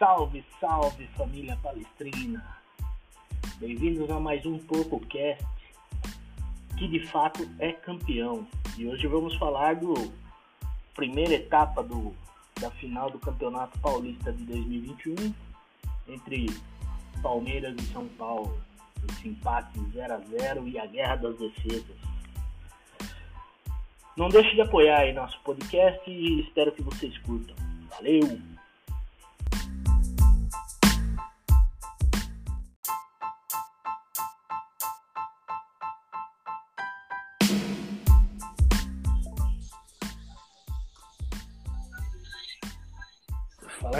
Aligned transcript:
Salve, 0.00 0.42
salve 0.58 1.06
família 1.08 1.58
palestrina! 1.62 2.42
Bem-vindos 3.58 4.10
a 4.10 4.18
mais 4.18 4.46
um 4.46 4.56
PorcoCast, 4.56 5.44
que 6.78 6.88
de 6.88 7.06
fato 7.08 7.46
é 7.58 7.74
campeão. 7.74 8.46
E 8.78 8.86
hoje 8.86 9.06
vamos 9.06 9.36
falar 9.36 9.74
do 9.74 9.92
primeira 10.94 11.34
etapa 11.34 11.82
do, 11.82 12.16
da 12.58 12.70
final 12.70 13.10
do 13.10 13.18
Campeonato 13.18 13.78
Paulista 13.80 14.32
de 14.32 14.42
2021 14.44 15.34
entre 16.08 16.46
Palmeiras 17.22 17.76
e 17.78 17.92
São 17.92 18.08
Paulo. 18.08 18.58
Esse 19.06 19.28
empate 19.28 19.78
0 19.92 20.14
a 20.14 20.18
0 20.18 20.66
e 20.66 20.78
a 20.78 20.86
guerra 20.86 21.16
das 21.16 21.36
defesas. 21.36 21.98
Não 24.16 24.30
deixe 24.30 24.54
de 24.54 24.62
apoiar 24.62 25.00
aí 25.00 25.12
nosso 25.12 25.38
podcast 25.40 26.10
e 26.10 26.40
espero 26.40 26.72
que 26.72 26.80
vocês 26.80 27.18
curtam. 27.18 27.54
Valeu! 27.90 28.59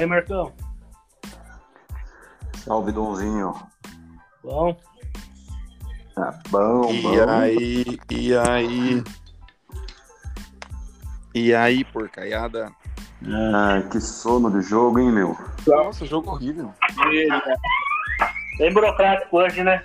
Aí, 0.01 0.07
Marcão. 0.07 0.53
Salve, 2.57 2.93
Donzinho. 2.93 3.55
Bom? 4.43 4.77
Ah, 6.17 6.39
bom, 6.51 6.91
E 6.93 7.03
bom. 7.03 7.29
aí, 7.31 7.99
e 8.11 8.35
aí? 8.37 9.05
E 11.35 11.55
aí, 11.55 11.85
porcaiada? 11.85 12.70
Ah, 13.27 13.83
que 13.91 14.01
sono 14.01 14.51
de 14.51 14.67
jogo, 14.67 14.98
hein, 14.98 15.12
meu? 15.12 15.37
Nossa, 15.67 16.05
jogo 16.07 16.31
horrível. 16.33 16.73
Bem 18.59 18.73
burocrático 18.73 19.37
hoje, 19.39 19.62
né? 19.62 19.85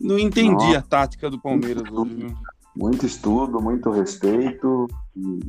Não 0.00 0.18
entendi 0.18 0.64
Nossa. 0.66 0.78
a 0.78 0.82
tática 0.82 1.30
do 1.30 1.38
Palmeiras 1.40 1.84
hoje. 1.90 2.14
viu? 2.14 2.36
Muito 2.74 3.06
estudo, 3.06 3.60
muito 3.60 3.90
respeito 3.90 4.88
e 5.14 5.40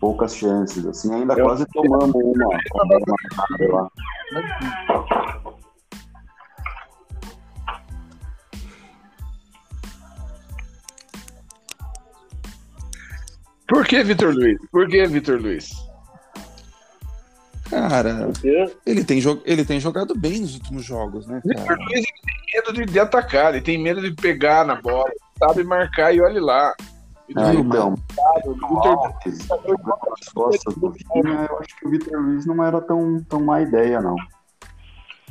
poucas 0.00 0.34
chances. 0.36 0.86
Assim, 0.86 1.12
ainda 1.14 1.34
Eu- 1.34 1.44
quase 1.46 1.66
tomamos 1.72 2.14
uma, 2.14 2.46
uma 2.46 3.72
lá. 3.72 3.90
Por 13.66 13.86
que, 13.86 14.02
Vitor 14.02 14.34
Luiz? 14.34 14.58
Por 14.72 14.88
que, 14.88 15.04
Vitor 15.06 15.40
Luiz? 15.40 15.70
Cara, 17.68 18.30
ele 18.86 19.04
tem, 19.04 19.20
ele 19.44 19.64
tem 19.64 19.78
jogado 19.78 20.14
bem 20.18 20.40
nos 20.40 20.54
últimos 20.54 20.84
jogos, 20.84 21.26
né, 21.26 21.40
Vitor? 21.44 21.76
Luiz 21.78 21.90
ele 21.92 22.06
tem 22.24 22.54
medo 22.54 22.72
de, 22.72 22.86
de 22.92 22.98
atacar, 22.98 23.54
ele 23.54 23.62
tem 23.62 23.76
medo 23.78 24.00
de 24.00 24.10
pegar 24.14 24.64
na 24.64 24.76
bola, 24.80 25.10
sabe 25.38 25.62
marcar 25.64 26.14
e 26.14 26.20
olhe 26.20 26.40
lá. 26.40 26.72
Então, 27.28 27.94
Vitor 30.50 30.92
Vinha, 30.92 31.46
eu 31.50 31.58
acho 31.58 31.76
que 31.78 31.86
o 31.86 31.90
Vitor 31.90 32.20
Luiz 32.20 32.46
não 32.46 32.62
era 32.64 32.80
tão, 32.80 33.22
tão 33.28 33.40
má 33.44 33.60
ideia, 33.60 34.00
não. 34.00 34.16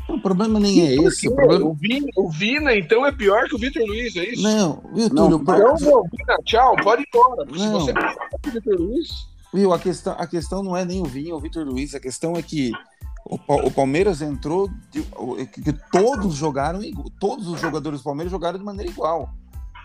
O 0.09 0.21
problema 0.21 0.57
nem 0.59 0.81
é 0.87 0.95
esse. 0.95 1.27
O 1.27 1.35
problema... 1.35 1.65
o, 1.65 1.73
Vina, 1.73 2.07
o 2.15 2.29
Vina, 2.29 2.75
então, 2.75 3.05
é 3.05 3.11
pior 3.11 3.45
que 3.45 3.55
o 3.55 3.59
Vitor 3.59 3.83
Luiz, 3.85 4.15
é 4.15 4.23
isso? 4.29 4.41
Não, 4.43 4.81
viu, 4.93 5.09
Não, 5.09 5.43
pro- 5.43 5.55
Então, 5.55 5.75
meu, 5.81 6.03
Vina, 6.03 6.37
tchau, 6.45 6.75
pode 6.81 7.01
ir 7.01 7.07
embora. 7.13 7.45
Se 7.51 7.57
Não. 7.67 7.79
você 7.79 7.91
é 7.91 7.93
pior 7.93 8.15
que 8.41 8.49
o 8.49 8.51
Vitor 8.53 8.75
Luiz, 8.79 9.09
Viu, 9.53 9.73
a 9.73 9.79
questão, 9.79 10.13
a 10.17 10.27
questão 10.27 10.61
não 10.63 10.75
é 10.77 10.83
nem 10.85 11.01
o 11.01 11.05
Vinho 11.05 11.31
ou 11.31 11.37
o 11.39 11.41
Vitor 11.41 11.65
Luiz, 11.65 11.95
a 11.95 11.99
questão 11.99 12.35
é 12.35 12.41
que 12.41 12.71
o, 13.25 13.35
o 13.67 13.71
Palmeiras 13.71 14.21
entrou, 14.21 14.69
de- 14.91 15.01
que, 15.47 15.73
todos 15.91 16.35
jogaram, 16.35 16.79
todos 17.19 17.47
os 17.47 17.59
jogadores 17.59 17.99
do 17.99 18.03
Palmeiras 18.03 18.31
jogaram 18.31 18.57
de 18.59 18.63
maneira 18.65 18.91
igual. 18.91 19.29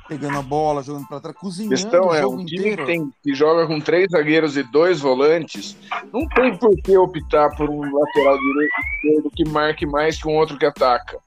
Pegando 0.08 0.38
a 0.38 0.42
bola, 0.42 0.82
jogando 0.82 1.06
para 1.06 1.20
trás, 1.20 1.36
cozinhando 1.36 1.74
questão 1.74 2.06
o 2.08 2.14
é, 2.14 2.20
jogo 2.20 2.42
o 2.42 2.44
time 2.44 2.58
inteiro. 2.60 2.82
que, 2.84 2.92
tem, 2.92 3.12
que 3.22 3.34
joga 3.34 3.66
com 3.66 3.80
três 3.80 4.10
zagueiros 4.10 4.56
e 4.56 4.62
dois 4.64 5.00
volantes, 5.00 5.76
não 6.12 6.26
tem 6.28 6.56
por 6.56 6.74
que 6.82 6.96
optar 6.96 7.48
por 7.56 7.70
um 7.70 7.80
lateral 7.80 8.36
direito 8.38 9.30
que 9.34 9.44
marque 9.48 9.86
mais 9.86 10.20
que 10.20 10.28
um 10.28 10.36
outro 10.36 10.58
que 10.58 10.66
ataca. 10.66 11.18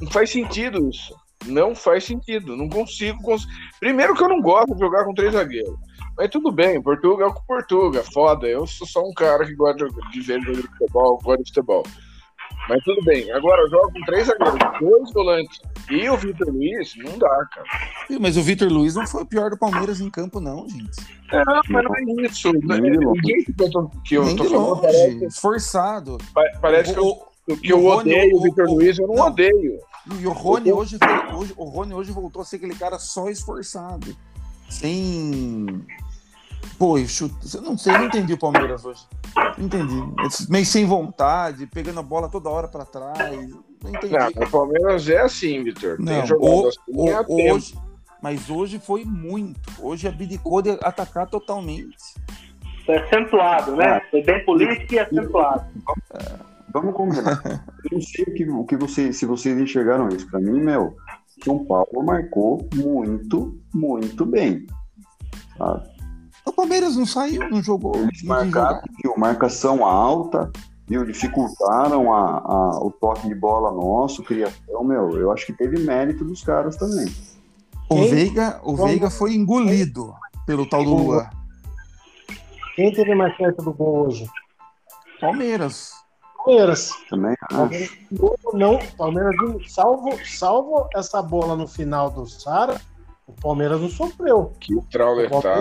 Não 0.00 0.10
faz 0.10 0.30
sentido 0.30 0.88
isso. 0.88 1.14
Não 1.46 1.74
faz 1.74 2.04
sentido. 2.04 2.56
Não 2.56 2.68
consigo. 2.68 3.20
cons- 3.22 3.46
Primeiro 3.80 4.14
que 4.14 4.22
eu 4.22 4.28
não 4.28 4.40
gosto 4.40 4.72
de 4.74 4.80
jogar 4.80 5.04
com 5.04 5.12
três 5.14 5.32
zagueiros. 5.32 5.74
Mas 6.16 6.30
tudo 6.30 6.50
bem, 6.50 6.80
Portugal 6.80 7.28
é 7.28 7.32
com 7.32 7.42
Portugal, 7.46 8.02
foda. 8.12 8.46
Eu 8.46 8.66
sou 8.66 8.86
só 8.86 9.00
um 9.02 9.12
cara 9.12 9.44
que 9.44 9.54
gosta 9.54 9.86
de 10.10 10.20
ver 10.22 10.40
jogo 10.40 10.62
de 10.62 10.68
futebol, 10.68 11.18
gosta 11.22 11.42
de 11.42 11.48
futebol. 11.50 11.82
Mas 12.68 12.82
tudo 12.82 13.02
bem. 13.04 13.30
Agora 13.32 13.62
eu 13.62 13.70
jogo 13.70 13.92
com 13.92 14.00
três 14.06 14.26
zagueiros, 14.26 14.58
dois 14.80 15.12
volantes 15.12 15.60
e 15.90 16.08
o 16.08 16.16
Vitor 16.16 16.48
Luiz, 16.48 16.94
não 16.96 17.16
dá, 17.18 17.28
cara. 17.54 17.66
Viu, 18.08 18.20
Mas 18.20 18.36
o 18.36 18.42
Vitor 18.42 18.68
Luiz 18.68 18.94
não 18.96 19.06
foi 19.06 19.22
o 19.22 19.26
pior 19.26 19.50
do 19.50 19.56
Palmeiras 19.58 20.00
em 20.00 20.10
campo, 20.10 20.40
não, 20.40 20.68
gente. 20.68 20.90
Não, 21.32 21.60
mas 21.70 21.84
não 21.84 21.94
é 21.96 22.26
isso. 22.26 22.52
Nem 22.52 22.82
de 22.82 22.98
longe. 22.98 23.20
Ninguém 23.22 23.44
que 23.44 23.54
eu 23.62 23.70
tô, 23.70 23.88
que 24.04 24.14
eu 24.16 24.24
Nem 24.24 24.36
tô 24.36 24.44
falando 24.44 24.80
parece, 24.80 25.24
esforçado. 25.26 26.18
pa- 26.34 26.42
parece 26.60 26.92
que 26.92 26.98
eu, 26.98 27.06
O- 27.06 27.56
que 27.56 27.72
eu 27.72 27.78
o 27.78 27.82
Rony, 27.94 28.12
odeio 28.12 28.34
o 28.34 28.38
o- 28.38 28.42
Vitor 28.42 28.66
o- 28.68 28.74
Luiz, 28.74 28.98
eu 28.98 29.06
não, 29.06 29.14
não. 29.14 29.26
odeio. 29.28 29.78
E 30.20 30.26
o 30.26 30.32
Rony 30.32 30.72
hoje, 30.72 30.98
hoje, 31.36 31.54
o 31.56 31.64
Rony 31.64 31.94
hoje 31.94 32.10
voltou 32.12 32.42
a 32.42 32.44
ser 32.44 32.56
aquele 32.56 32.74
cara 32.74 32.98
só 32.98 33.28
esforçado. 33.28 34.16
Sem. 34.68 35.66
Pô, 36.78 36.98
chute. 37.06 37.34
Eu 37.54 37.62
não 37.62 37.76
sei, 37.78 37.94
eu 37.94 37.98
não 38.00 38.06
entendi 38.06 38.32
o 38.34 38.38
Palmeiras 38.38 38.84
hoje. 38.84 39.00
Não 39.58 39.64
entendi. 39.66 39.94
Meio 40.48 40.66
sem 40.66 40.84
vontade, 40.84 41.66
pegando 41.66 42.00
a 42.00 42.02
bola 42.02 42.28
toda 42.28 42.50
hora 42.50 42.68
pra 42.68 42.84
trás. 42.84 43.18
Não 43.82 43.90
entendi. 43.90 44.12
Não, 44.12 44.28
o 44.46 44.50
Palmeiras 44.50 45.08
é 45.08 45.20
assim, 45.20 45.62
Vitor. 45.64 45.96
Não, 45.98 46.06
Tem 46.06 46.26
jogado 46.26 46.48
o- 46.50 46.68
assim 46.68 47.10
há 47.10 47.20
o- 47.26 47.52
hoje, 47.54 47.74
mas 48.22 48.50
hoje 48.50 48.78
foi 48.78 49.04
muito. 49.04 49.70
Hoje 49.80 50.06
abdicou 50.08 50.60
de 50.62 50.70
atacar 50.82 51.26
totalmente. 51.28 51.96
Foi 52.84 52.96
acentuado, 52.98 53.74
né? 53.76 54.00
Foi 54.10 54.22
bem 54.22 54.44
político 54.44 54.94
e 54.94 54.98
acentuado. 54.98 55.64
Vamos 56.72 56.94
combinar. 56.94 57.40
Eu 57.90 57.90
não 57.98 58.02
sei 58.02 58.24
o 58.24 58.34
que, 58.34 58.48
o 58.50 58.64
que 58.64 58.76
vocês, 58.76 59.16
se 59.16 59.24
vocês 59.24 59.58
enxergaram 59.58 60.08
isso. 60.08 60.28
Pra 60.30 60.38
mim, 60.38 60.60
meu, 60.60 60.94
São 61.42 61.64
Paulo 61.64 62.02
marcou 62.04 62.68
muito, 62.74 63.58
muito 63.74 64.26
bem. 64.26 64.66
Sabe? 65.56 65.95
O 66.46 66.52
Palmeiras 66.52 66.96
não 66.96 67.04
saiu, 67.04 67.48
não 67.50 67.62
jogou. 67.62 67.96
Eles 67.96 68.22
marcaram, 68.22 68.80
marcação 69.16 69.84
alta, 69.84 70.50
viu, 70.86 71.04
dificultaram 71.04 72.12
a, 72.14 72.38
a- 72.38 72.78
o 72.84 72.90
toque 72.90 73.28
de 73.28 73.34
bola 73.34 73.72
nosso, 73.72 74.22
criação, 74.22 74.84
meu, 74.84 75.10
eu 75.18 75.32
acho 75.32 75.44
que 75.44 75.52
teve 75.52 75.78
mérito 75.80 76.24
dos 76.24 76.42
caras 76.42 76.76
também. 76.76 77.12
O 77.90 77.96
Quem? 77.96 78.10
Veiga, 78.10 78.60
o 78.64 78.76
Veiga 78.76 79.10
foi 79.10 79.34
engolido 79.34 80.14
pelo 80.46 80.66
tal 80.68 80.84
do 80.84 80.94
Luan. 80.94 81.28
Quem 82.74 82.92
teve 82.92 83.14
mais 83.14 83.36
perto 83.36 83.62
do 83.62 83.72
gol 83.72 84.06
hoje? 84.06 84.26
Palmeiras. 85.20 85.92
Palmeiras. 86.36 86.90
Também 87.10 87.34
acho. 87.42 87.56
Palmeiras 87.56 87.90
não, 88.52 88.78
Palmeiras 88.96 89.34
salvo, 89.68 90.10
salvo 90.24 90.88
essa 90.94 91.20
bola 91.22 91.56
no 91.56 91.66
final 91.66 92.10
do 92.10 92.26
Sara, 92.26 92.80
o 93.26 93.32
Palmeiras 93.32 93.80
não 93.80 93.88
sofreu. 93.88 94.52
Que. 94.60 94.74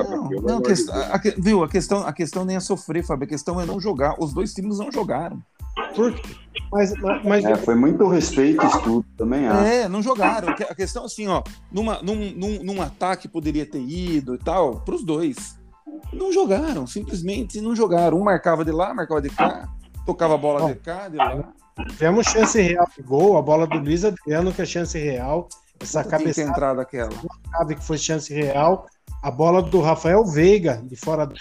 Não, 0.09 0.27
pelo 0.29 0.41
não, 0.43 0.61
que- 0.61 0.73
Deus. 0.73 0.89
a, 0.89 1.19
que- 1.19 1.35
viu? 1.41 1.63
A 1.63 1.67
questão, 1.69 2.05
a 2.05 2.13
questão 2.13 2.45
nem 2.45 2.55
é 2.55 2.59
sofrer, 2.59 3.03
Fábio. 3.03 3.25
A 3.25 3.29
questão 3.29 3.59
é 3.59 3.65
não 3.65 3.79
jogar. 3.79 4.15
Os 4.19 4.33
dois 4.33 4.53
times 4.53 4.77
não 4.77 4.91
jogaram. 4.91 5.41
Por 5.95 6.13
quê? 6.13 6.35
Mas, 6.71 6.93
mas, 7.01 7.23
mas 7.23 7.45
É, 7.45 7.55
foi 7.55 7.75
muito 7.75 8.07
respeito 8.07 8.63
e 8.63 8.67
estudo, 8.67 9.05
também 9.17 9.45
acho. 9.47 9.65
É, 9.65 9.89
não 9.89 10.01
jogaram. 10.01 10.49
A 10.49 10.75
questão 10.75 11.05
assim, 11.05 11.27
ó, 11.27 11.41
numa, 11.71 12.01
num, 12.01 12.15
num, 12.35 12.63
num 12.63 12.81
ataque 12.81 13.27
poderia 13.27 13.65
ter 13.65 13.81
ido 13.81 14.35
e 14.35 14.37
tal, 14.37 14.79
pros 14.81 15.03
dois. 15.03 15.57
Não 16.13 16.31
jogaram, 16.31 16.85
simplesmente 16.87 17.59
não 17.59 17.75
jogaram. 17.75 18.17
Um 18.17 18.23
marcava 18.23 18.63
de 18.63 18.71
lá, 18.71 18.93
marcava 18.93 19.21
de 19.21 19.29
cá, 19.29 19.67
tocava 20.05 20.35
a 20.35 20.37
bola 20.37 20.73
de 20.73 20.79
cá, 20.79 21.09
de 21.09 21.17
lá. 21.17 21.51
tivemos 21.89 22.25
chance 22.27 22.61
real 22.61 22.87
de 22.95 23.03
gol, 23.03 23.37
a 23.37 23.41
bola 23.41 23.67
do 23.67 23.77
Luiz 23.79 24.05
Adriano, 24.05 24.53
que 24.53 24.61
é 24.61 24.65
chance 24.65 24.97
real. 24.97 25.47
Essa 25.79 26.03
cabeçada 26.03 26.81
aquela. 26.81 27.09
que 27.75 27.83
foi 27.83 27.97
chance 27.97 28.33
real. 28.33 28.85
A 29.21 29.29
bola 29.31 29.61
do 29.61 29.81
Rafael 29.81 30.23
Veiga, 30.25 30.81
de 30.83 30.95
fora 30.95 31.25
do 31.25 31.35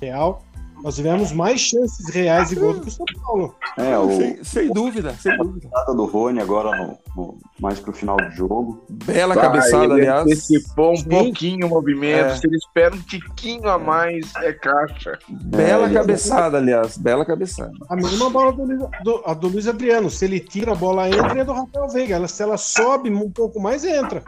real. 0.00 0.42
Nós 0.82 0.96
tivemos 0.96 1.30
mais 1.30 1.60
chances 1.60 2.08
reais 2.08 2.48
de 2.48 2.54
gol 2.54 2.72
do 2.72 2.80
que 2.80 2.88
o 2.88 2.90
São 2.90 3.04
Paulo. 3.22 3.54
É, 3.76 3.98
o 3.98 4.16
Sem, 4.16 4.42
sem 4.44 4.72
dúvida, 4.72 5.14
sem 5.14 5.36
dúvida. 5.36 5.68
do 5.94 6.06
Rony 6.06 6.40
agora, 6.40 6.74
no, 6.76 6.98
no- 7.14 7.38
mais 7.60 7.78
pro 7.78 7.92
final 7.92 8.16
do 8.16 8.30
jogo. 8.30 8.84
Bela 8.88 9.34
Tá, 9.34 9.42
cabeçada, 9.42 9.84
ele 9.84 9.92
aliás. 9.94 10.22
antecipou 10.22 10.92
um 10.92 10.96
Sim. 10.96 11.08
pouquinho 11.08 11.66
o 11.66 11.70
movimento. 11.70 12.26
É. 12.26 12.36
Se 12.36 12.46
ele 12.46 12.56
espera 12.56 12.94
um 12.94 13.00
tiquinho 13.00 13.68
a 13.68 13.78
mais, 13.78 14.34
é 14.36 14.52
caixa. 14.52 15.18
Bela 15.28 15.88
É, 15.88 15.92
cabeçada, 15.92 16.56
aliás. 16.58 16.96
Bela 16.96 17.24
cabeçada. 17.24 17.72
A 17.88 17.96
mesma 17.96 18.30
bola 18.30 18.52
do, 18.52 18.64
Luiz- 18.64 18.88
do, 19.04 19.22
a 19.26 19.34
do 19.34 19.48
Luiz 19.48 19.68
Adriano. 19.68 20.08
Se 20.10 20.24
ele 20.24 20.40
tira 20.40 20.72
a 20.72 20.74
bola, 20.74 21.08
entra 21.08 21.36
e 21.36 21.40
a 21.40 21.44
do 21.44 21.52
Rafael 21.52 21.88
Veiga. 21.88 22.16
Ela, 22.16 22.28
se 22.28 22.42
ela 22.42 22.56
sobe 22.56 23.10
um 23.10 23.30
pouco 23.30 23.60
mais, 23.60 23.84
entra. 23.84 24.22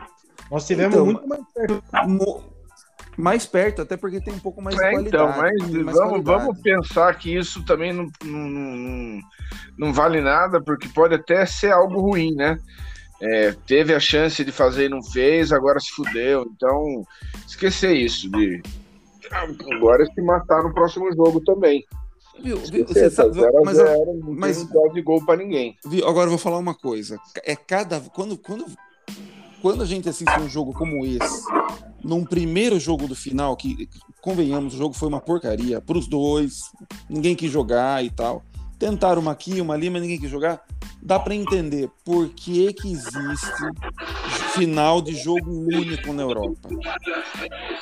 Nós 0.51 0.67
tivemos 0.67 0.95
Então, 0.95 1.07
muito 1.07 1.27
mais 1.27 1.43
perto. 1.55 1.83
Mais 3.17 3.45
perto, 3.45 3.83
até 3.83 3.95
porque 3.97 4.21
tem 4.23 4.33
um 4.33 4.39
pouco 4.39 4.63
mais 4.63 4.75
de 4.75 4.83
É, 4.83 4.91
qualidade. 4.93 5.09
então, 5.17 5.35
mas 5.37 5.59
vamos, 5.69 5.85
qualidade. 5.95 6.23
vamos 6.25 6.61
pensar 6.63 7.15
que 7.19 7.37
isso 7.37 7.63
também 7.67 7.93
não, 7.93 8.07
não, 8.25 8.39
não, 8.49 9.21
não 9.79 9.93
vale 9.93 10.23
nada, 10.23 10.63
porque 10.63 10.89
pode 10.89 11.15
até 11.15 11.45
ser 11.45 11.73
algo 11.73 12.01
ruim, 12.01 12.35
né? 12.35 12.57
É, 13.25 13.53
teve 13.67 13.95
a 13.95 14.01
chance 14.01 14.45
de 14.45 14.51
fazer 14.51 14.87
e 14.87 14.89
não 14.89 15.01
fez, 15.03 15.53
agora 15.53 15.79
se 15.79 15.91
fudeu. 15.93 16.45
Então, 16.57 17.05
esquecer 17.47 17.95
isso 17.95 18.29
de 18.31 18.61
agora 19.77 20.05
se 20.07 20.21
matar 20.21 20.63
no 20.65 20.75
próximo 20.75 21.11
jogo 21.15 21.41
também. 21.45 21.85
Viu, 22.43 22.57
viu, 22.59 22.85
você 22.87 23.09
sabe- 23.11 23.35
zero 23.35 23.53
mas, 23.65 23.77
zero, 23.77 24.15
não 24.15 24.35
mas- 24.35 24.57
tem 24.57 24.67
dó 24.67 24.89
de 24.89 25.01
gol 25.03 25.25
pra 25.25 25.37
ninguém. 25.37 25.77
viu, 25.87 26.07
agora 26.09 26.27
eu 26.27 26.31
vou 26.31 26.39
falar 26.39 26.59
uma 26.59 26.75
coisa. 26.75 27.17
É 27.45 27.55
cada. 27.55 28.01
Quando, 28.01 28.37
quando, 28.37 28.65
quando 29.61 29.83
a 29.83 29.87
gente 29.87 30.09
assiste 30.09 30.41
um 30.41 30.49
jogo 30.49 30.73
como 30.73 31.05
esse, 31.07 31.45
num 32.03 32.25
primeiro 32.25 32.81
jogo 32.81 33.07
do 33.07 33.15
final, 33.15 33.57
que 33.57 33.89
convenhamos, 34.21 34.75
o 34.75 34.79
jogo 34.79 34.95
foi 34.95 35.09
uma 35.09 35.21
porcaria 35.21 35.81
pros 35.81 36.09
dois, 36.09 36.63
ninguém 37.09 37.37
quis 37.37 37.53
jogar 37.53 38.05
e 38.05 38.11
tal. 38.11 38.43
Tentaram 38.83 39.23
uma 39.23 39.31
aqui, 39.31 39.61
uma 39.61 39.75
ali, 39.75 39.89
mas 39.89 40.03
ninguém 40.03 40.19
quis 40.19 40.29
jogar. 40.29 40.61
Dá 41.01 41.17
pra 41.17 41.33
entender 41.33 41.89
por 42.05 42.29
que, 42.31 42.73
que 42.73 42.91
existe 42.91 43.47
final 44.55 45.01
de 45.01 45.15
jogo 45.15 45.49
único 45.73 46.13
na 46.13 46.23
Europa. 46.23 46.69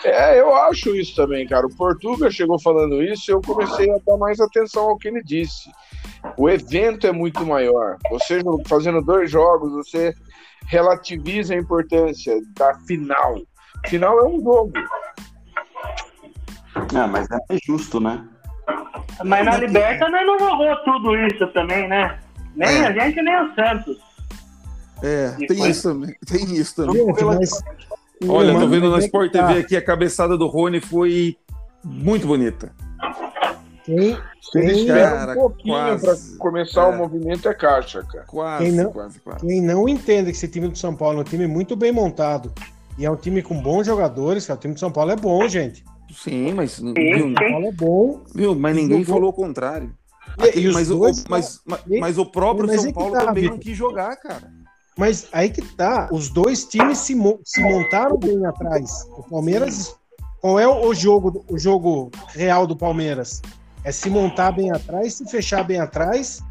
É, 0.05 0.38
eu 0.38 0.55
acho 0.55 0.94
isso 0.94 1.17
também, 1.17 1.49
cara. 1.49 1.67
O 1.67 1.75
Portuga 1.75 2.31
chegou 2.31 2.61
falando 2.61 3.02
isso 3.02 3.31
e 3.31 3.32
eu 3.32 3.41
comecei 3.41 3.91
a 3.91 3.97
dar 4.06 4.19
mais 4.19 4.41
atenção 4.41 4.91
ao 4.91 4.99
que 4.99 5.08
ele 5.08 5.23
disse. 5.25 5.70
O 6.37 6.50
evento 6.50 7.06
é 7.06 7.12
muito 7.12 7.47
maior. 7.47 7.97
Você 8.11 8.43
fazendo 8.69 9.00
dois 9.00 9.31
jogos, 9.31 9.73
você 9.73 10.12
relativiza 10.67 11.55
a 11.55 11.58
importância 11.58 12.38
da 12.58 12.75
final. 12.81 13.41
Final 13.87 14.19
é 14.20 14.29
um 14.29 14.38
jogo. 14.38 14.73
É, 16.94 17.06
mas 17.06 17.26
é 17.31 17.56
justo, 17.64 17.99
né? 18.00 18.23
Mas 19.25 19.44
na 19.44 19.56
Liberta 19.58 20.08
nós 20.08 20.26
não 20.26 20.38
jogou 20.38 20.76
tudo 20.84 21.17
isso 21.26 21.46
também, 21.49 21.88
né? 21.88 22.19
Nem 22.56 22.69
É. 22.69 22.87
a 22.87 22.93
gente, 22.93 23.22
nem 23.22 23.34
o 23.43 23.55
Santos. 23.55 23.99
É, 25.02 25.34
E 25.38 25.46
tem 25.46 25.56
foi- 25.58 25.70
isso 25.70 25.88
também. 25.88 26.14
Tem 26.26 26.55
isso 26.56 26.76
também. 26.76 27.06
Gente, 27.06 27.25
mas- 27.25 27.62
Olha, 28.28 28.58
tô 28.58 28.69
vendo 28.69 28.90
na 28.90 28.99
Sport? 28.99 29.32
TV 29.32 29.61
aqui, 29.61 29.76
a 29.76 29.82
cabeçada 29.82 30.37
do 30.37 30.46
Rony 30.46 30.81
foi 30.81 31.37
muito 31.82 32.26
bonita. 32.26 32.70
Quem, 33.84 34.17
quem, 34.52 34.87
Cara, 34.87 35.32
um 35.32 35.34
pouquinho 35.34 35.75
quase. 35.75 36.05
para 36.37 36.38
começar 36.38 36.82
É. 36.82 36.87
o 36.94 36.99
movimento 36.99 37.49
é 37.49 37.55
caixa, 37.55 38.02
cara. 38.05 38.25
Quase, 38.26 38.64
Quem 38.64 38.73
não- 38.75 38.93
quase, 38.93 39.20
quase. 39.20 39.40
quem 39.46 39.62
não 39.62 39.88
entende 39.88 40.25
que 40.31 40.37
esse 40.37 40.49
time 40.49 40.69
do 40.69 40.76
São 40.76 40.94
Paulo 40.94 41.19
é 41.19 41.20
um 41.23 41.25
time 41.25 41.46
muito 41.46 41.75
bem 41.75 41.90
montado 41.90 42.52
e 42.99 43.06
é 43.06 43.11
um 43.11 43.16
time 43.16 43.43
com 43.43 43.58
bons 43.61 43.87
jogadores, 43.87 44.46
cara, 44.46 44.58
o 44.58 44.61
time 44.61 44.75
do 44.75 44.81
São 44.81 44.93
Paulo 44.93 45.11
é 45.12 45.16
bom, 45.16 45.49
gente. 45.49 45.82
Sim, 46.14 46.52
mas, 46.54 46.78
viu, 46.78 46.92
O 46.92 47.18
São 47.20 47.34
Paulo 47.34 47.66
é 47.66 47.72
bom. 47.72 48.20
viu, 48.34 48.54
mas 48.54 48.76
ninguém 48.76 49.00
Jogou- 49.04 49.14
falou 49.14 49.30
o 49.30 49.32
contrário. 49.32 49.92
Aqui- 50.38 50.60
e 50.60 50.72
mas, 50.72 50.90
o, 50.90 50.98
dois- 50.98 51.24
mas, 51.28 51.60
mas, 51.64 51.80
e- 51.88 51.98
mas 52.00 52.18
o 52.18 52.24
próprio 52.26 52.66
mas 52.66 52.76
São 52.80 52.84
é 52.84 52.92
que 52.92 52.94
Paulo 52.94 53.12
tá, 53.12 53.24
também 53.26 53.42
Vitor. 53.42 53.56
não 53.56 53.58
quis 53.62 53.76
jogar, 53.76 54.16
cara. 54.16 54.52
Mas 54.96 55.28
aí 55.32 55.48
que 55.50 55.62
tá, 55.62 56.08
os 56.12 56.28
dois 56.28 56.64
times 56.64 56.98
se, 56.98 57.14
mo- 57.14 57.40
se 57.44 57.60
montaram 57.62 58.16
bem 58.18 58.44
atrás. 58.46 59.06
O 59.16 59.22
Palmeiras, 59.22 59.94
qual 60.40 60.58
é 60.60 60.66
o 60.68 60.92
jogo, 60.94 61.44
o 61.48 61.58
jogo 61.58 62.10
real 62.28 62.66
do 62.66 62.76
Palmeiras? 62.76 63.40
É 63.82 63.90
se 63.92 64.10
montar 64.10 64.52
bem 64.52 64.70
atrás, 64.70 65.14
se 65.14 65.24
fechar 65.26 65.64
bem 65.64 65.80
atrás 65.80 66.42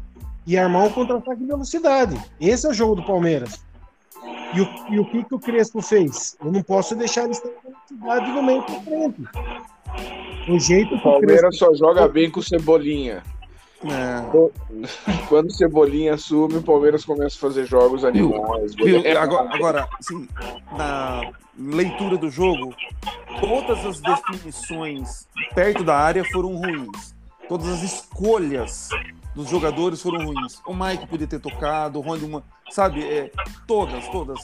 e 0.46 0.58
armar 0.58 0.84
um 0.86 0.90
contra-ataque 0.90 1.40
de 1.40 1.46
velocidade. 1.46 2.20
Esse 2.40 2.66
é 2.66 2.70
o 2.70 2.74
jogo 2.74 2.96
do 2.96 3.04
Palmeiras. 3.06 3.60
E 4.54 4.60
o, 4.60 4.68
e 4.90 4.98
o 4.98 5.04
que, 5.04 5.24
que 5.24 5.34
o 5.34 5.38
Crespo 5.38 5.80
fez? 5.80 6.36
Eu 6.44 6.50
não 6.50 6.62
posso 6.62 6.94
deixar 6.96 7.24
eles 7.24 7.40
terem 7.40 7.56
velocidade 7.62 8.32
no 8.32 8.42
meio 8.42 8.62
pra 8.62 8.80
frente. 8.80 9.22
O 10.48 10.58
jeito 10.58 10.88
que 10.88 10.94
O 10.94 10.96
o 10.96 11.00
Crespo 11.00 11.10
Palmeiras 11.10 11.56
só 11.56 11.74
joga 11.74 12.08
bem 12.08 12.30
com 12.30 12.42
Cebolinha. 12.42 13.22
É. 13.82 14.22
Quando 15.28 15.50
Cebolinha 15.52 16.14
assume, 16.14 16.56
o 16.56 16.62
Palmeiras 16.62 17.04
começa 17.04 17.36
a 17.36 17.40
fazer 17.40 17.64
jogos 17.64 18.04
animais. 18.04 18.74
Viu, 18.74 19.00
É, 19.04 19.16
agora, 19.16 19.54
agora, 19.54 19.88
assim, 19.98 20.28
na 20.76 21.30
leitura 21.56 22.18
do 22.18 22.28
jogo, 22.28 22.74
todas 23.40 23.86
as 23.86 24.00
definições 24.00 25.26
perto 25.54 25.82
da 25.82 25.96
área 25.96 26.24
foram 26.24 26.56
ruins. 26.56 27.14
Todas 27.48 27.68
as 27.68 27.82
escolhas 27.82 28.90
dos 29.34 29.48
jogadores 29.48 30.00
foram 30.02 30.24
ruins. 30.24 30.60
O 30.66 30.74
Mike 30.74 31.06
podia 31.06 31.26
ter 31.26 31.40
tocado, 31.40 31.98
o 31.98 32.02
Rony, 32.02 32.24
uma, 32.24 32.42
sabe? 32.70 33.02
É, 33.04 33.30
todas, 33.66 34.06
todas. 34.08 34.40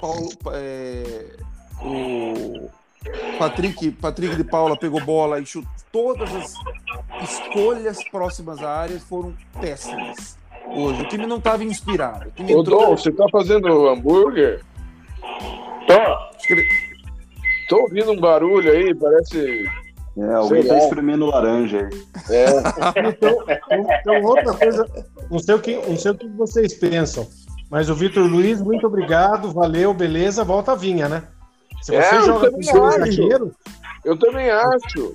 Paulo, 0.00 0.28
é, 0.52 1.36
o 1.82 2.68
Patrick, 3.38 3.90
Patrick 3.92 4.36
de 4.36 4.44
Paula 4.44 4.76
pegou 4.78 5.00
bola 5.04 5.40
e 5.40 5.46
chutou. 5.46 5.70
Todas 5.90 6.34
as 6.34 6.52
escolhas 7.22 8.04
próximas 8.10 8.62
à 8.62 8.70
área 8.70 9.00
foram 9.00 9.34
péssimas. 9.60 10.36
Hoje, 10.66 11.00
o 11.00 11.08
time 11.08 11.26
não 11.26 11.38
estava 11.38 11.64
inspirado. 11.64 12.30
O 12.38 12.42
Ô, 12.42 12.60
entrou- 12.60 12.86
Dom, 12.88 12.96
você 12.96 13.10
tá 13.10 13.24
fazendo 13.32 13.88
hambúrguer? 13.88 14.62
Tô. 15.86 16.28
Tô 17.70 17.82
ouvindo 17.82 18.12
um 18.12 18.20
barulho 18.20 18.70
aí, 18.70 18.94
parece. 18.94 19.64
É, 20.18 20.34
alguém 20.34 20.64
tá 20.66 20.74
lá. 20.74 20.78
espremendo 20.80 21.26
laranja 21.26 21.78
aí. 21.78 22.34
É, 22.36 22.46
Então, 23.08 23.44
então, 24.00 24.22
outra 24.24 24.54
coisa, 24.54 24.86
não 25.30 25.38
sei, 25.38 25.54
o 25.54 25.58
que, 25.60 25.76
não 25.76 25.96
sei 25.96 26.10
o 26.12 26.14
que 26.16 26.28
vocês 26.28 26.74
pensam, 26.74 27.26
mas 27.70 27.88
o 27.88 27.94
Vitor 27.94 28.26
Luiz, 28.26 28.60
muito 28.60 28.86
obrigado, 28.86 29.52
valeu, 29.52 29.92
beleza, 29.94 30.42
volta 30.44 30.72
a 30.72 30.74
vinha, 30.74 31.08
né? 31.08 31.22
Se 31.82 31.94
É, 31.94 32.02
você 32.02 32.16
eu 32.16 32.22
joga 32.22 32.50
com 32.50 32.58
três 32.60 32.94
zagueiros, 32.96 33.52
eu 34.04 34.18
também 34.18 34.50
acho. 34.50 35.14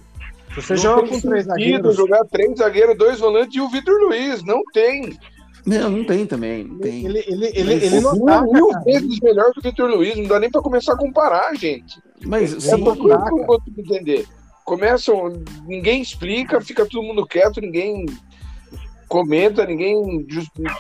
se 0.53 0.61
você 0.61 0.73
não 0.75 0.81
joga 0.81 1.01
tem 1.01 1.11
com 1.21 1.29
três 1.29 1.45
zagueiros, 1.45 1.95
jogar 1.95 2.23
três 2.25 2.57
zagueiros, 2.57 2.97
dois 2.97 3.19
volantes 3.19 3.55
e 3.55 3.61
o 3.61 3.69
Vitor 3.69 3.99
Luiz. 4.03 4.43
Não 4.43 4.61
tem. 4.73 5.17
Não, 5.65 5.89
não 5.89 6.03
tem 6.05 6.25
também. 6.25 6.65
Não 6.65 6.77
tem. 6.79 7.05
ele, 7.05 7.23
ele, 7.27 7.51
ele, 7.53 7.73
ele 7.73 7.99
não 8.01 8.11
ataca, 8.11 8.51
mil 8.51 8.67
cara. 8.69 8.83
vezes 8.85 9.19
melhor 9.21 9.51
que 9.51 9.59
o 9.59 9.63
Vitor 9.63 9.89
Luiz. 9.89 10.15
Não 10.17 10.25
dá 10.25 10.39
nem 10.39 10.51
pra 10.51 10.61
começar 10.61 10.93
a 10.93 10.97
comparar, 10.97 11.53
gente. 11.55 11.99
Mas 12.25 12.53
É 12.53 12.59
sim, 12.59 12.71
eu 12.71 12.77
não 12.79 12.95
consigo 13.45 13.79
entender. 13.81 14.25
Começam, 14.63 15.29
ninguém 15.65 16.01
explica, 16.01 16.61
fica 16.61 16.85
todo 16.85 17.03
mundo 17.03 17.25
quieto, 17.25 17.59
ninguém 17.59 18.05
comenta, 19.07 19.65
ninguém 19.65 20.25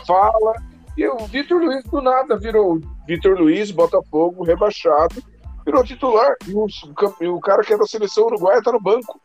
fala. 0.07 0.53
E 0.97 1.07
o 1.07 1.17
Vitor 1.27 1.61
Luiz 1.61 1.83
do 1.85 2.01
nada 2.01 2.37
virou 2.37 2.79
Vitor 3.07 3.37
Luiz, 3.37 3.71
Botafogo, 3.71 4.43
rebaixado, 4.43 5.21
virou 5.65 5.83
titular. 5.83 6.35
E 6.47 6.53
o, 6.53 6.65
o 7.35 7.39
cara 7.39 7.63
que 7.63 7.73
é 7.73 7.77
da 7.77 7.85
seleção 7.85 8.25
uruguaia 8.25 8.61
tá 8.61 8.71
no 8.71 8.81
banco. 8.81 9.19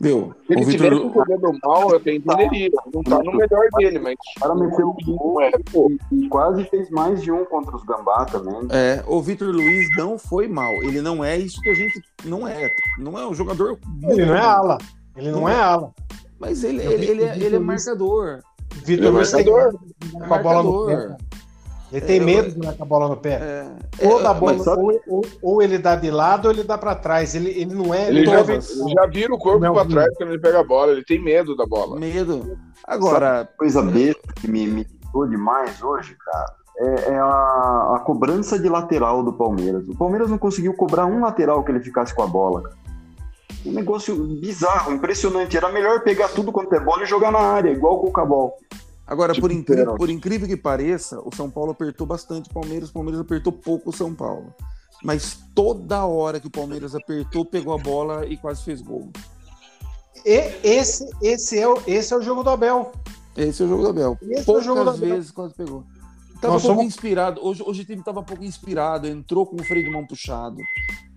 Viu? 0.00 0.34
Se 0.46 0.52
ele 0.52 0.62
O 0.62 0.64
tivesse 0.70 0.94
Vitor, 0.94 1.12
jogando 1.26 1.58
mal, 1.64 1.90
eu 1.90 1.96
até 1.96 2.14
entenderia. 2.14 2.70
Não 2.92 3.02
tá 3.02 3.18
no 3.22 3.32
melhor 3.32 3.68
dele, 3.76 3.98
mas. 3.98 4.14
O 4.36 4.40
cara 4.40 4.54
meteu 4.54 4.88
um 4.88 4.96
Não 5.06 5.16
gol 5.16 5.40
é, 5.42 5.50
pô. 5.72 5.90
e, 6.12 6.28
quase 6.28 6.64
fez 6.64 6.90
mais 6.90 7.22
de 7.22 7.30
um 7.32 7.44
contra 7.44 7.74
os 7.76 7.84
Gambá 7.84 8.24
também. 8.26 8.68
é, 8.70 9.02
o 9.06 9.20
Vitor 9.20 9.48
Luiz 9.48 9.88
não 9.96 10.18
foi 10.18 10.48
mal. 10.48 10.72
Ele 10.82 11.00
não 11.00 11.24
é 11.24 11.36
isso 11.36 11.60
que 11.60 11.70
a 11.70 11.74
gente 11.74 12.00
não 12.24 12.46
é. 12.46 12.70
Não 12.98 13.18
é 13.18 13.26
um 13.26 13.34
jogador. 13.34 13.78
Ele 14.02 14.26
não 14.26 14.34
é 14.36 14.40
ala, 14.40 14.78
ele 15.16 15.30
não 15.30 15.48
é 15.48 15.54
ala. 15.54 15.92
Mas 16.38 16.62
ele, 16.64 16.82
ele, 16.82 17.06
ele, 17.06 17.24
é, 17.24 17.36
ele 17.38 17.56
é 17.56 17.58
marcador. 17.58 18.40
Vitor 18.84 19.12
Luiz 19.12 19.30
tem 19.32 19.44
com 19.44 20.34
a 20.34 20.38
bola 20.38 20.62
no 20.62 20.86
pé. 20.86 21.16
Ele 21.96 22.06
tem 22.06 22.16
É, 22.18 22.20
eu- 22.20 22.24
medo 22.24 22.50
de 22.50 22.58
dar 22.60 22.72
com 22.74 22.82
a 22.82 22.86
bola 22.86 23.08
no 23.08 23.16
pé. 23.16 23.30
É, 23.34 24.06
Ou, 24.06 24.20
é, 24.20 24.22
dá 24.22 24.34
bola, 24.34 24.52
mas- 24.58 24.66
ou, 24.66 25.00
ou- 25.08 25.24
ou 25.42 25.62
ele 25.62 25.78
dá 25.78 25.96
de 25.96 26.10
lado 26.10 26.46
ou 26.46 26.52
ele 26.52 26.62
dá 26.64 26.76
pra 26.76 26.94
trás. 26.94 27.34
Ele, 27.34 27.50
ele 27.50 27.74
não 27.74 27.94
é. 27.94 28.08
Ele 28.08 28.26
já, 28.26 28.40
ele 28.40 28.60
já 28.94 29.06
vira 29.06 29.34
o 29.34 29.38
corpo 29.38 29.60
não. 29.60 29.88
trás 29.88 30.14
quando 30.16 30.30
ele 30.30 30.38
pega 30.40 30.60
a 30.60 30.64
bola. 30.64 30.92
Ele 30.92 31.04
tem 31.04 31.22
medo 31.22 31.56
da 31.56 31.64
bola. 31.66 31.98
medo. 31.98 32.58
Agora, 32.86 33.48
Coisa 33.56 33.82
besta 33.82 34.20
que 34.40 34.46
me 34.48 34.66
me 34.66 34.80
irritou 34.82 35.26
demais 35.28 35.82
hoje, 35.82 36.14
cara, 36.24 36.52
é, 36.78 37.12
é 37.12 37.18
a, 37.18 37.94
a 37.96 38.02
cobrança 38.04 38.58
de 38.58 38.68
lateral 38.68 39.22
do 39.22 39.32
Palmeiras. 39.32 39.88
O 39.88 39.96
Palmeiras 39.96 40.28
não 40.30 40.36
conseguiu 40.38 40.74
cobrar 40.74 41.06
um 41.06 41.20
lateral 41.20 41.64
que 41.64 41.70
ele 41.72 41.80
ficasse 41.80 42.14
com 42.14 42.22
a 42.22 42.26
bola. 42.26 42.62
cara. 42.62 42.76
Um 43.64 43.72
negócio 43.72 44.14
bizarro, 44.40 44.92
impressionante. 44.92 45.56
Era 45.56 45.72
melhor 45.72 46.02
pegar 46.02 46.28
tudo 46.28 46.52
quanto 46.52 46.72
é 46.74 46.78
bola 46.80 47.02
e 47.02 47.06
jogar 47.06 47.32
na 47.32 47.40
área, 47.40 47.70
igual 47.70 47.94
o 48.04 48.12
Cabal. 48.12 48.54
Agora 49.06 49.32
Tipo 49.32 49.48
por, 49.48 49.64
pênalti. 49.64 49.96
por 49.98 50.10
incrível 50.10 50.48
que 50.48 50.56
pareça, 50.56 51.20
o 51.20 51.34
São 51.34 51.50
Paulo 51.50 51.72
apertou 51.72 52.06
bastante 52.06 52.50
o 52.50 52.54
Palmeiras, 52.54 52.90
o 52.90 52.92
Palmeiras 52.92 53.20
apertou 53.20 53.52
pouco 53.52 53.90
o 53.90 53.92
São 53.92 54.14
Paulo. 54.14 54.52
Mas 55.02 55.38
toda 55.54 56.04
hora 56.06 56.40
que 56.40 56.46
o 56.46 56.50
Palmeiras 56.50 56.94
apertou, 56.94 57.44
pegou 57.44 57.74
a 57.74 57.78
bola 57.78 58.26
e 58.26 58.36
quase 58.36 58.62
fez 58.64 58.80
gol. 58.80 59.10
E 60.24 60.50
esse, 60.64 61.08
esse, 61.22 61.58
é 61.58 61.68
o, 61.68 61.80
esse 61.86 62.12
é 62.12 62.16
o 62.16 62.22
jogo 62.22 62.42
do 62.42 62.50
Abel. 62.50 62.92
Esse 63.36 63.62
é 63.62 63.66
o 63.66 63.68
jogo 63.68 63.82
do 63.82 63.88
Abel. 63.90 64.18
Esse 64.22 64.38
é 64.38 64.42
o 64.42 64.44
Poucas 64.44 64.64
jogo 64.64 64.82
do 64.84 64.90
Abel. 64.90 65.14
vezes 65.14 65.30
quase 65.30 65.54
pegou. 65.54 65.84
Tava 66.40 66.54
Nós 66.54 66.64
um 66.64 66.66
pouco 66.68 66.80
somos- 66.80 66.84
inspirado. 66.94 67.40
Hoje, 67.46 67.62
hoje 67.64 67.82
o 67.82 67.84
time 67.84 68.02
tava 68.02 68.20
um 68.20 68.24
pouco 68.24 68.42
inspirado, 68.44 69.06
entrou 69.06 69.46
com 69.46 69.56
o 69.56 69.64
freio 69.64 69.84
de 69.84 69.90
mão 69.90 70.06
puxado. 70.06 70.56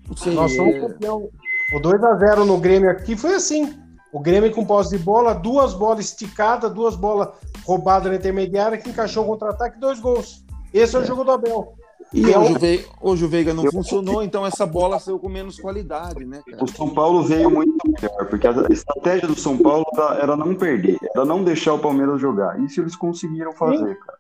Não 0.08 0.16
sei. 0.16 0.34
Nós 0.34 0.54
somos 0.56 0.76
é- 0.76 0.80
campeão. 0.82 1.30
O 1.74 1.80
2x0 1.80 2.46
no 2.46 2.58
Grêmio 2.58 2.90
aqui 2.90 3.16
foi 3.16 3.36
assim. 3.36 3.78
O 4.12 4.20
Grêmio 4.20 4.52
com 4.52 4.66
posse 4.66 4.98
de 4.98 5.04
bola, 5.04 5.34
duas 5.34 5.74
bolas 5.74 6.06
esticadas, 6.06 6.72
duas 6.74 6.96
bolas 6.96 7.30
roubadas 7.66 8.10
na 8.12 8.18
intermediária, 8.18 8.78
que 8.78 8.90
encaixou 8.90 9.24
o 9.24 9.28
contra-ataque, 9.28 9.80
dois 9.80 10.00
gols. 10.00 10.44
Esse 10.74 10.96
é 10.96 11.00
o 11.00 11.06
jogo 11.06 11.24
do 11.24 11.32
Abel. 11.32 11.74
E 12.12 12.24
Que 12.24 12.34
é 12.34 12.40
hoje, 12.40 12.88
o- 13.02 13.10
hoje 13.12 13.26
o 13.26 13.30
Veiga 13.30 13.54
não 13.54 13.66
Eu- 13.66 13.72
funcionou, 13.72 14.24
então 14.24 14.44
essa 14.44 14.66
bola 14.66 14.98
saiu 15.00 15.20
com 15.20 15.30
menos 15.30 15.60
qualidade, 15.60 16.26
né, 16.26 16.42
cara? 16.50 16.64
O 16.64 16.68
São 16.68 16.90
Paulo 16.90 17.22
veio 17.22 17.52
muito 17.52 17.78
melhor, 17.86 18.26
porque 18.28 18.48
a 18.48 18.52
estratégia 18.72 19.28
do 19.28 19.40
São 19.40 19.56
Paulo 19.56 19.86
era, 20.20 20.36
não 20.36 20.56
perder, 20.56 20.98
era 21.16 21.24
não 21.24 21.44
deixar 21.44 21.74
o 21.76 21.80
Palmeiras 21.80 22.20
jogar. 22.20 22.60
Isso 22.64 22.82
eles 22.82 22.96
conseguiram 22.96 23.52
fazer, 23.54 23.96
cara. 24.00 24.18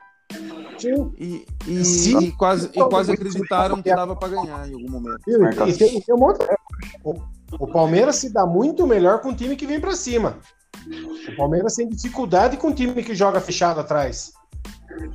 Sim. 0.77 1.11
E, 1.17 1.45
e, 1.67 1.83
Sim. 1.83 2.19
e 2.19 2.31
quase, 2.31 2.69
e 2.73 2.83
quase 2.89 3.11
acreditaram 3.11 3.81
que 3.81 3.89
dava 3.93 4.15
para 4.15 4.27
ganhar 4.29 4.69
em 4.69 4.73
algum 4.75 4.91
momento. 4.91 5.21
E, 5.27 5.31
e 5.69 5.73
tem, 5.77 5.99
tem 6.01 6.15
um 6.15 6.19
monte- 6.19 6.45
o, 7.57 7.63
o 7.65 7.71
Palmeiras 7.71 8.17
se 8.17 8.31
dá 8.31 8.45
muito 8.45 8.85
melhor 8.85 9.21
com 9.21 9.29
um 9.29 9.35
time 9.35 9.55
que 9.55 9.65
vem 9.65 9.79
pra 9.79 9.95
cima. 9.95 10.37
O 11.27 11.35
Palmeiras 11.35 11.75
tem 11.75 11.87
dificuldade 11.89 12.57
com 12.57 12.69
um 12.69 12.73
time 12.73 13.03
que 13.03 13.13
joga 13.13 13.39
fechado 13.41 13.79
atrás. 13.79 14.31
O 14.91 14.99
Não, 14.99 15.13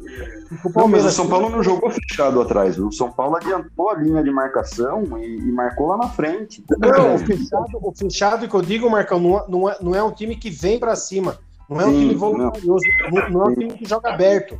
mas 0.56 0.64
o 0.64 0.72
Palmeiras 0.72 1.14
São 1.14 1.28
Paulo 1.28 1.50
não 1.50 1.62
jogou 1.62 1.90
fechado 1.90 2.40
atrás. 2.40 2.78
O 2.78 2.92
São 2.92 3.10
Paulo 3.10 3.36
adiantou 3.36 3.90
a 3.90 3.94
linha 3.94 4.22
de 4.22 4.30
marcação 4.30 5.04
e, 5.18 5.36
e 5.36 5.52
marcou 5.52 5.88
lá 5.88 5.96
na 5.96 6.08
frente. 6.08 6.64
Não, 6.78 7.14
o 7.14 7.18
fechado, 7.18 7.66
o 7.82 7.92
fechado 7.94 8.48
que 8.48 8.54
eu 8.54 8.62
digo, 8.62 8.88
Marcão, 8.88 9.18
não, 9.18 9.38
é- 9.38 9.44
não, 9.48 9.68
é, 9.70 9.76
não 9.80 9.94
é 9.94 10.02
um 10.02 10.12
time 10.12 10.36
que 10.36 10.50
vem 10.50 10.78
pra 10.78 10.94
cima. 10.96 11.38
Não 11.68 11.80
é 11.80 11.86
um 11.86 11.90
Sim, 11.90 12.00
time 12.00 12.14
voluntarioso. 12.14 12.84
Não, 13.10 13.30
não 13.30 13.42
é 13.42 13.48
um 13.48 13.54
time 13.54 13.74
que 13.74 13.88
joga 13.88 14.10
aberto. 14.12 14.58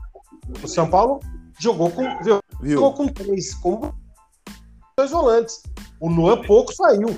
O 0.62 0.66
São 0.68 0.88
Paulo 0.88 1.20
jogou 1.60 1.90
com, 1.90 2.02
jogou 2.22 2.40
Viu? 2.60 2.92
com 2.92 3.08
três, 3.08 3.54
com 3.54 3.92
dois 4.96 5.10
volantes. 5.10 5.62
O 6.00 6.08
Luan 6.08 6.42
pouco 6.42 6.74
saiu. 6.74 7.08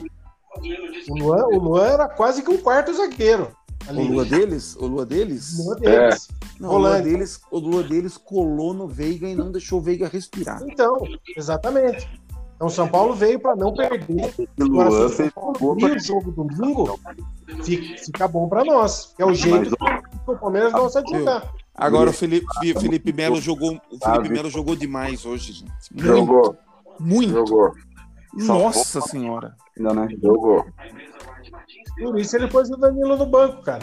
O 1.08 1.18
Luan, 1.18 1.46
o 1.46 1.58
Luan 1.58 1.86
era 1.86 2.08
quase 2.08 2.42
que 2.42 2.50
um 2.50 2.58
quarto 2.58 2.92
zagueiro. 2.94 3.48
O 3.86 3.90
Ali. 3.90 4.08
Lua 4.08 4.24
deles? 4.24 4.76
O 4.76 4.86
Lua 4.86 5.06
deles? 5.06 5.58
O 5.58 5.64
Luan 5.64 5.76
deles. 5.76 6.28
Não, 6.58 6.70
o 6.70 6.78
Lua 6.78 7.00
deles, 7.00 7.40
o 7.50 7.58
Lua 7.58 7.82
deles 7.82 8.16
colou 8.16 8.74
no 8.74 8.88
Veiga 8.88 9.28
e 9.28 9.34
não 9.34 9.52
deixou 9.52 9.78
o 9.78 9.82
Veiga 9.82 10.08
respirar. 10.08 10.60
Então, 10.66 10.98
exatamente. 11.36 12.08
Então, 12.56 12.68
o 12.68 12.70
São 12.70 12.88
Paulo 12.88 13.14
veio 13.14 13.38
para 13.38 13.54
não 13.54 13.72
perder. 13.74 14.32
E 14.38 14.62
Agora, 14.62 14.90
se 14.90 14.96
Luan 14.96 15.06
o 15.06 15.08
São 15.08 15.10
fez 15.10 15.32
Paulo 15.32 15.72
abrir 15.72 15.96
o 15.96 16.00
jogo 16.00 16.32
domingo, 16.32 17.00
fica, 17.62 17.98
fica 18.04 18.28
bom 18.28 18.48
para 18.48 18.64
nós. 18.64 19.14
É 19.18 19.24
o 19.24 19.34
jeito 19.34 19.76
que 19.76 20.30
o 20.30 20.36
Palmeiras 20.36 20.72
gosta 20.72 21.02
de 21.02 21.18
jogar. 21.18 21.52
Agora 21.74 22.08
o 22.08 22.12
Felipe, 22.12 22.46
o 22.74 22.80
Felipe 22.80 23.12
Melo 23.12 23.40
jogou, 23.40 23.78
o 23.92 23.98
Felipe 24.02 24.30
Melo 24.30 24.48
jogou 24.48 24.74
demais 24.74 25.26
hoje, 25.26 25.52
gente. 25.52 25.72
Muito, 25.92 26.06
Jogou, 26.06 26.56
muito. 26.98 27.30
jogou, 27.30 27.74
Nossa 28.36 29.00
senhora. 29.00 29.54
ainda, 29.78 29.94
né? 29.94 30.08
jogou. 30.22 30.66
Por 31.98 32.18
isso 32.18 32.36
ele 32.36 32.48
pôs 32.48 32.70
o 32.70 32.76
Danilo 32.76 33.16
no 33.16 33.26
banco, 33.26 33.62
cara. 33.62 33.82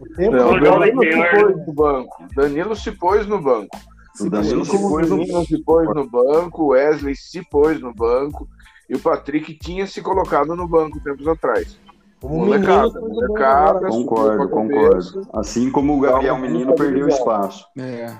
O 0.00 0.08
tempo 0.14 0.36
Não, 0.36 0.58
Danilo 0.58 1.04
se 1.04 1.32
pôs 1.32 1.66
no 1.66 1.72
banco. 1.72 2.24
Danilo 2.34 2.76
se 2.76 2.92
pôs 2.92 3.26
no 3.26 3.40
banco. 3.40 3.76
O 4.20 4.30
Danilo 4.30 4.64
se 4.64 4.78
pôs 4.78 5.10
no 5.10 5.16
Menino 5.18 5.44
se 5.44 5.62
pôs 5.62 5.94
no 5.94 6.10
banco, 6.10 6.62
o 6.62 6.66
Wesley 6.68 7.14
se 7.14 7.42
pôs 7.48 7.80
no 7.80 7.94
banco 7.94 8.48
e 8.88 8.94
o 8.94 8.98
Patrick 8.98 9.54
tinha 9.58 9.86
se 9.86 10.00
colocado 10.00 10.56
no 10.56 10.66
banco 10.66 11.00
tempos 11.00 11.28
atrás. 11.28 11.78
como 12.20 12.46
Molecada, 12.46 12.88
banco 12.88 13.08
molecada. 13.08 13.88
Concordo, 13.88 14.48
concordo. 14.48 15.28
Assim 15.32 15.70
como 15.70 15.96
o 15.96 16.00
Gabriel 16.00 16.38
Menino 16.38 16.74
perdeu 16.74 17.08
espaço. 17.08 17.66
É. 17.78 18.16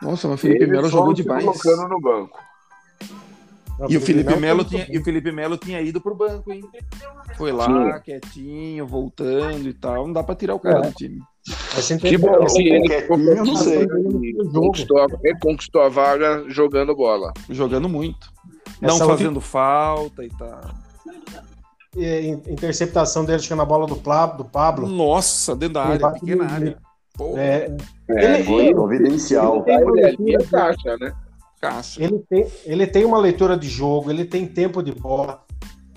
Nossa, 0.00 0.28
mas 0.28 0.38
o 0.38 0.42
Felipe 0.42 0.66
Melo 0.66 0.88
jogou 0.88 1.12
demais. 1.12 1.44
colocando 1.44 1.88
no 1.88 2.00
banco. 2.00 2.38
E 3.88 3.96
o 3.96 4.00
Felipe 4.00 4.34
Melo 4.36 4.64
tinha, 4.64 4.86
e 4.90 4.98
o 4.98 5.04
Felipe 5.04 5.30
Melo 5.30 5.56
tinha 5.56 5.80
ido 5.80 6.00
pro 6.00 6.14
banco, 6.14 6.52
hein? 6.52 6.64
Foi 7.36 7.52
lá, 7.52 7.66
Sim. 7.66 8.00
quietinho, 8.04 8.86
voltando 8.86 9.68
e 9.68 9.72
tal. 9.74 10.06
Não 10.06 10.12
dá 10.12 10.22
pra 10.22 10.34
tirar 10.34 10.54
o 10.54 10.58
cara 10.60 10.78
É. 10.86 10.88
do 10.88 10.94
time. 10.94 11.20
Que 12.00 12.18
bom 12.18 12.28
interessante. 12.28 12.62
que 12.62 12.68
ele 12.68 12.88
Quietinho, 12.88 13.30
eu 13.32 13.44
não 13.44 13.56
sei. 13.56 13.86
conquistou, 14.52 14.98
a- 15.00 15.06
ele 15.22 15.38
conquistou 15.40 15.80
a 15.82 15.88
vaga 15.88 16.44
jogando 16.48 16.94
bola. 16.94 17.32
Jogando 17.48 17.88
muito. 17.88 18.28
Essa 18.82 18.98
não 18.98 19.06
fazendo 19.08 19.40
falta 19.40 20.24
e 20.24 20.28
tal. 20.30 20.60
É, 21.96 22.20
in- 22.26 22.42
interceptação 22.48 23.24
dele, 23.24 23.42
que 23.42 23.52
é 23.52 23.56
na 23.56 23.64
bola 23.64 23.86
do, 23.86 23.96
Pla, 23.96 24.26
do 24.26 24.44
Pablo. 24.44 24.86
Nossa, 24.88 25.56
dentro 25.56 25.74
da 25.74 25.84
área, 25.84 25.94
Ele 26.06 26.12
pequena 26.20 26.46
área. 26.50 26.78
Porra, 27.16 27.40
É, 27.40 27.76
É, 28.10 28.34
Ele- 28.36 28.44
Foi 28.44 28.72
providencial. 28.72 29.62
tem 29.64 29.82
uma 29.82 29.98
ele 29.98 30.06
leitura 30.06 30.42
é 30.42 30.46
caixa, 30.46 30.96
né? 30.98 31.12
Caixa. 31.60 32.02
Ele 32.02 32.18
tem, 32.28 32.46
ele 32.64 32.86
tem 32.86 33.04
uma 33.04 33.18
leitura 33.18 33.56
de 33.56 33.68
jogo, 33.68 34.10
ele 34.10 34.24
tem 34.24 34.46
tempo 34.46 34.82
de 34.82 34.92
bola. 34.92 35.42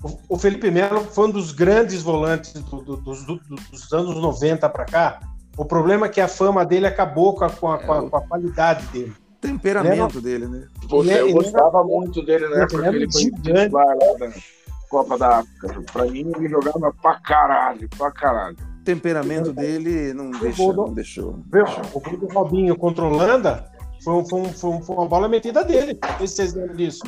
O, 0.02 0.34
o 0.34 0.38
Felipe 0.38 0.70
Melo 0.70 1.00
foi 1.04 1.28
um 1.28 1.30
dos 1.30 1.52
grandes 1.52 2.02
volantes 2.02 2.52
do- 2.54 2.82
do- 2.82 2.96
dos, 2.96 3.24
do- 3.24 3.40
dos 3.70 3.92
anos 3.92 4.16
90 4.20 4.68
para 4.68 4.84
cá. 4.84 5.20
O 5.56 5.64
problema 5.64 6.06
é 6.06 6.08
que 6.08 6.20
a 6.20 6.26
fama 6.26 6.64
dele 6.64 6.86
acabou 6.86 7.34
com 7.34 7.44
a, 7.44 7.50
com 7.50 7.70
a- 7.70 7.78
com 7.78 7.92
a- 7.92 8.10
com 8.10 8.16
a 8.16 8.20
qualidade 8.22 8.86
dele. 8.88 9.12
Temperamento 9.40 10.20
dele, 10.20 10.46
né? 10.46 10.66
Ele 10.90 11.10
é- 11.10 11.20
eu 11.20 11.26
ele 11.26 11.32
gostava 11.34 11.82
muito 11.84 12.24
dele 12.24 12.46
na 12.48 12.54
ele 12.54 12.62
época 12.62 12.82
era 12.82 12.90
que 12.90 12.96
ele 12.96 13.12
foi 13.12 13.20
gigante. 13.22 13.64
titular 13.64 13.86
lá 13.86 14.18
da 14.18 14.32
Copa 14.88 15.18
da 15.18 15.38
África. 15.38 15.82
Pra 15.92 16.04
mim, 16.06 16.30
ele 16.36 16.48
jogava 16.48 16.92
pra 17.00 17.14
caralho, 17.20 17.88
pra 17.96 18.10
caralho. 18.10 18.56
Temperamento 18.84 19.52
dele 19.52 20.12
não 20.12 20.30
deixou, 20.32 20.66
gol 20.66 20.74
do- 20.74 20.86
não 20.88 20.94
deixou. 20.94 21.38
O 21.94 22.00
gol 22.00 22.16
do 22.18 22.26
Robinho 22.26 22.76
contra 22.76 23.04
o 23.04 23.08
Holanda 23.12 23.70
foi, 24.04 24.14
um- 24.14 24.24
foi 24.24 24.40
um- 24.40 24.52
foi 24.52 24.70
um- 24.70 24.82
foi 24.82 24.96
uma 24.96 25.06
bola 25.08 25.28
metida 25.28 25.64
dele. 25.64 25.98
Não 26.02 26.18
sei 26.18 26.26
se 26.26 26.34
vocês 26.36 26.54
lembram 26.54 26.76
disso. 26.76 27.00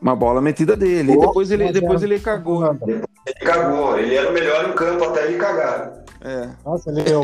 Uma 0.00 0.16
bola 0.16 0.40
metida 0.40 0.76
dele. 0.76 1.12
E 1.12 1.18
depois 1.20 1.50
ele, 1.50 1.70
depois 1.72 2.02
é- 2.02 2.04
ele 2.06 2.18
cagou. 2.20 2.64
Ele 2.64 3.02
cagou, 3.44 3.98
ele 3.98 4.14
era 4.16 4.30
o 4.30 4.32
melhor 4.34 4.68
em 4.68 4.72
campo 4.74 5.04
até 5.04 5.26
ele 5.28 5.38
cagar. 5.38 6.02
É. 6.20 6.48
Nossa, 6.64 6.90
ele, 6.90 7.00
é 7.10 7.16
o- 7.16 7.22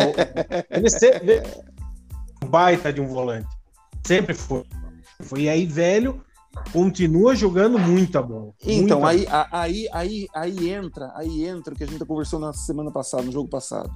ele 0.70 0.90
sempre 0.90 1.42
um 2.44 2.47
baita 2.49 2.92
de 2.92 3.00
um 3.00 3.06
volante. 3.08 3.49
Sempre 4.06 4.35
foi. 4.35 4.64
Foi 5.23 5.49
aí, 5.49 5.66
velho, 5.66 6.23
continua 6.73 7.35
jogando 7.35 7.78
muita 7.78 8.23
bola. 8.23 8.52
Então, 8.64 9.00
Muita 9.00 9.08
aí, 9.08 9.26
a- 9.28 9.49
aí, 9.61 9.88
aí, 9.92 10.26
aí 10.35 10.70
entra, 10.70 11.11
aí 11.16 11.44
entra 11.47 11.75
o 11.75 11.76
que 11.76 11.82
a 11.82 11.87
gente 11.87 12.04
conversou 12.04 12.38
na 12.38 12.52
semana 12.52 12.90
passada, 12.92 13.25
no 13.25 13.32
jogo 13.32 13.49
passado. 13.49 13.90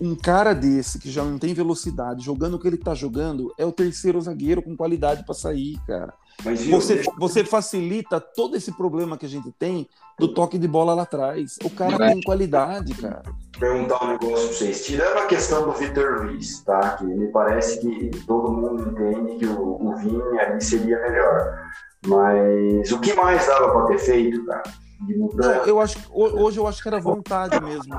Um 0.00 0.14
cara 0.14 0.52
desse 0.54 0.98
que 0.98 1.10
já 1.10 1.24
não 1.24 1.38
tem 1.38 1.54
velocidade, 1.54 2.24
jogando 2.24 2.54
o 2.54 2.58
que 2.58 2.68
ele 2.68 2.76
tá 2.76 2.94
jogando, 2.94 3.52
é 3.58 3.64
o 3.64 3.72
terceiro 3.72 4.20
zagueiro 4.20 4.60
com 4.62 4.76
qualidade 4.76 5.24
para 5.24 5.34
sair, 5.34 5.78
cara. 5.86 6.12
Mas 6.44 6.66
Você, 6.66 6.96
deixa- 6.96 7.10
você 7.18 7.44
facilita 7.44 8.20
todo 8.20 8.56
esse 8.56 8.70
problema 8.72 9.16
que 9.16 9.24
a 9.24 9.28
gente 9.28 9.50
tem 9.52 9.88
do 10.18 10.28
toque 10.28 10.58
de 10.58 10.68
bola 10.68 10.92
lá 10.92 11.04
atrás. 11.04 11.56
O 11.64 11.70
cara 11.70 11.94
É. 12.04 12.08
tem 12.12 12.20
qualidade, 12.22 12.92
cara. 12.94 13.22
perguntar 13.58 14.04
um 14.04 14.08
negócio 14.08 14.48
pra 14.48 14.54
vocês. 14.58 14.84
Tirando 14.84 15.16
a 15.16 15.24
questão 15.26 15.64
do 15.64 15.72
Vitor 15.72 16.24
Luiz, 16.26 16.60
tá? 16.60 16.90
Que 16.98 17.04
me 17.04 17.28
parece 17.28 17.80
que 17.80 18.10
todo 18.26 18.52
mundo 18.52 18.90
entende 18.90 19.38
que 19.38 19.46
o, 19.46 19.82
o 19.82 19.96
Vini 19.96 20.38
ali 20.38 20.60
seria 20.62 21.00
melhor. 21.00 21.58
Mas 22.06 22.92
o 22.92 23.00
que 23.00 23.14
mais 23.14 23.46
dava 23.46 23.70
pra 23.72 23.86
ter 23.86 23.98
feito, 23.98 24.44
cara? 24.44 24.62
De 25.00 25.16
Não, 25.16 25.26
mudar 25.26 25.66
eu 25.68 25.80
acho, 25.80 25.98
ho- 26.10 26.42
hoje 26.44 26.58
eu 26.58 26.66
acho 26.66 26.82
que 26.82 26.88
era 26.88 26.98
vontade 27.00 27.60
mesmo. 27.60 27.94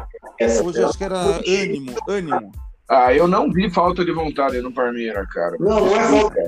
Hoje 0.66 0.82
eu 0.82 0.88
acho 0.90 0.98
que 0.98 1.04
era 1.04 1.20
ânimo, 1.20 1.96
ânimo. 2.08 2.52
Ah, 2.90 3.14
eu 3.14 3.28
não 3.28 3.52
vi 3.52 3.70
falta 3.70 4.04
de 4.06 4.12
vontade 4.14 4.62
no 4.62 4.72
Palmeiras, 4.72 5.28
cara. 5.34 5.58
Não, 5.60 5.86
não 5.86 5.96
é 5.96 6.04
falta 6.08 6.44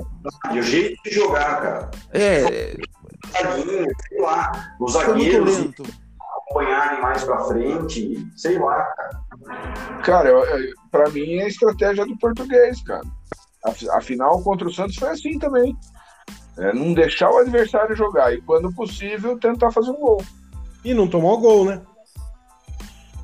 de 0.52 0.58
o 0.58 0.62
jeito 0.62 1.02
de 1.04 1.10
jogar, 1.10 1.60
cara. 1.60 1.90
É, 2.12 2.74
A 3.34 3.56
linha, 3.56 3.86
sei 4.08 4.20
lá. 4.20 4.74
Os 4.80 4.92
zagueiros 4.92 5.58
acompanharem 6.48 7.00
mais 7.02 7.22
pra 7.24 7.44
frente, 7.44 8.26
sei 8.36 8.58
lá, 8.58 8.82
cara. 8.82 9.20
Cara, 10.02 10.30
pra 10.90 11.08
mim 11.10 11.34
é 11.36 11.44
a 11.44 11.48
estratégia 11.48 12.06
do 12.06 12.16
português, 12.18 12.82
cara. 12.84 13.02
Af- 13.64 13.88
Afinal, 13.90 14.42
contra 14.42 14.66
o 14.66 14.72
Santos 14.72 14.96
foi 14.96 15.10
assim 15.10 15.38
também. 15.38 15.76
É, 16.58 16.72
não 16.72 16.92
deixar 16.94 17.30
o 17.30 17.38
adversário 17.38 17.94
jogar 17.94 18.32
e, 18.34 18.40
quando 18.42 18.72
possível, 18.74 19.38
tentar 19.38 19.70
fazer 19.70 19.90
um 19.90 20.00
gol. 20.00 20.22
E 20.84 20.94
não 20.94 21.08
tomou 21.08 21.38
gol, 21.38 21.64
né? 21.66 21.82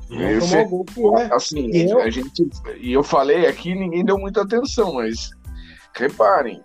Não 0.09 0.21
Eu 0.21 0.39
tomou 0.39 0.85
gol, 0.95 1.19
é. 1.19 1.33
Assim, 1.33 1.69
E 1.69 1.89
eu- 1.89 2.01
a 2.01 2.09
gente. 2.09 2.47
E 2.79 2.93
eu 2.93 3.03
falei 3.03 3.45
aqui, 3.45 3.75
ninguém 3.75 4.05
deu 4.05 4.17
muita 4.17 4.41
atenção, 4.43 4.93
mas 4.93 5.31
reparem, 5.95 6.61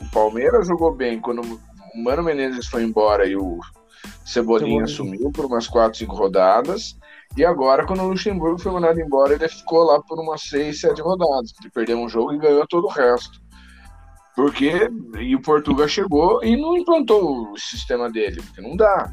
o 0.00 0.10
Palmeiras 0.10 0.66
jogou 0.66 0.94
bem 0.94 1.20
quando 1.20 1.42
o 1.42 2.02
Mano 2.02 2.22
Menezes 2.22 2.66
foi 2.66 2.84
embora 2.84 3.26
e 3.26 3.36
o 3.36 3.58
Cebolinha 4.24 4.84
assumiu 4.84 5.30
por 5.32 5.44
umas 5.44 5.66
4, 5.66 5.98
5 5.98 6.14
rodadas. 6.14 6.96
E 7.36 7.44
agora, 7.44 7.86
quando 7.86 8.02
o 8.02 8.08
Luxemburgo 8.08 8.58
foi 8.58 8.72
mandado 8.72 9.00
embora, 9.00 9.34
ele 9.34 9.48
ficou 9.48 9.84
lá 9.84 10.00
por 10.02 10.18
umas 10.18 10.42
6, 10.42 10.80
7 10.80 11.00
rodadas. 11.00 11.52
Ele 11.60 11.70
perdeu 11.70 11.98
um 11.98 12.08
jogo 12.08 12.32
e 12.32 12.38
ganhou 12.38 12.66
todo 12.66 12.86
o 12.86 12.90
resto. 12.90 13.40
Porque 14.34 14.90
e 15.18 15.36
o 15.36 15.42
Portugal 15.42 15.86
chegou 15.86 16.42
e 16.42 16.56
não 16.56 16.76
implantou 16.76 17.50
o 17.52 17.58
sistema 17.58 18.10
dele, 18.10 18.40
porque 18.42 18.60
não 18.60 18.76
dá 18.76 19.12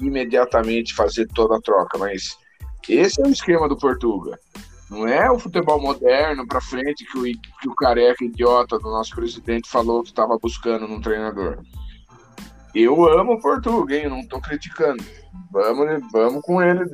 imediatamente 0.00 0.94
fazer 0.94 1.26
toda 1.34 1.56
a 1.56 1.60
troca, 1.60 1.98
mas 1.98 2.36
esse 2.88 3.20
é 3.20 3.26
o 3.26 3.30
esquema 3.30 3.68
do 3.68 3.76
Portuga. 3.76 4.38
Não 4.90 5.08
é 5.08 5.30
o 5.30 5.38
futebol 5.38 5.80
moderno 5.80 6.46
para 6.46 6.60
frente 6.60 7.04
que 7.04 7.18
o, 7.18 7.22
que 7.22 7.68
o 7.68 7.74
careca 7.74 8.24
idiota 8.24 8.78
do 8.78 8.90
nosso 8.90 9.14
presidente 9.14 9.68
falou 9.68 10.02
que 10.02 10.10
estava 10.10 10.38
buscando 10.38 10.86
num 10.86 11.00
treinador. 11.00 11.58
Eu 12.74 13.08
amo 13.08 13.34
o 13.34 13.40
Portuga, 13.40 13.96
hein? 13.96 14.08
Não 14.08 14.20
estou 14.20 14.40
criticando. 14.40 15.02
Vamos, 15.52 16.02
vamos 16.12 16.42
com 16.42 16.60
ele, 16.60 16.84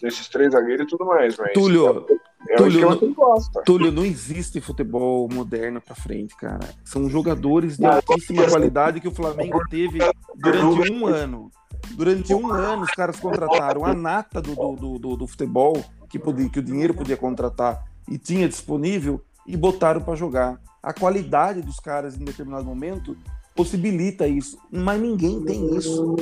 desses 0.00 0.28
três 0.28 0.52
zagueiros 0.52 0.84
e 0.84 0.88
tudo 0.88 1.06
mais. 1.06 1.36
Mas 1.38 1.52
Túlio, 1.54 2.06
É 2.48 2.54
o 2.54 2.56
Túlio, 2.58 2.90
não-. 2.90 3.64
Túlio, 3.64 3.92
não 3.92 4.04
existe 4.04 4.60
futebol 4.60 5.26
moderno 5.32 5.80
pra 5.80 5.94
frente, 5.94 6.36
cara. 6.36 6.68
São 6.84 7.08
jogadores 7.08 7.78
de 7.78 7.86
altíssima 7.86 8.46
qualidade 8.46 9.00
que 9.00 9.08
o 9.08 9.14
Flamengo 9.14 9.58
teve 9.70 9.98
durante 10.36 10.92
um 10.92 11.06
ano. 11.06 11.50
Durante 11.92 12.34
um 12.34 12.50
ano, 12.50 12.82
os 12.82 12.90
caras 12.90 13.18
contrataram 13.20 13.84
a 13.84 13.94
nata 13.94 14.40
do, 14.42 14.54
do, 14.54 14.72
do, 14.76 14.98
do- 14.98 15.16
do 15.16 15.26
futebol, 15.26 15.82
que, 16.08 16.18
podia, 16.18 16.48
que 16.48 16.58
o 16.58 16.62
dinheiro 16.62 16.94
podia 16.94 17.16
contratar 17.16 17.84
e 18.08 18.18
tinha 18.18 18.48
disponível, 18.48 19.20
e 19.46 19.56
botaram 19.56 20.00
pra 20.00 20.14
jogar. 20.14 20.60
A 20.82 20.92
qualidade 20.92 21.62
dos 21.62 21.78
caras 21.80 22.16
em 22.20 22.24
determinado 22.24 22.64
momento 22.64 23.16
possibilita 23.54 24.26
isso, 24.26 24.58
mas 24.70 25.00
ninguém 25.00 25.42
tem 25.44 25.76
isso. 25.76 26.16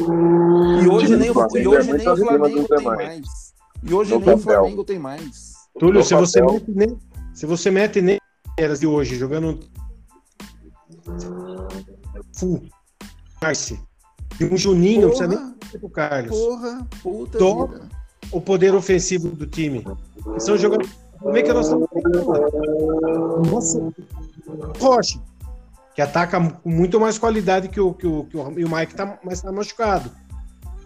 E 0.82 0.86
hoje 0.88 1.06
time 1.06 1.18
nem 1.18 1.30
o, 1.30 1.32
e 1.32 1.34
Flamengo 1.34 1.70
hoje 1.70 1.90
é 1.90 1.92
nem 1.94 2.08
o 2.08 2.16
Flamengo 2.16 2.68
tem 2.68 2.84
mais. 2.84 3.26
E 3.82 3.94
hoje 3.94 4.10
No 4.14 4.20
nem 4.20 4.34
o. 4.34 4.38
Flamengo 4.38 4.84
tem 4.84 4.98
mais. 4.98 5.52
Túlio, 5.78 6.04
se 6.04 6.14
você, 6.14 6.40
mete 6.42 6.70
nem, 6.70 6.98
se 7.32 7.46
você 7.46 7.70
mete 7.70 8.02
nem 8.02 8.18
Palmeiras 8.44 8.80
de 8.80 8.86
hoje 8.86 9.16
jogando 9.16 9.58
full 12.36 12.62
Arce, 13.40 13.80
e 14.40 14.44
um 14.44 14.56
Juninho, 14.56 15.02
não 15.02 15.08
precisa 15.08 15.28
nem 15.28 15.51
pro 15.78 15.88
Carlos. 15.88 16.36
porra, 16.36 16.86
puta 17.02 17.38
Dó. 17.38 17.66
vida. 17.66 17.88
O 18.30 18.40
poder 18.40 18.74
ofensivo 18.74 19.28
do 19.28 19.46
time. 19.46 19.84
São 20.38 20.56
jogadores. 20.56 20.90
Como 21.18 21.36
é 21.36 21.42
que 21.42 21.52
nós 21.52 21.66
estamos? 21.66 21.88
Nossa, 23.50 23.92
Rocha, 24.80 25.20
que 25.94 26.00
ataca 26.00 26.40
com 26.40 26.70
muito 26.70 26.98
mais 26.98 27.18
qualidade 27.18 27.68
que 27.68 27.80
o, 27.80 27.92
que 27.92 28.06
o, 28.06 28.24
que 28.24 28.36
o, 28.36 28.58
e 28.58 28.64
o 28.64 28.74
Mike 28.74 28.94
tá, 28.94 29.18
mas 29.22 29.42
tá 29.42 29.52
machucado. 29.52 30.10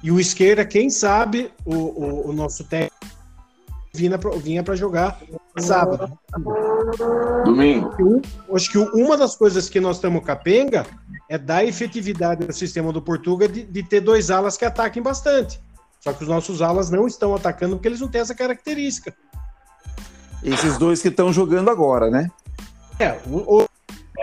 E 0.03 0.11
o 0.11 0.21
esquerda, 0.21 0.65
quem 0.65 0.91
sabe, 0.91 1.53
o, 1.65 1.75
o, 1.75 2.31
o 2.31 2.33
nosso 2.33 2.65
técnico 2.65 2.96
vinha 3.97 4.19
pra, 4.19 4.31
vinha 4.33 4.63
para 4.63 4.75
jogar 4.77 5.19
sábado. 5.59 6.17
Domingo. 7.45 8.21
Acho 8.53 8.71
que 8.71 8.79
uma 8.79 9.17
das 9.17 9.35
coisas 9.37 9.69
que 9.69 9.81
nós 9.81 9.97
estamos 9.97 10.25
capenga 10.25 10.87
é 11.29 11.39
dar 11.39 11.65
efetividade 11.65 12.45
ao 12.47 12.53
sistema 12.53 12.93
do 12.93 13.01
Portuga 13.03 13.49
de, 13.49 13.63
de 13.65 13.83
ter 13.83 14.01
dois 14.01 14.31
alas 14.31 14.57
que 14.57 14.65
ataquem 14.65 15.03
bastante. 15.03 15.61
Só 16.01 16.13
que 16.13 16.23
os 16.23 16.29
nossos 16.29 16.63
alas 16.63 16.91
não 16.91 17.07
estão 17.07 17.35
atacando 17.35 17.77
porque 17.77 17.89
eles 17.89 18.01
não 18.01 18.09
têm 18.09 18.21
essa 18.21 18.35
característica. 18.35 19.15
Esses 20.43 20.77
dois 20.79 21.03
que 21.03 21.09
estão 21.09 21.33
jogando 21.33 21.71
agora, 21.71 22.11
né? 22.11 22.31
É, 23.01 23.19
o, 23.27 23.63
o, 23.63 23.69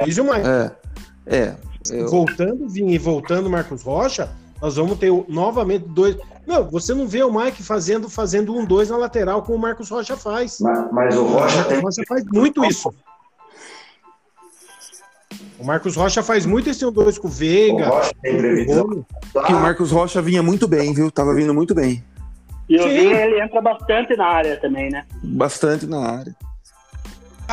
e 0.06 0.22
o. 0.22 0.34
É. 0.34 0.72
É. 1.26 1.56
Eu- 1.90 2.08
Voltando, 2.08 2.70
Vinha 2.70 2.94
e 2.96 2.98
voltando 2.98 3.50
Marcos 3.50 3.82
Rocha, 3.84 4.30
nós 4.64 4.78
vamos 4.78 4.98
ter 4.98 5.10
o- 5.10 5.26
novamente 5.28 5.84
dois. 5.90 6.16
Não, 6.48 6.64
você 6.70 6.94
não 6.94 7.06
vê 7.06 7.22
o 7.22 7.30
Mike 7.34 7.62
fazendo 7.62 8.10
fazendo 8.10 8.56
um 8.56 8.64
dois 8.64 8.90
na 8.90 8.96
lateral 8.96 9.42
como 9.44 9.58
o 9.58 9.62
Marcos 9.62 9.90
Rocha 9.90 10.16
faz. 10.16 10.58
Mas, 10.62 10.90
mas 10.90 11.18
o 11.18 11.26
O 11.26 11.28
Rocha 11.28 11.56
Marcos 11.56 11.68
tem 11.68 11.82
Rocha 11.82 12.04
faz 12.08 12.24
muito 12.32 12.64
isso. 12.64 12.94
O 15.60 15.66
Marcos 15.66 15.98
Rocha 15.98 16.24
faz 16.24 16.46
muito 16.46 16.70
esse 16.70 16.86
um 16.86 16.94
dois 16.94 17.18
com 17.18 17.28
o 17.28 17.30
o 17.30 17.34
Veiga. 17.34 17.90
Rocha 17.90 18.12
tem 18.22 18.36
o 18.36 18.38
previsão. 18.38 19.06
Que 19.46 19.54
o 19.54 19.60
Marcos 19.60 19.92
Rocha 19.92 20.22
vinha 20.22 20.42
muito 20.42 20.66
bem, 20.66 20.94
viu? 20.94 21.12
Tava 21.12 21.34
vindo 21.36 21.54
muito 21.54 21.76
bem. 21.76 22.02
E 22.70 22.78
o 22.80 22.88
ele 22.88 23.42
entra 23.42 23.62
bastante 23.62 24.16
na 24.16 24.26
área 24.28 24.56
também, 24.62 24.90
né? 24.90 25.06
Bastante 25.22 25.86
na 25.86 26.00
área. 26.10 26.34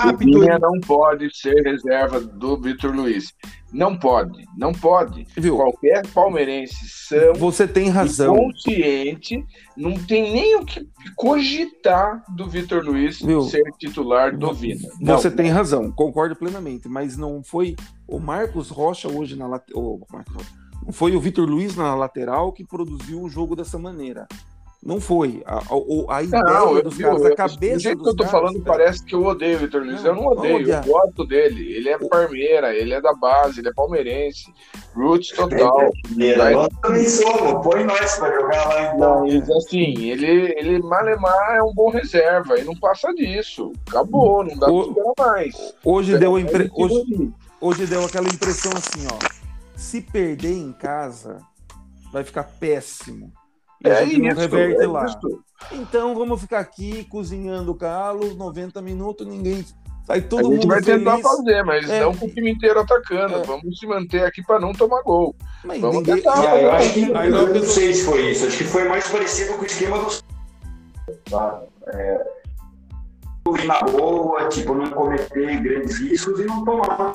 O 0.01 0.07
Rápido. 0.09 0.41
Vinha 0.41 0.59
não 0.59 0.81
pode 0.81 1.29
ser 1.37 1.55
reserva 1.63 2.21
do 2.21 2.61
Vitor 2.61 2.95
Luiz. 2.95 3.33
Não 3.73 3.97
pode, 3.97 4.45
não 4.57 4.73
pode. 4.73 5.27
Viu? 5.37 5.57
Qualquer 5.57 6.05
palmeirense 6.09 6.89
são 6.89 7.35
Você 7.35 7.69
tem 7.69 7.89
razão. 7.89 8.35
consciente, 8.35 9.45
não 9.77 9.95
tem 9.95 10.33
nem 10.33 10.57
o 10.57 10.65
que 10.65 10.85
cogitar 11.15 12.25
do 12.35 12.49
Vitor 12.49 12.83
Luiz 12.85 13.21
Viu? 13.21 13.43
ser 13.43 13.63
titular 13.79 14.37
do 14.37 14.53
Vina. 14.53 14.89
Não. 15.01 15.17
Você 15.17 15.31
tem 15.31 15.51
razão, 15.51 15.91
concordo 15.93 16.35
plenamente, 16.35 16.89
mas 16.89 17.17
não 17.17 17.43
foi 17.45 17.77
o 18.09 18.19
Marcos 18.19 18.71
Rocha 18.71 19.09
hoje 19.09 19.37
na 19.37 19.47
lateral. 19.47 20.01
Não 20.85 20.93
foi 20.93 21.15
o 21.15 21.21
Vitor 21.21 21.49
Luiz 21.49 21.77
na 21.77 21.95
lateral 21.95 22.53
que 22.53 22.65
produziu 22.65 23.23
o 23.23 23.29
jogo 23.29 23.55
dessa 23.55 23.79
maneira. 23.79 24.27
Não 24.83 24.99
foi. 24.99 25.43
A, 25.45 25.57
a, 25.59 26.17
a 26.17 26.23
ideia 26.23 26.43
Não, 26.43 26.77
eu, 26.77 26.83
dos 26.85 26.97
viu, 26.97 27.07
caras, 27.09 27.23
eu- 27.23 27.33
a 27.33 27.37
cabeça 27.37 27.75
do 27.75 27.81
jeito 27.81 28.03
que 28.03 28.09
eu 28.09 28.17
tô 28.17 28.25
caras, 28.25 28.31
falando, 28.31 28.63
cara, 28.63 28.79
parece 28.79 29.05
que 29.05 29.15
eu 29.15 29.23
odeio 29.27 29.57
o 29.57 29.61
Vitor 29.61 29.83
Luiz. 29.83 30.03
Não, 30.03 30.11
eu 30.11 30.15
não 30.17 30.27
odeio, 30.29 30.71
eu 30.71 30.83
gosto 30.85 31.27
dele. 31.27 31.75
Ele 31.75 31.89
é 31.91 31.99
parmeira, 31.99 32.75
ele 32.75 32.95
é 32.95 33.01
da 33.01 33.13
base, 33.13 33.61
ele 33.61 33.69
é 33.69 33.73
palmeirense. 33.75 34.51
Roots 34.95 35.33
total. 35.37 35.91
Nós 36.53 36.69
também 36.81 37.05
somos, 37.09 37.63
põe 37.63 37.85
nós 37.85 38.17
pra 38.19 38.33
jogar 38.35 38.69
lá 38.69 38.95
então. 38.95 39.21
Mas 39.27 39.51
assim, 39.51 39.95
ele, 40.03 40.55
ele 40.59 40.79
Malemar 40.83 41.57
é 41.57 41.63
um 41.63 41.75
bom 41.75 41.91
reserva 41.91 42.59
e 42.59 42.65
não 42.65 42.75
passa 42.75 43.13
disso. 43.15 43.73
Acabou, 43.87 44.43
não 44.45 44.55
dá 44.57 44.67
pra 44.67 44.73
O- 44.75 44.89
esperar 44.89 45.13
mais. 45.19 45.75
Hoje 45.85 46.17
deu, 46.19 46.37
a 46.37 46.41
impre- 46.41 46.65
É 46.65 46.71
hoje, 46.83 47.33
hoje 47.61 47.87
deu 47.87 48.03
aquela 48.05 48.27
impressão 48.29 48.73
assim, 48.73 49.07
ó. 49.13 49.19
Se 49.77 50.01
perder 50.01 50.55
em 50.57 50.73
casa, 50.73 51.39
vai 52.11 52.25
ficar 52.25 52.45
péssimo. 52.45 53.31
E 53.85 53.89
a 53.89 53.95
É 54.03 54.07
gente 54.07 54.27
isso, 54.29 54.39
reverte 54.41 54.83
é 54.83 54.87
lá. 54.87 55.07
isso. 55.07 55.43
Então 55.73 56.15
vamos 56.15 56.41
ficar 56.41 56.59
aqui 56.61 57.05
cozinhando 57.05 57.73
o 57.73 57.75
calo, 57.75 58.35
90 58.35 58.81
minutos, 58.83 59.27
ninguém. 59.27 59.65
Sai 60.07 60.19
A 60.19 60.23
todo 60.23 60.43
gente 60.51 60.65
mundo 60.65 60.69
vai 60.69 60.83
tentar 60.83 61.11
feliz. 61.13 61.23
fazer, 61.29 61.63
mas 61.65 61.89
É. 61.89 62.01
não 62.01 62.15
com 62.15 62.27
o 62.27 62.31
time 62.31 62.51
inteiro 62.51 62.81
atacando. 62.81 63.37
É. 63.37 63.43
Vamos 63.45 63.79
se 63.79 63.87
manter 63.87 64.25
aqui 64.25 64.43
para 64.43 64.59
não 64.61 64.73
tomar 64.73 65.03
gol. 65.03 65.35
Mas 65.65 65.81
Vamos 65.81 65.97
ninguém. 65.99 66.17
tentar. 66.17 66.41
Ah, 66.53 66.61
eu 66.61 66.73
acho 66.73 66.93
que 66.95 67.05
Aí 67.15 67.29
eu 67.29 67.47
não- 67.47 67.55
não 67.55 67.63
sei 67.63 67.95
se 67.95 68.05
foi 68.05 68.31
isso. 68.31 68.47
Acho 68.47 68.59
que 68.59 68.65
foi 68.65 68.89
mais 68.89 69.09
parecido 69.09 69.55
com 69.55 69.63
o 69.63 69.67
esquema 69.67 69.99
do 69.99 70.11
tá? 71.31 71.63
é, 71.89 72.25
na 73.67 73.81
boa, 73.83 74.49
tipo, 74.49 74.75
não 74.75 74.91
cometer 74.91 75.61
grandes 75.61 75.99
riscos 75.99 76.39
e 76.41 76.45
não 76.45 76.65
tomar 76.65 77.13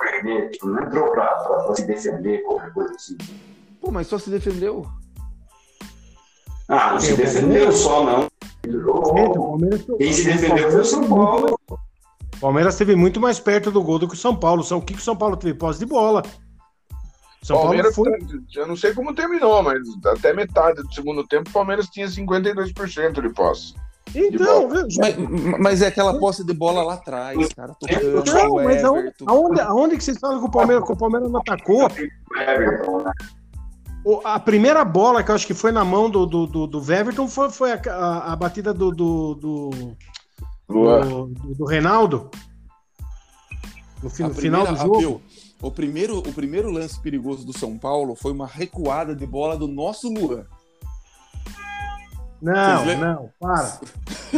perder, 0.00 0.50
tipo, 0.50 0.66
não 0.68 0.82
entrou 0.84 1.10
pra, 1.12 1.26
pra, 1.26 1.56
pra 1.64 1.74
se 1.74 1.86
defender, 1.86 2.42
qualquer 2.42 2.72
coisa 2.72 2.94
assim. 2.94 3.16
Pô, 3.80 3.90
mas 3.90 4.06
só 4.06 4.18
se 4.18 4.30
defendeu. 4.30 4.86
Ah, 6.70 6.92
não 6.92 7.00
se 7.00 7.10
Eu- 7.10 7.16
defendeu 7.16 7.72
só, 7.72 8.04
não. 8.04 8.28
Quem 9.98 10.12
se 10.12 10.24
defendeu 10.24 10.70
foi 10.70 10.80
o 10.80 10.84
São 10.84 11.08
Paulo. 11.08 11.58
o 11.70 12.40
Palmeiras 12.40 12.74
esteve 12.74 12.94
muito 12.94 13.20
mais 13.20 13.40
perto 13.40 13.70
do 13.70 13.82
gol 13.82 13.98
do 13.98 14.06
que 14.08 14.14
o 14.14 14.16
São 14.16 14.34
Paulo. 14.36 14.62
São, 14.62 14.78
o 14.78 14.82
que, 14.82 14.94
que 14.94 15.00
o 15.00 15.02
São 15.02 15.16
Paulo 15.16 15.36
teve? 15.36 15.54
Posse 15.54 15.80
de 15.80 15.86
bola. 15.86 16.22
O 17.42 17.46
São 17.46 17.56
Palmeiras, 17.56 17.94
Paulo 17.94 18.10
foi. 18.18 18.40
eu 18.62 18.66
não 18.68 18.76
sei 18.76 18.92
como 18.94 19.14
terminou, 19.14 19.62
mas 19.62 19.78
até 20.06 20.32
metade 20.32 20.82
do 20.82 20.94
segundo 20.94 21.26
tempo, 21.26 21.48
o 21.50 21.52
Palmeiras 21.52 21.86
tinha 21.88 22.06
52% 22.06 23.20
de 23.20 23.28
posse. 23.30 23.74
Então, 24.14 24.68
viu? 24.68 24.90
Já- 24.90 25.02
Mas, 25.02 25.58
mas 25.60 25.82
é 25.82 25.86
aquela 25.86 26.18
posse 26.18 26.44
de 26.44 26.52
bola 26.52 26.82
lá 26.82 26.94
atrás, 26.94 27.48
cara. 27.54 27.74
Tocando 27.78 28.24
Não, 28.34 28.54
mas 28.64 28.84
aonde, 28.84 29.00
Everton. 29.06 29.24
aonde, 29.28 29.60
aonde 29.60 29.96
que 29.96 30.04
vocês 30.04 30.18
falam 30.18 30.40
que 30.40 30.46
o 30.46 30.50
Palmeiras, 30.50 30.84
que 30.84 30.92
o 30.92 30.96
Palmeiras 30.96 31.30
não 31.30 31.40
atacou? 31.40 31.88
Everton, 34.04 34.20
a 34.24 34.38
primeira 34.40 34.84
bola 34.84 35.22
que 35.22 35.30
eu 35.30 35.34
acho 35.34 35.46
que 35.46 35.54
foi 35.54 35.72
na 35.72 35.84
mão 35.84 36.08
do, 36.08 36.24
do, 36.26 36.46
do, 36.46 36.66
do 36.66 36.80
Weverton 36.82 37.28
foi, 37.28 37.50
foi 37.50 37.72
a, 37.72 37.80
a, 37.88 38.32
a 38.32 38.36
batida 38.36 38.72
do, 38.72 38.90
do, 38.90 39.34
do, 39.34 39.70
do, 40.68 41.26
do- 41.26 41.54
do 41.54 41.64
Reinaldo. 41.66 42.30
No, 44.02 44.08
fi- 44.08 44.22
A 44.22 44.28
no 44.28 44.34
final 44.34 44.60
do 44.62 44.66
primeira- 44.68 44.86
jogo. 44.86 44.98
viu? 45.00 45.22
O 45.62 45.70
primeiro, 45.70 46.18
o 46.20 46.32
primeiro 46.32 46.70
lance 46.70 46.98
perigoso 46.98 47.44
do 47.44 47.56
São 47.56 47.76
Paulo 47.76 48.14
foi 48.14 48.32
uma 48.32 48.46
recuada 48.46 49.14
de 49.14 49.26
bola 49.26 49.58
do 49.58 49.68
nosso 49.68 50.08
Luan. 50.08 50.46
Não, 52.40 52.86
não, 52.96 53.30
para. 53.38 53.78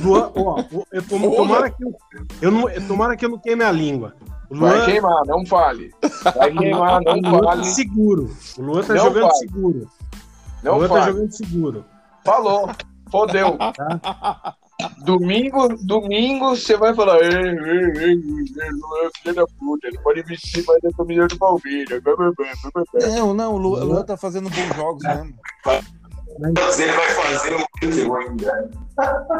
Luan, 0.02 0.32
ó, 0.34 0.64
eu, 0.90 1.02
tom- 1.04 1.30
tomara, 1.36 1.70
que 1.70 1.84
eu, 1.84 1.94
eu 2.40 2.50
não, 2.50 2.64
tomara 2.88 3.16
que 3.16 3.24
eu 3.24 3.28
não 3.28 3.38
queime 3.38 3.62
a 3.62 3.70
língua. 3.70 4.16
O 4.52 4.56
Vai 4.58 4.76
Luan, 4.76 4.84
queimar, 4.84 5.22
não 5.26 5.46
fale. 5.46 5.94
Vai 6.36 6.52
queimar, 6.56 7.00
não 7.02 7.12
o 7.14 7.20
Luan 7.30 7.40
tá 7.40 7.44
fale. 7.52 7.64
seguro. 7.64 8.36
O 8.58 8.62
Luan 8.62 8.82
tá 8.84 8.94
Não 8.94 9.04
jogando 9.04 9.22
fale. 9.28 9.38
seguro. 9.38 9.78
o 9.88 10.64
Não 10.64 10.76
Luan 10.78 10.88
tá 10.88 10.94
fale. 10.94 11.12
jogando 11.12 11.32
seguro. 11.32 11.84
Falou. 12.24 12.70
Fodeu. 13.10 13.56
Domingo, 15.04 15.68
domingo, 15.86 16.50
você 16.56 16.76
vai 16.76 16.92
falar. 16.92 17.20
"Ei, 17.20 17.28
ei, 17.30 18.04
ei, 18.08 18.16
Luan, 18.16 19.10
filho 19.22 19.34
da 19.34 19.46
puta, 19.58 19.86
ele 19.86 19.98
pode 20.00 20.22
vestir 20.24 20.64
mais 20.66 20.80
da 20.82 20.90
camisa 20.96 21.28
do 21.28 21.38
Palmeiras. 21.38 22.02
Não, 23.14 23.32
não, 23.32 23.54
o 23.54 23.58
Luan, 23.58 23.80
o 23.80 23.84
Luan 23.84 24.02
tá 24.04 24.16
fazendo 24.16 24.50
bons 24.50 24.76
jogos 24.76 25.04
mesmo. 25.04 25.34
Mas 26.38 26.80
ele 26.80 26.92
vai 26.92 27.08
fazer 27.10 27.54
um 27.56 27.64
último 27.86 28.16
ainda. 28.16 28.70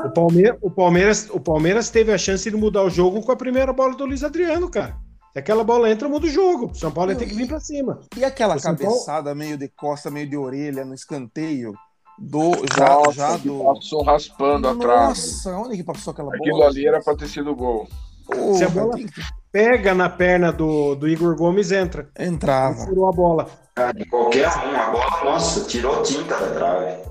O, 0.05 0.11
Palme- 0.11 0.55
o 0.61 0.71
Palmeiras, 0.71 1.29
o 1.31 1.41
Palmeiras 1.41 1.91
teve 1.91 2.13
a 2.13 2.19
chance 2.19 2.51
de 2.51 2.57
mudar 2.57 2.83
o 2.83 2.91
jogo 2.91 3.23
com 3.23 3.33
a 3.33 3.37
primeira 3.37 3.73
bola 3.73 3.95
do 3.95 4.05
Luiz 4.07 4.23
Adriano, 4.25 4.69
cara. 4.71 4.97
Se 5.33 5.39
aquela 5.39 5.65
bola 5.65 5.91
entra, 5.91 6.09
muda 6.09 6.27
o 6.27 6.31
jogo. 6.31 6.67
O 6.71 6.75
São 6.75 6.91
Paulo 6.91 7.11
ia 7.13 7.17
ter 7.17 7.27
que 7.27 7.35
vir 7.35 7.49
pra 7.49 7.59
cima. 7.61 8.01
E 8.17 8.25
aquela 8.25 8.57
O 8.57 8.61
São 8.61 8.75
Paulo- 8.77 8.93
cabeçada 8.93 9.35
meio 9.35 9.57
de 9.57 9.69
costa, 9.69 10.11
meio 10.11 10.29
de 10.29 10.37
orelha 10.37 10.85
no 10.85 10.95
escanteio 10.95 11.73
do 12.19 12.53
já, 12.77 12.89
Nossa, 12.89 13.13
já 13.13 13.37
do. 13.39 13.65
Passou 13.65 14.03
raspando 14.05 14.69
a 14.69 14.77
trave. 14.77 15.09
Nossa, 15.09 15.57
onde 15.57 15.77
que 15.79 15.85
passou 15.85 16.11
aquela 16.13 16.29
bola? 16.29 16.39
Aquilo 16.39 16.63
ali 16.63 16.87
era 16.87 17.01
pra 17.03 17.17
ter 17.17 17.29
sido 17.29 17.55
gol. 17.57 17.89
Porra, 18.27 18.55
Se 18.59 18.65
a 18.65 18.69
bola- 18.69 18.95
tem 18.95 19.07
que- 19.07 19.21
Pega 19.51 19.95
na 19.95 20.09
perna 20.09 20.51
do, 20.51 20.95
do 20.95 21.07
Igor 21.09 21.37
Gomes, 21.37 21.73
entra. 21.73 22.09
Entrava. 22.19 22.87
Furou 22.87 23.07
a 23.07 23.13
bola. 23.13 23.49
Ah, 23.77 23.93
De 23.93 24.05
qualquer 24.07 24.49
um, 24.49 24.77
a 24.77 24.91
bola, 24.91 25.25
nossa, 25.25 25.65
tirou 25.65 26.03
tinta 26.03 26.39
da 26.39 26.55
trave. 26.55 27.03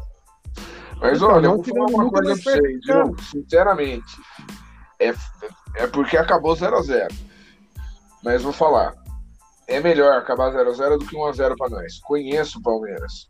Mas 1.00 1.22
olha, 1.22 1.48
eu 1.48 1.56
vou 1.56 1.64
falar 1.64 1.86
uma 1.88 2.10
coisa 2.12 2.44
pra 2.44 2.54
vocês, 2.54 2.80
viu? 2.86 3.16
Sinceramente. 3.32 4.18
É, 5.00 5.14
é 5.78 5.88
porque 5.88 6.16
acabou 6.16 6.56
0x0. 6.56 7.12
Mas 8.24 8.44
vou 8.44 8.54
falar. 8.54 8.94
É 9.68 9.80
melhor 9.80 10.14
acabar 10.18 10.52
0x0 10.52 11.00
do 11.00 11.06
que 11.06 11.16
1x0 11.16 11.56
pra 11.58 11.70
nós. 11.70 12.00
Conheço 12.02 12.60
o 12.60 12.62
Palmeiras. 12.62 13.28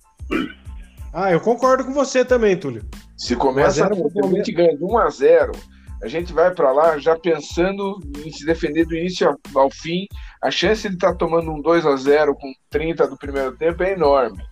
Ah, 1.14 1.32
eu 1.32 1.40
concordo 1.40 1.86
com 1.86 1.94
você 1.94 2.26
também, 2.26 2.58
Túlio. 2.58 2.84
Se 3.18 3.36
começa 3.36 3.84
1 3.84 3.86
a 3.86 3.94
0 3.94 4.08
a, 4.08 4.12
pro 4.12 4.26
a 4.26 4.30
gente 4.30 4.52
ganha 4.52 4.76
de 4.76 4.84
1x0, 4.84 5.56
a 6.02 6.08
gente 6.08 6.34
vai 6.34 6.54
pra 6.54 6.72
lá 6.72 6.98
já 6.98 7.18
pensando 7.18 8.00
em 8.26 8.32
se 8.32 8.46
defender 8.46 8.86
do 8.86 8.96
início 8.96 9.38
ao, 9.56 9.70
fim. 9.70 10.08
A 10.42 10.50
chance 10.50 10.88
de 10.88 10.96
estar 10.96 11.16
tomando 11.16 11.52
um 11.52 11.62
2x0 11.62 12.34
com 12.34 12.52
30 12.70 13.08
do 13.08 13.18
primeiro 13.18 13.56
tempo 13.56 13.84
é 13.84 13.94
enorme. 13.94 14.44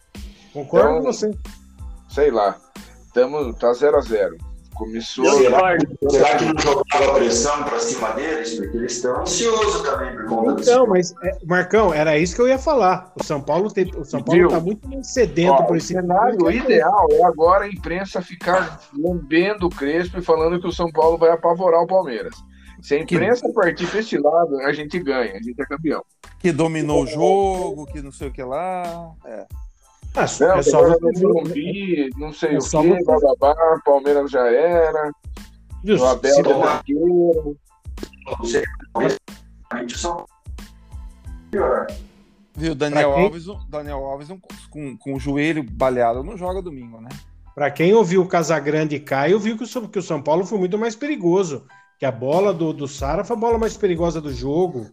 Concordo 0.53 0.89
Então, 0.89 0.97
com 1.01 1.11
você. 1.11 1.31
Sei 2.09 2.29
lá. 2.29 2.55
Tamo, 3.13 3.53
tá 3.53 3.71
0x0. 3.71 4.48
Começou. 4.79 5.25
Será, 5.33 5.77
será 6.09 6.37
que 6.37 6.45
não 6.45 6.57
jogava 6.57 7.13
pressão 7.15 7.63
pra 7.65 7.79
cima 7.79 8.13
deles? 8.13 8.55
Porque 8.55 8.77
eles 8.77 8.93
estão 8.93 9.19
ansiosos 9.19 9.81
também 9.81 10.15
por 10.15 10.25
conta 10.27 10.55
disso. 10.55 10.71
Então, 10.71 10.87
mas, 10.87 11.13
é, 11.21 11.37
Marcão, 11.45 11.93
era 11.93 12.17
isso 12.17 12.33
que 12.33 12.41
eu 12.41 12.47
ia 12.47 12.57
falar. 12.57 13.11
O 13.19 13.21
São 13.21 13.41
Paulo, 13.41 13.69
tem, 13.69 13.91
o 13.97 14.05
São 14.05 14.23
Paulo 14.23 14.39
Viu? 14.39 14.47
tá 14.47 14.59
muito 14.61 15.03
sedento 15.03 15.51
Ó, 15.51 15.63
por 15.63 15.73
o 15.73 15.77
esse 15.77 15.87
cenário 15.87 16.49
ideal 16.49 17.09
é 17.11 17.23
agora 17.25 17.65
a 17.65 17.67
imprensa 17.67 18.21
ficar 18.21 18.79
lambendo 18.97 19.67
o 19.67 19.69
Crespo 19.69 20.17
e 20.17 20.21
falando 20.21 20.61
que 20.61 20.67
o 20.67 20.71
São 20.71 20.89
Paulo 20.89 21.17
vai 21.17 21.31
apavorar 21.31 21.81
o 21.81 21.87
Palmeiras. 21.87 22.33
Se 22.81 22.95
a 22.95 22.99
imprensa 22.99 23.51
partir 23.53 23.85
pra 23.87 23.99
esse 23.99 24.17
lado, 24.17 24.61
a 24.61 24.71
gente 24.71 24.97
ganha, 24.97 25.33
a 25.33 25.43
gente 25.43 25.61
é 25.61 25.65
campeão. 25.65 26.01
Que 26.39 26.53
dominou 26.53 27.03
o 27.03 27.07
jogo, 27.07 27.85
que 27.87 28.01
não 28.01 28.13
sei 28.13 28.29
o 28.29 28.31
que 28.31 28.41
lá. 28.41 29.11
É. 29.25 29.45
Ah, 30.15 30.25
Não, 30.39 30.57
é 30.57 30.63
só 30.63 30.81
você 30.83 30.99
ver- 30.99 31.21
Morumbi, 31.21 32.09
não 32.17 32.33
sei 32.33 32.55
É 32.55 32.57
o 32.57 32.61
só 32.61 32.81
você- 32.81 33.03
bababá, 33.03 33.55
Palmeiras 33.85 34.31
já 34.31 34.45
era, 34.47 35.11
viu, 35.83 35.97
o 35.97 36.05
Abel 36.05 36.33
se- 36.33 36.41
é 36.41 36.43
pior. 41.51 41.87
Viu, 42.55 42.75
Daniel? 42.75 43.11
Alves, 43.13 43.45
Daniel 43.69 44.03
Alves 44.05 44.29
não- 44.29 44.39
com, 44.69 44.97
com 44.97 45.13
o 45.13 45.19
joelho 45.19 45.63
baleado 45.63 46.23
não 46.23 46.35
joga 46.37 46.61
domingo, 46.61 46.99
né? 46.99 47.09
Pra 47.55 47.71
quem 47.71 47.93
ouviu 47.93 48.21
o 48.21 48.27
Casagrande 48.27 48.99
cair, 48.99 49.37
viu 49.39 49.57
que 49.57 49.63
o, 49.63 49.87
que 49.89 49.99
o 49.99 50.03
São 50.03 50.21
Paulo 50.21 50.45
foi 50.45 50.57
muito 50.59 50.77
mais 50.77 50.95
perigoso. 50.95 51.65
Que 51.97 52.05
a 52.05 52.11
bola 52.11 52.53
do, 52.53 52.71
do 52.71 52.87
Sara 52.87 53.23
foi 53.25 53.35
a 53.35 53.39
bola 53.39 53.57
mais 53.57 53.75
perigosa 53.75 54.21
do 54.21 54.31
jogo. 54.33 54.87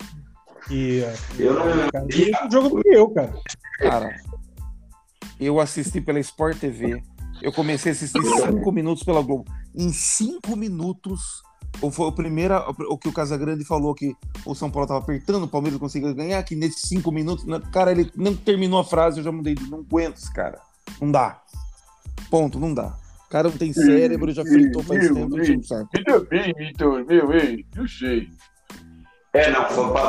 E 0.71 1.03
Eu 1.39 1.55
não 1.55 1.87
o 1.87 1.93
cara 1.93 2.07
o 2.49 2.51
jogo 2.51 2.69
do 2.77 2.83
que 2.83 2.89
eu, 2.89 3.09
cara. 3.11 3.33
Cara, 3.79 4.17
eu 5.39 5.61
assisti 5.61 6.01
pela 6.01 6.21
Sport 6.21 6.59
TV. 6.59 7.03
Eu 7.43 7.53
comecei 7.53 7.93
a 7.93 7.95
assistir 7.95 8.21
cinco 8.23 8.73
minutos 8.73 9.03
pela 9.03 9.23
Globo. 9.23 9.45
Em 9.75 9.93
cinco 9.93 10.57
minutos, 10.57 11.43
ou 11.81 11.91
foi 11.91 12.07
o 12.07 12.13
primeiro, 12.13 12.55
o 12.89 12.97
que 12.97 13.09
o 13.09 13.13
Casagrande 13.13 13.65
falou 13.65 13.95
que 13.95 14.15
o 14.45 14.55
São 14.55 14.71
Paulo 14.71 14.85
estava 14.85 15.01
apertando, 15.01 15.45
o 15.45 15.49
Palmeiras 15.49 15.79
conseguiu 15.79 16.15
ganhar, 16.15 16.43
que 16.43 16.57
nesses 16.57 16.89
cinco 16.89 17.13
minutos, 17.13 17.45
cara, 17.71 17.91
ele 17.91 18.11
não 18.17 18.35
terminou 18.35 18.79
a 18.79 18.85
frase, 18.85 19.19
eu 19.19 19.25
já 19.25 19.33
mudei, 19.33 19.55
não 19.69 19.81
aguento 19.81 20.17
esse 20.17 20.33
cara. 20.33 20.59
Não 21.01 21.11
dá. 21.11 21.43
Ponto, 22.31 22.59
não 22.59 22.73
dá. 22.73 22.97
O 23.27 23.29
cara 23.29 23.49
não 23.51 23.59
tem 23.59 23.73
cérebro, 23.73 24.33
já 24.33 24.45
fritou 24.45 24.83
faz 24.83 25.03
Meu, 25.03 25.15
tempo, 25.15 25.37
meu. 25.37 25.63
saco. 25.63 25.91
Ainda 25.97 26.21
bem, 26.21 26.55
Vitor, 26.57 27.05
meu, 27.05 27.33
ei, 27.33 27.67
eu 27.75 27.87
sei. 27.89 28.31
É, 29.37 29.51
não, 29.51 29.65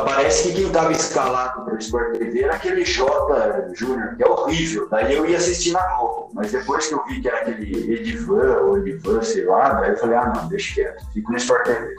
parece 0.06 0.48
que 0.50 0.56
quem 0.56 0.68
estava 0.68 0.92
escalado 0.92 1.66
para 1.66 1.76
o 1.76 1.78
Sport 1.78 2.18
TV 2.18 2.44
era 2.44 2.56
aquele 2.56 2.84
J 2.86 3.74
Júnior, 3.74 4.16
que 4.16 4.24
é 4.24 4.28
horrível. 4.28 4.88
Daí 4.90 5.16
eu 5.16 5.26
ia 5.26 5.38
assistir 5.38 5.72
na 5.72 5.86
Globo, 5.98 6.30
mas 6.34 6.52
depois 6.52 6.88
que 6.88 6.94
eu 6.94 7.06
vi 7.06 7.22
que 7.22 7.28
era 7.28 7.40
aquele 7.42 7.94
Edivan 7.94 8.58
ou 8.62 8.78
Edivan, 8.78 9.22
sei 9.22 9.46
lá, 9.46 9.74
daí 9.74 9.92
eu 9.92 9.98
falei, 9.98 10.18
ah, 10.18 10.34
não, 10.36 10.48
deixa 10.48 10.74
quieto, 10.76 11.06
fico 11.14 11.32
no 11.32 11.38
Sport 11.38 11.66
TV. 11.66 11.96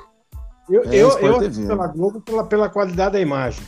Eu, 0.70 0.82
É, 0.84 0.96
eu, 0.96 1.18
eu 1.18 1.36
assisto 1.36 1.66
pela 1.66 1.86
Globo 1.86 2.20
pela, 2.20 2.44
pela 2.44 2.68
qualidade 2.68 3.12
da 3.12 3.20
imagem. 3.20 3.62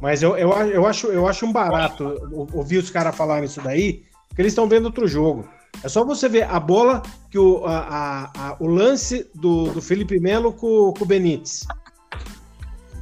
Mas 0.00 0.22
eu, 0.22 0.36
eu, 0.36 0.52
a- 0.52 0.66
eu, 0.66 0.86
acho, 0.86 1.06
eu 1.08 1.26
acho 1.28 1.46
um 1.46 1.52
barato 1.52 2.04
ou- 2.32 2.48
ouvir 2.54 2.78
os 2.78 2.90
caras 2.90 3.14
falarem 3.14 3.44
isso 3.44 3.60
daí, 3.62 4.02
porque 4.28 4.42
eles 4.42 4.52
estão 4.52 4.68
vendo 4.68 4.86
outro 4.86 5.06
jogo. 5.06 5.48
É 5.82 5.88
só 5.88 6.04
você 6.04 6.28
ver 6.28 6.42
a 6.42 6.58
bola, 6.60 7.02
que 7.30 7.38
o, 7.38 7.64
a, 7.64 7.78
a- 7.78 8.30
a- 8.48 8.56
o 8.60 8.66
lance 8.66 9.30
do, 9.34 9.66
do 9.70 9.80
Felipe 9.80 10.18
Melo 10.20 10.52
com, 10.52 10.92
com 10.92 11.04
o 11.04 11.06
Benítez. 11.06 11.66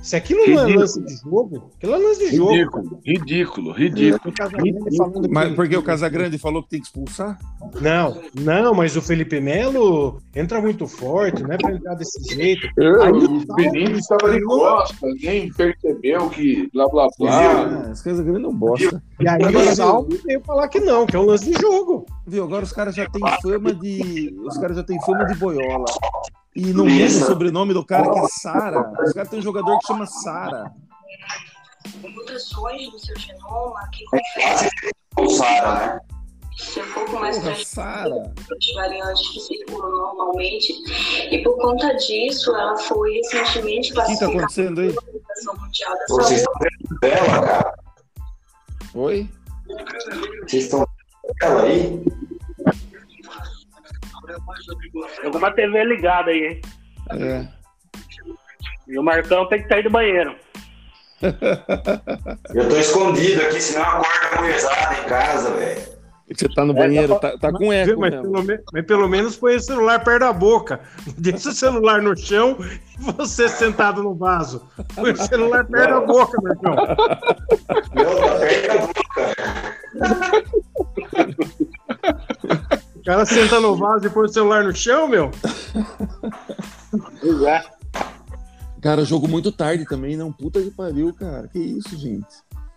Se 0.02 0.16
aquilo 0.16 0.40
não 0.40 0.46
é 0.46 0.56
Ridículo. 0.62 0.80
lance 0.80 1.00
de 1.02 1.16
jogo, 1.16 1.70
aquilo 1.76 1.94
é 1.94 1.98
lance 1.98 2.30
de 2.30 2.36
jogo. 2.36 2.50
Ridículo, 2.52 3.00
ridículo, 3.04 3.72
ridículo. 3.72 4.32
Mas 5.30 5.54
porque 5.54 5.76
o 5.76 5.82
Casagrande 5.82 6.38
falou 6.38 6.62
que 6.62 6.70
tem 6.70 6.80
que 6.80 6.86
expulsar? 6.86 7.38
Não, 7.80 8.16
não, 8.34 8.72
mas 8.74 8.96
o 8.96 9.02
Felipe 9.02 9.40
Melo 9.40 10.18
entra 10.34 10.60
muito 10.60 10.86
forte, 10.86 11.42
não 11.42 11.52
é 11.52 11.58
pra 11.58 11.72
entrar 11.72 11.94
desse 11.94 12.34
jeito. 12.34 12.66
Eu, 12.78 13.02
Aí 13.02 13.12
o 13.12 13.46
tá, 13.46 13.54
Benítez 13.54 13.98
estava 13.98 14.32
de 14.32 14.42
costas, 14.42 15.14
nem 15.22 15.52
percebeu 15.52 16.30
que 16.30 16.68
blá 16.72 16.88
blá 16.88 17.06
blá. 17.18 17.86
Ah, 17.86 17.90
esse 17.92 18.02
Casagrande 18.02 18.40
não 18.40 18.54
bosta. 18.54 19.02
E 19.20 19.28
aí 19.28 19.54
o 19.54 19.74
Salvo 19.76 20.08
veio 20.24 20.40
falar 20.40 20.68
que 20.68 20.80
não, 20.80 21.04
que 21.06 21.14
é 21.14 21.18
um 21.18 21.26
lance 21.26 21.50
de 21.50 21.60
jogo. 21.60 22.06
Viu, 22.26 22.44
agora 22.44 22.64
os 22.64 22.72
caras 22.72 22.94
já 22.94 23.06
têm 23.08 23.22
fama 23.42 23.74
de. 23.74 24.34
Os 24.46 24.56
caras 24.56 24.76
já 24.78 24.82
têm 24.82 24.98
fama 25.02 25.26
de 25.26 25.34
boiola. 25.34 25.84
E 26.56 26.72
não 26.72 26.84
muda 26.84 27.04
o 27.06 27.10
sobrenome 27.10 27.72
do 27.72 27.84
cara 27.84 28.10
que 28.12 28.18
é 28.18 28.26
Sara. 28.28 28.92
Os 29.04 29.12
caras 29.12 29.28
têm 29.28 29.38
um 29.38 29.42
jogador 29.42 29.78
que 29.78 29.86
chama 29.86 30.06
Sara. 30.06 30.72
mutações 32.02 32.92
no 32.92 32.98
seu 32.98 33.16
genoma 33.18 33.88
que 33.92 34.04
O 35.16 35.28
Sara, 35.28 35.94
né? 35.94 36.00
ser 36.58 36.82
um 36.84 36.92
pouco 36.92 37.18
mais 37.20 37.38
Porra, 37.38 37.64
Sara. 37.64 38.32
as 38.36 38.74
variantes 38.74 39.28
que 39.30 39.40
circulam 39.40 39.90
normalmente. 39.90 40.72
E 41.30 41.42
por 41.42 41.56
conta 41.56 41.94
disso, 41.94 42.54
ela 42.54 42.76
foi 42.76 43.12
recentemente 43.14 43.92
O 43.92 43.94
que 43.94 44.00
tá 44.00 44.04
classificada 44.06 44.32
acontecendo 44.38 44.80
aí? 44.80 44.88
pela 44.92 45.02
Organização 45.06 45.54
Mundial 45.56 45.92
da 45.94 46.06
Vocês 46.08 46.40
estão 46.40 46.52
vendo 46.60 47.00
dela, 47.00 47.40
cara? 47.46 47.74
Oi? 48.94 49.28
Vocês 50.46 50.64
estão 50.64 50.80
vendo 50.80 50.88
ela 51.42 51.62
aí? 51.62 52.04
Tem 55.20 55.30
uma 55.30 55.50
TV 55.52 55.84
ligada 55.84 56.30
aí, 56.30 56.46
hein? 56.46 56.60
É. 57.10 57.48
E 58.88 58.98
o 58.98 59.02
Marcão 59.02 59.48
tem 59.48 59.62
que 59.62 59.68
sair 59.68 59.82
do 59.82 59.90
banheiro. 59.90 60.34
Eu 62.54 62.68
tô 62.68 62.76
escondido 62.76 63.42
aqui, 63.42 63.60
senão 63.60 63.84
acorda 63.84 64.36
a 64.36 64.40
mulherzada 64.40 64.94
em 64.94 65.04
casa, 65.04 65.50
velho. 65.54 66.00
Você 66.32 66.48
tá 66.48 66.64
no 66.64 66.72
banheiro, 66.72 67.18
tá, 67.18 67.36
tá 67.36 67.52
com 67.52 67.72
eco 67.72 67.98
mas, 67.98 68.12
mesmo. 68.12 68.30
pelo, 68.30 68.44
me- 68.44 68.60
mas 68.72 68.86
pelo 68.86 69.08
menos 69.08 69.36
põe 69.36 69.56
o 69.56 69.60
celular 69.60 69.98
perto 70.04 70.20
da 70.20 70.32
boca. 70.32 70.80
Deixa 71.18 71.48
o 71.48 71.52
celular 71.52 72.00
no 72.00 72.16
chão 72.16 72.56
e 72.60 73.12
você 73.12 73.48
sentado 73.48 74.00
no 74.00 74.14
vaso. 74.14 74.64
Põe 74.94 75.10
o 75.10 75.16
celular 75.16 75.64
perto 75.64 75.90
da 75.90 76.00
boca, 76.00 76.40
Marcão. 76.40 76.76
cara 83.10 83.26
senta 83.26 83.58
no 83.58 83.74
vaso 83.74 84.06
e 84.06 84.10
põe 84.10 84.26
o 84.26 84.28
celular 84.28 84.62
no 84.62 84.74
chão, 84.74 85.08
meu. 85.08 85.32
Pois 87.20 87.42
é. 87.42 87.64
Cara, 88.80 89.04
jogo 89.04 89.26
muito 89.26 89.50
tarde 89.50 89.84
também, 89.84 90.16
não. 90.16 90.32
Puta 90.32 90.62
que 90.62 90.70
pariu, 90.70 91.12
cara. 91.12 91.48
Que 91.48 91.58
isso, 91.58 91.96
gente. 91.96 92.28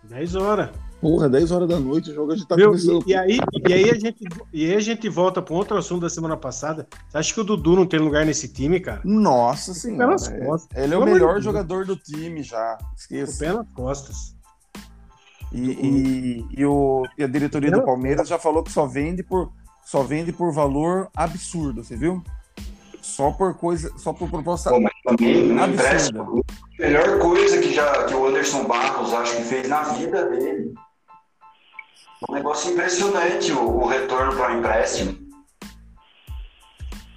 10 0.02 0.34
horas. 0.34 0.70
Porra, 1.00 1.28
10 1.28 1.52
horas 1.52 1.68
da 1.68 1.78
noite, 1.78 2.10
o 2.10 2.14
jogo 2.14 2.32
a 2.32 2.36
gente 2.36 2.48
tá 2.48 2.56
Viu? 2.56 2.70
começando. 2.70 3.04
E, 3.06 3.10
e 3.10 3.14
aí, 3.14 3.38
e, 3.68 3.72
aí 3.72 3.90
a 3.90 3.94
gente, 3.94 4.24
e 4.52 4.66
aí 4.66 4.74
a 4.74 4.80
gente 4.80 5.08
volta 5.08 5.40
para 5.40 5.54
um 5.54 5.56
outro 5.56 5.76
assunto 5.76 6.00
da 6.00 6.10
semana 6.10 6.36
passada. 6.36 6.88
Você 7.08 7.18
acha 7.18 7.32
que 7.32 7.40
o 7.40 7.44
Dudu 7.44 7.76
não 7.76 7.86
tem 7.86 8.00
lugar 8.00 8.26
nesse 8.26 8.48
time, 8.48 8.80
cara? 8.80 9.02
Nossa 9.04 9.72
senhora. 9.72 10.06
Pelas 10.08 10.28
é- 10.28 10.44
costas. 10.44 10.82
Ele 10.82 10.94
é 10.94 10.98
o 10.98 11.04
melhor 11.04 11.40
jogador 11.40 11.84
do 11.84 11.94
time 11.94 12.42
já. 12.42 12.76
O 12.80 12.94
Esqueça. 12.96 13.38
pé 13.38 13.52
nas 13.52 13.68
costas. 13.72 14.34
E, 15.52 15.70
e, 15.70 16.46
e 16.58 16.64
o, 16.66 17.04
e 17.16 17.22
a 17.22 17.28
diretoria 17.28 17.70
do 17.70 17.84
Palmeiras 17.84 18.26
já 18.26 18.38
falou 18.38 18.64
que 18.64 18.72
só 18.72 18.86
vende 18.86 19.22
por, 19.22 19.52
só 19.84 20.02
vende 20.02 20.32
por 20.32 20.52
valor 20.52 21.08
absurdo, 21.16 21.84
você 21.84 21.96
viu? 21.96 22.22
Só 23.02 23.30
por 23.32 23.54
coisa, 23.54 23.92
só 23.98 24.12
por 24.12 24.30
proposta 24.30 24.70
Pô, 24.70 24.80
mas 24.80 24.92
também 25.04 25.58
absurda. 25.58 26.22
A 26.22 26.82
melhor 26.82 27.18
coisa 27.18 27.60
que, 27.60 27.72
já, 27.72 28.04
que 28.06 28.14
o 28.14 28.26
Anderson 28.26 28.64
Barros 28.64 29.12
acho 29.12 29.36
que 29.36 29.42
fez 29.42 29.68
na 29.68 29.82
vida 29.82 30.26
dele. 30.30 30.72
Um 32.28 32.32
negócio 32.32 32.72
impressionante 32.72 33.52
o, 33.52 33.60
o 33.82 33.86
retorno 33.86 34.34
para 34.34 34.54
o 34.54 34.58
empréstimo. 34.58 35.18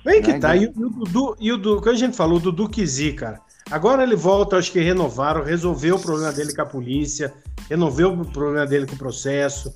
Vem 0.04 0.22
que 0.22 0.34
Né, 0.34 0.40
tá. 0.40 0.50
né? 0.50 0.58
E, 0.64 0.66
o- 0.68 0.74
Dudu, 0.74 1.36
e 1.40 1.52
o 1.52 1.58
Dudu, 1.58 1.82
quando 1.82 1.96
a 1.96 2.00
gente 2.00 2.16
falou, 2.18 2.38
o 2.38 2.42
Dudu 2.42 2.70
Kizi, 2.70 3.14
cara. 3.14 3.42
Agora 3.72 4.04
ele 4.04 4.16
volta, 4.16 4.58
acho 4.58 4.72
que 4.72 4.80
renovaram, 4.80 5.44
resolveu 5.44 5.96
o 5.96 6.02
problema 6.02 6.32
dele 6.32 6.54
com 6.56 6.62
a 6.62 6.66
polícia, 6.66 7.34
resolveu 7.70 8.14
o 8.14 8.26
problema 8.26 8.66
dele 8.66 8.86
com 8.86 8.96
o 8.96 8.98
processo. 8.98 9.74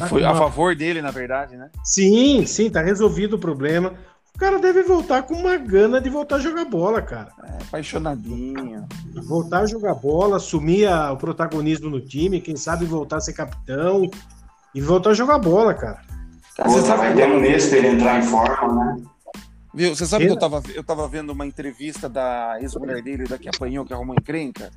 Que 0.00 0.08
foi 0.08 0.24
a 0.24 0.34
favor 0.34 0.74
dele, 0.74 1.00
na 1.02 1.10
verdade, 1.10 1.56
né? 1.56 1.70
Sim, 1.84 2.44
sim, 2.46 2.70
tá 2.70 2.80
resolvido 2.82 3.34
o 3.36 3.38
problema. 3.38 3.94
O 4.34 4.38
cara 4.38 4.58
deve 4.58 4.82
voltar 4.82 5.22
com 5.22 5.34
uma 5.34 5.56
gana 5.56 5.98
de 6.00 6.10
voltar 6.10 6.36
a 6.36 6.40
jogar 6.40 6.64
bola, 6.66 7.00
cara. 7.00 7.30
É, 7.42 7.62
apaixonadinho. 7.62 8.86
Voltar 9.26 9.60
a 9.60 9.66
jogar 9.66 9.94
bola, 9.94 10.36
assumir 10.36 10.86
a- 10.86 11.10
o 11.12 11.16
protagonismo 11.16 11.88
no 11.88 12.00
time, 12.00 12.40
quem 12.40 12.56
sabe 12.56 12.84
voltar 12.84 13.16
a 13.16 13.20
ser 13.20 13.32
capitão 13.32 14.10
e 14.74 14.80
voltar 14.80 15.10
a 15.10 15.14
jogar 15.14 15.38
bola, 15.38 15.72
cara. 15.72 16.00
Cara, 16.56 16.68
você 16.68 16.76
Outra, 16.80 16.82
sabe 16.96 16.98
vai 17.00 17.10
que 17.12 17.16
ter 17.16 17.24
um 17.24 17.28
tava- 17.30 17.40
mês 17.40 17.66
pra 17.68 17.78
ele 17.78 17.88
entrar 17.88 18.18
em 18.18 18.22
forma, 18.22 18.84
né? 18.84 19.02
Viu? 19.74 19.94
Você 19.94 20.06
sabe 20.06 20.26
que 20.26 20.32
eu 20.32 20.38
tava, 20.38 20.62
eu 20.74 20.82
tava 20.84 21.06
vendo 21.08 21.30
uma 21.30 21.46
entrevista 21.46 22.08
da 22.08 22.56
ex-mulher 22.60 23.02
dele, 23.02 23.24
da 23.24 23.36
que 23.38 23.48
apanhou, 23.48 23.84
que 23.84 23.92
arrumou 23.92 24.14
encrenca, 24.14 24.70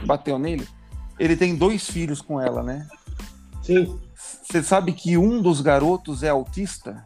que 0.00 0.06
bateu 0.06 0.38
nele. 0.38 0.66
Ele 1.18 1.36
tem 1.36 1.54
dois 1.54 1.86
filhos 1.88 2.22
com 2.22 2.40
ela, 2.40 2.62
né? 2.62 2.86
Sim. 3.68 3.98
Você 4.42 4.62
sabe 4.62 4.92
que 4.92 5.18
um 5.18 5.42
dos 5.42 5.60
garotos 5.60 6.22
é 6.22 6.30
autista? 6.30 7.04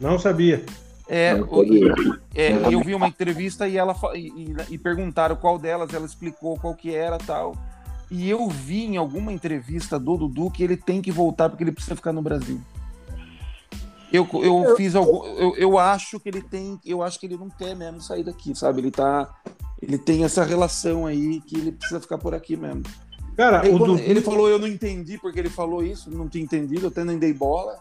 Não 0.00 0.18
sabia. 0.18 0.64
É, 1.06 1.34
Não 1.36 1.46
sabia. 1.48 1.94
é, 2.34 2.52
eu 2.74 2.80
vi 2.82 2.94
uma 2.94 3.06
entrevista 3.06 3.68
e 3.68 3.76
ela 3.76 3.94
e, 4.14 4.28
e- 4.28 4.56
e 4.70 4.78
perguntaram 4.78 5.36
qual 5.36 5.58
delas, 5.58 5.92
ela 5.92 6.06
explicou 6.06 6.58
qual 6.58 6.74
que 6.74 6.94
era 6.94 7.18
tal. 7.18 7.54
E 8.10 8.28
eu 8.30 8.48
vi 8.48 8.84
em 8.86 8.96
alguma 8.96 9.30
entrevista 9.32 9.98
do 9.98 10.16
Dudu 10.16 10.50
que 10.50 10.64
ele 10.64 10.78
tem 10.78 11.02
que 11.02 11.12
voltar 11.12 11.50
porque 11.50 11.62
ele 11.62 11.72
precisa 11.72 11.94
ficar 11.94 12.12
no 12.14 12.22
Brasil. 12.22 12.58
Eu, 14.10 14.26
eu 14.42 14.76
fiz 14.76 14.94
algum. 14.94 15.26
Eu, 15.26 15.56
eu 15.56 15.78
acho 15.78 16.18
que 16.18 16.28
ele 16.30 16.40
tem. 16.40 16.80
Eu 16.86 17.02
acho 17.02 17.20
que 17.20 17.26
ele 17.26 17.36
não 17.36 17.50
quer 17.50 17.74
mesmo 17.76 18.00
sair 18.00 18.22
daqui, 18.24 18.54
sabe? 18.54 18.80
Ele 18.80 18.90
tá. 18.90 19.28
Ele 19.82 19.98
tem 19.98 20.24
essa 20.24 20.42
relação 20.42 21.04
aí 21.04 21.40
que 21.42 21.56
ele 21.58 21.72
precisa 21.72 22.00
ficar 22.00 22.16
por 22.16 22.34
aqui 22.34 22.56
mesmo. 22.56 22.82
Cara, 23.36 23.62
Aí, 23.62 23.68
o 23.68 23.78
quando 23.78 23.96
Dudu, 23.96 24.02
ele 24.02 24.20
falou, 24.20 24.48
eu 24.48 24.58
não 24.58 24.68
entendi 24.68 25.18
porque 25.18 25.38
ele 25.38 25.48
falou 25.48 25.82
isso, 25.82 26.10
não 26.10 26.28
tinha 26.28 26.44
entendido, 26.44 26.86
eu 26.86 26.88
até 26.88 27.04
nem 27.04 27.18
dei 27.18 27.32
bola. 27.32 27.78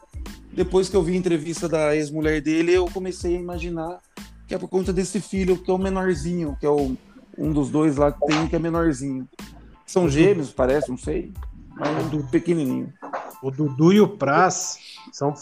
Depois 0.52 0.90
que 0.90 0.96
eu 0.96 1.04
vi 1.04 1.14
a 1.14 1.18
entrevista 1.18 1.70
da 1.70 1.96
ex-mulher 1.96 2.42
dele, 2.42 2.74
eu 2.74 2.86
comecei 2.86 3.36
a 3.36 3.40
imaginar 3.40 4.00
que 4.48 4.54
é 4.54 4.58
por 4.58 4.68
conta 4.68 4.92
desse 4.92 5.20
filho, 5.22 5.58
que 5.58 5.70
é 5.70 5.74
o 5.74 5.78
menorzinho, 5.78 6.58
que 6.60 6.66
é 6.66 6.70
o, 6.70 6.96
um 7.38 7.52
dos 7.52 7.70
dois 7.70 7.96
lá 7.96 8.12
que 8.12 8.26
tem, 8.26 8.48
que 8.48 8.56
é 8.56 8.60
menorzinho. 8.60 9.28
São 9.86 10.10
gêmeos, 10.10 10.52
parece, 10.52 10.90
não 10.90 10.98
sei. 10.98 11.34
Mas 11.76 11.90
é 11.90 12.16
um 12.16 12.28
pequenininho. 12.28 12.94
o 13.42 13.50
Dudu 13.50 13.94
e 13.94 14.02
o 14.02 14.08
Praz 14.08 14.78
são 15.12 15.34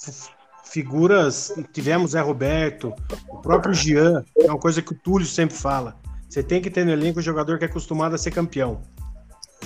figuras. 0.63 1.54
Tivemos 1.74 2.12
Zé 2.12 2.21
Roberto, 2.21 2.93
o 3.30 3.38
próprio 3.38 3.74
Jean, 3.74 4.24
é 4.38 4.47
uma 4.47 4.58
coisa 4.58 4.82
que 4.82 4.93
o 4.93 4.95
Túlio 4.95 5.28
sempre 5.28 5.56
fala. 5.56 5.97
Você 6.30 6.41
tem 6.41 6.62
que 6.62 6.69
ter 6.69 6.86
no 6.86 6.91
elenco 6.91 7.19
um 7.19 7.24
jogador 7.24 7.58
que 7.58 7.65
é 7.65 7.67
acostumado 7.67 8.15
a 8.15 8.17
ser 8.17 8.32
campeão. 8.32 8.82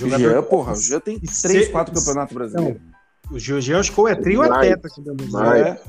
O 0.02 0.08
Jean, 0.10 0.42
porra, 0.42 0.72
o 0.72 0.76
Jean 0.76 1.00
tem 1.00 1.18
três, 1.18 1.66
se- 1.66 1.70
quatro 1.70 1.94
campeonatos 1.94 2.34
brasileiros. 2.34 2.80
O 3.30 3.38
Jean 3.38 3.80
acho 3.80 3.92
que 3.92 4.00
é 4.08 4.14
trio 4.14 4.38
ou 4.40 4.44
é 4.44 4.48
Vai. 4.48 4.68
tetra, 4.68 4.90
se 4.90 5.00
não 5.00 5.14
me. 5.14 5.24
É, 5.60 5.80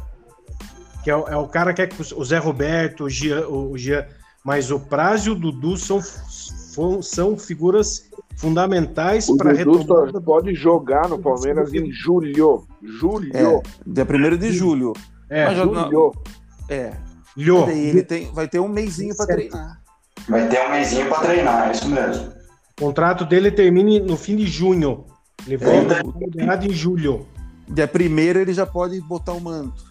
que 1.04 1.12
é, 1.12 1.16
o- 1.16 1.28
é 1.28 1.36
o 1.38 1.48
cara 1.48 1.74
que 1.74 1.82
é 1.82 1.90
o 2.16 2.26
Zé 2.26 2.38
Roberto, 2.38 3.04
o 3.06 3.10
Jean, 3.10 3.48
o 3.48 3.78
Jean, 3.78 4.06
mas 4.44 4.72
o 4.72 4.80
Praz 4.80 5.26
e 5.26 5.30
o 5.30 5.36
Dudu 5.36 5.78
são, 5.78 6.02
são 7.02 7.38
figuras 7.38 8.08
fundamentais 8.38 9.28
para 9.38 9.52
Dudu 9.54 9.74
só 9.86 10.04
retomada. 10.06 10.22
pode 10.22 10.54
jogar 10.56 11.08
no 11.10 11.20
Palmeiras 11.20 11.74
em 11.74 11.92
julho. 11.92 12.66
Julho. 12.82 13.32
é, 13.36 13.62
dia 13.86 14.06
1 14.06 14.38
de 14.38 14.52
julho. 14.54 14.94
É, 15.30 15.46
Mas 15.48 15.58
já- 15.58 15.64
Julho. 15.64 16.14
É, 16.70 16.94
Lhô, 17.36 17.66
daí 17.66 17.90
ele 17.90 18.04
tem, 18.04 18.32
vai 18.34 18.48
ter 18.48 18.60
um 18.60 18.68
mêsinho 18.68 19.16
pra 19.16 19.26
Certo. 19.26 19.38
treinar. 19.50 19.82
Vai 20.28 20.48
ter 20.48 20.66
um 20.66 20.72
mêsinho 20.72 21.08
pra 21.08 21.20
treinar, 21.20 21.68
é 21.68 21.72
isso 21.72 21.90
mesmo. 21.90 22.34
O 22.80 22.86
contrato 22.86 23.26
dele 23.26 23.52
termina 23.52 24.04
no 24.06 24.16
fim 24.18 24.36
de 24.36 24.46
junho. 24.48 25.06
Ele 25.46 25.58
volta 25.58 26.04
liberado 26.20 26.66
em 26.66 26.72
julho. 26.72 27.26
Dia 27.68 27.90
1 27.94 28.18
ele 28.40 28.54
já 28.54 28.66
pode 28.66 29.00
botar 29.02 29.34
o 29.34 29.42
manto. 29.42 29.84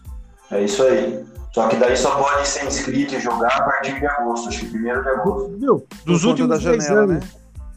É 0.51 0.62
isso 0.64 0.83
aí. 0.83 1.25
Só 1.53 1.68
que 1.68 1.77
daí 1.77 1.96
só 1.96 2.16
pode 2.22 2.46
ser 2.46 2.66
inscrito 2.66 3.14
e 3.14 3.20
jogar 3.20 3.49
a 3.49 3.62
partir 3.62 3.99
de 3.99 4.07
agosto, 4.07 4.49
acho 4.49 4.61
que 4.61 4.66
primeiro 4.66 5.03
de 5.03 5.09
agosto. 5.09 5.57
Viu? 5.59 5.87
Dos 6.05 6.22
Por 6.22 6.29
últimos 6.29 6.49
da 6.62 6.70
10 6.70 6.85
janela, 6.85 7.03
anos. 7.05 7.25
né? 7.25 7.31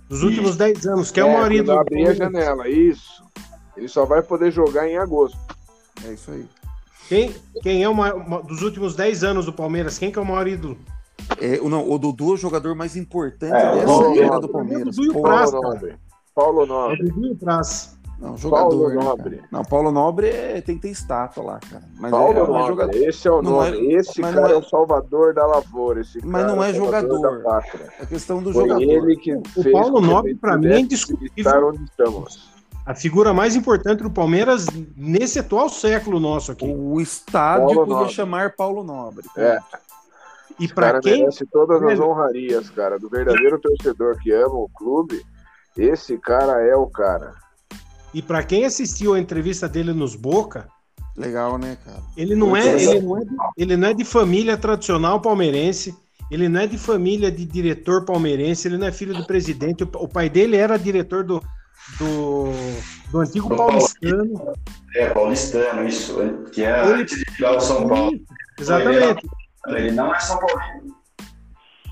Dos 0.10 0.24
últimos 0.24 0.58
10 0.58 0.86
anos, 0.88 1.12
que 1.12 1.20
é, 1.20 1.24
É, 1.24 1.26
o 1.26 1.34
maioria 1.34 1.64
do. 1.64 1.72
abrir 1.72 2.08
a 2.08 2.14
janela, 2.14 2.68
isso. 2.68 3.24
Ele 3.78 3.88
só 3.88 4.06
vai 4.06 4.22
poder 4.22 4.52
jogar 4.52 4.88
em 4.88 4.98
agosto. 4.98 5.38
É 6.06 6.12
isso 6.14 6.30
aí. 6.32 6.46
Quem, 7.08 7.34
quem 7.64 7.84
é 7.84 7.90
o 7.90 7.96
ma- 7.96 8.14
ma- 8.16 8.42
dos 8.42 8.62
últimos 8.62 8.96
10 8.96 9.24
anos 9.24 9.46
do 9.46 9.54
Palmeiras? 9.54 9.98
Quem 9.98 10.12
que 10.12 10.20
é 10.20 10.22
o 10.22 10.26
maior 10.26 10.48
ídolo? 10.48 10.78
É, 11.40 11.60
o- 11.62 11.70
não, 11.70 11.90
o 11.90 11.98
Dudu 11.98 12.32
é 12.32 12.34
o 12.34 12.38
jogador 12.38 12.76
mais 12.76 12.96
importante 12.96 13.54
É, 13.54 13.74
dessa 13.76 13.86
Paulo 13.86 14.18
era 14.18 14.26
Nobre. 14.28 14.42
do 14.42 14.50
Palmeiras. 14.50 14.96
Dudu 14.96 15.04
e 15.06 15.10
o 15.10 15.14
Pô, 15.14 15.22
Praz. 15.22 15.52
Paulo 15.52 15.62
cara. 15.62 15.74
Nobre. 15.76 15.96
Paulo 16.36 16.64
É 16.64 16.66
Nobre. 16.68 17.04
Dudu 17.10 17.28
e 17.28 17.36
o. 17.36 17.98
Não, 18.20 18.36
jogador. 18.36 18.70
Paulo 18.70 18.90
né, 18.90 18.96
cara? 18.96 19.06
Nobre. 19.10 19.42
Não, 19.50 19.64
Paulo 19.64 19.92
Nobre 19.92 20.28
é- 20.30 20.60
tem 20.62 20.76
que 20.76 20.82
ter 20.82 20.90
estátua 20.90 21.42
lá, 21.44 21.60
cara. 21.60 21.84
Mas 21.98 22.12
Paulo 22.12 22.32
é, 22.32 22.36
não 22.36 22.44
é 22.44 22.48
Nobre. 22.48 22.68
jogador. 22.68 22.96
Esse 22.98 23.28
é 23.28 23.32
o 23.32 23.42
Não 23.42 23.52
nome. 23.52 23.70
é- 23.78 23.94
esse 24.00 24.20
mas 24.22 24.36
cara 24.36 24.50
é- 24.50 24.54
é 24.54 24.58
o 24.58 24.64
salvador 24.64 25.34
da 25.34 25.46
lavoura. 25.46 26.02
Esse 26.02 26.20
Mas 26.26 26.42
cara 26.44 26.54
não 26.56 26.62
é 26.64 26.74
jogador. 26.74 27.44
É 28.00 28.06
questão 28.06 28.44
do 28.44 28.52
Foi 28.52 28.64
jogador. 28.68 28.82
ele 28.84 29.16
que 29.16 29.34
O 29.36 29.44
fez 29.64 29.72
Paulo 29.72 30.02
Nobre, 30.02 30.32
a 30.32 30.34
gente 30.34 30.42
pra 30.42 30.58
mim, 30.58 30.68
é 30.68 30.80
indiscutível. 30.80 31.68
onde 31.70 31.84
estamos. 31.86 32.50
A 32.86 32.96
figura 32.96 33.34
mais 33.34 33.56
importante 33.56 34.02
do 34.04 34.10
Palmeiras 34.10 34.66
nesse 34.98 35.40
atual 35.40 35.70
século 35.70 36.20
nosso 36.20 36.52
aqui. 36.52 36.66
O 36.66 37.00
estádio 37.00 37.68
Paulo 37.68 37.80
podia 37.82 37.96
Nobre. 37.96 38.14
chamar 38.14 38.54
Paulo 38.56 38.84
Nobre. 38.84 39.26
É. 39.38 39.60
E 40.60 40.68
para 40.68 41.00
quem 41.00 41.20
merece 41.20 41.46
todas 41.46 41.82
as 41.82 42.00
honrarias, 42.00 42.70
cara. 42.70 43.00
Do 43.00 43.10
verdadeiro 43.10 43.60
torcedor 43.60 44.18
que 44.20 44.32
ama 44.32 44.56
o 44.56 44.70
clube, 44.70 45.22
esse 45.78 46.18
cara 46.18 46.62
é 46.62 46.76
o 46.76 46.88
cara. 46.88 47.34
e 48.14 48.22
para 48.22 48.44
quem 48.44 48.66
assistiu 48.66 49.14
a 49.14 49.20
entrevista 49.20 49.68
dele 49.70 49.94
nos 49.94 50.16
Boca, 50.16 50.68
Legal, 51.16 51.58
né, 51.58 51.78
cara? 51.84 52.02
ele 52.16 52.34
não 52.36 52.56
é 52.56 52.82
ele 52.82 53.02
não 53.02 53.18
é, 53.18 53.26
de, 53.26 53.32
ele 53.58 53.78
não 53.78 53.88
é 53.90 53.94
de 53.94 54.06
família 54.06 54.58
tradicional 54.58 55.20
palmeirense. 55.20 55.94
Ele 56.32 56.48
não 56.48 56.62
é 56.62 56.68
de 56.68 56.78
família 56.78 57.32
de 57.32 57.44
diretor 57.44 58.06
palmeirense, 58.06 58.68
ele 58.68 58.78
não 58.78 58.86
é 58.86 58.92
filho 58.92 59.16
do 59.16 59.26
presidente. 59.26 59.84
O, 59.84 60.08
pai 60.08 60.30
dele 60.30 60.56
era 60.56 60.78
diretor 60.78 61.24
do, 61.24 61.42
do, 61.98 62.52
do 63.12 63.20
antigo 63.20 63.50
Do 63.50 63.56
paulistano. 63.56 64.54
É, 64.96 65.10
paulistano, 65.10 65.88
isso. 65.88 66.16
Que 66.54 66.64
é 66.64 66.84
Ele- 66.86 67.02
antes 67.02 67.18
de 67.18 67.62
São 67.66 67.88
Paulo. 67.88 68.12
Exatamente. 68.60 69.28
Ele 69.68 69.92
não 69.92 70.14
é 70.14 70.20
São 70.20 70.40
Paulo. 70.40 70.60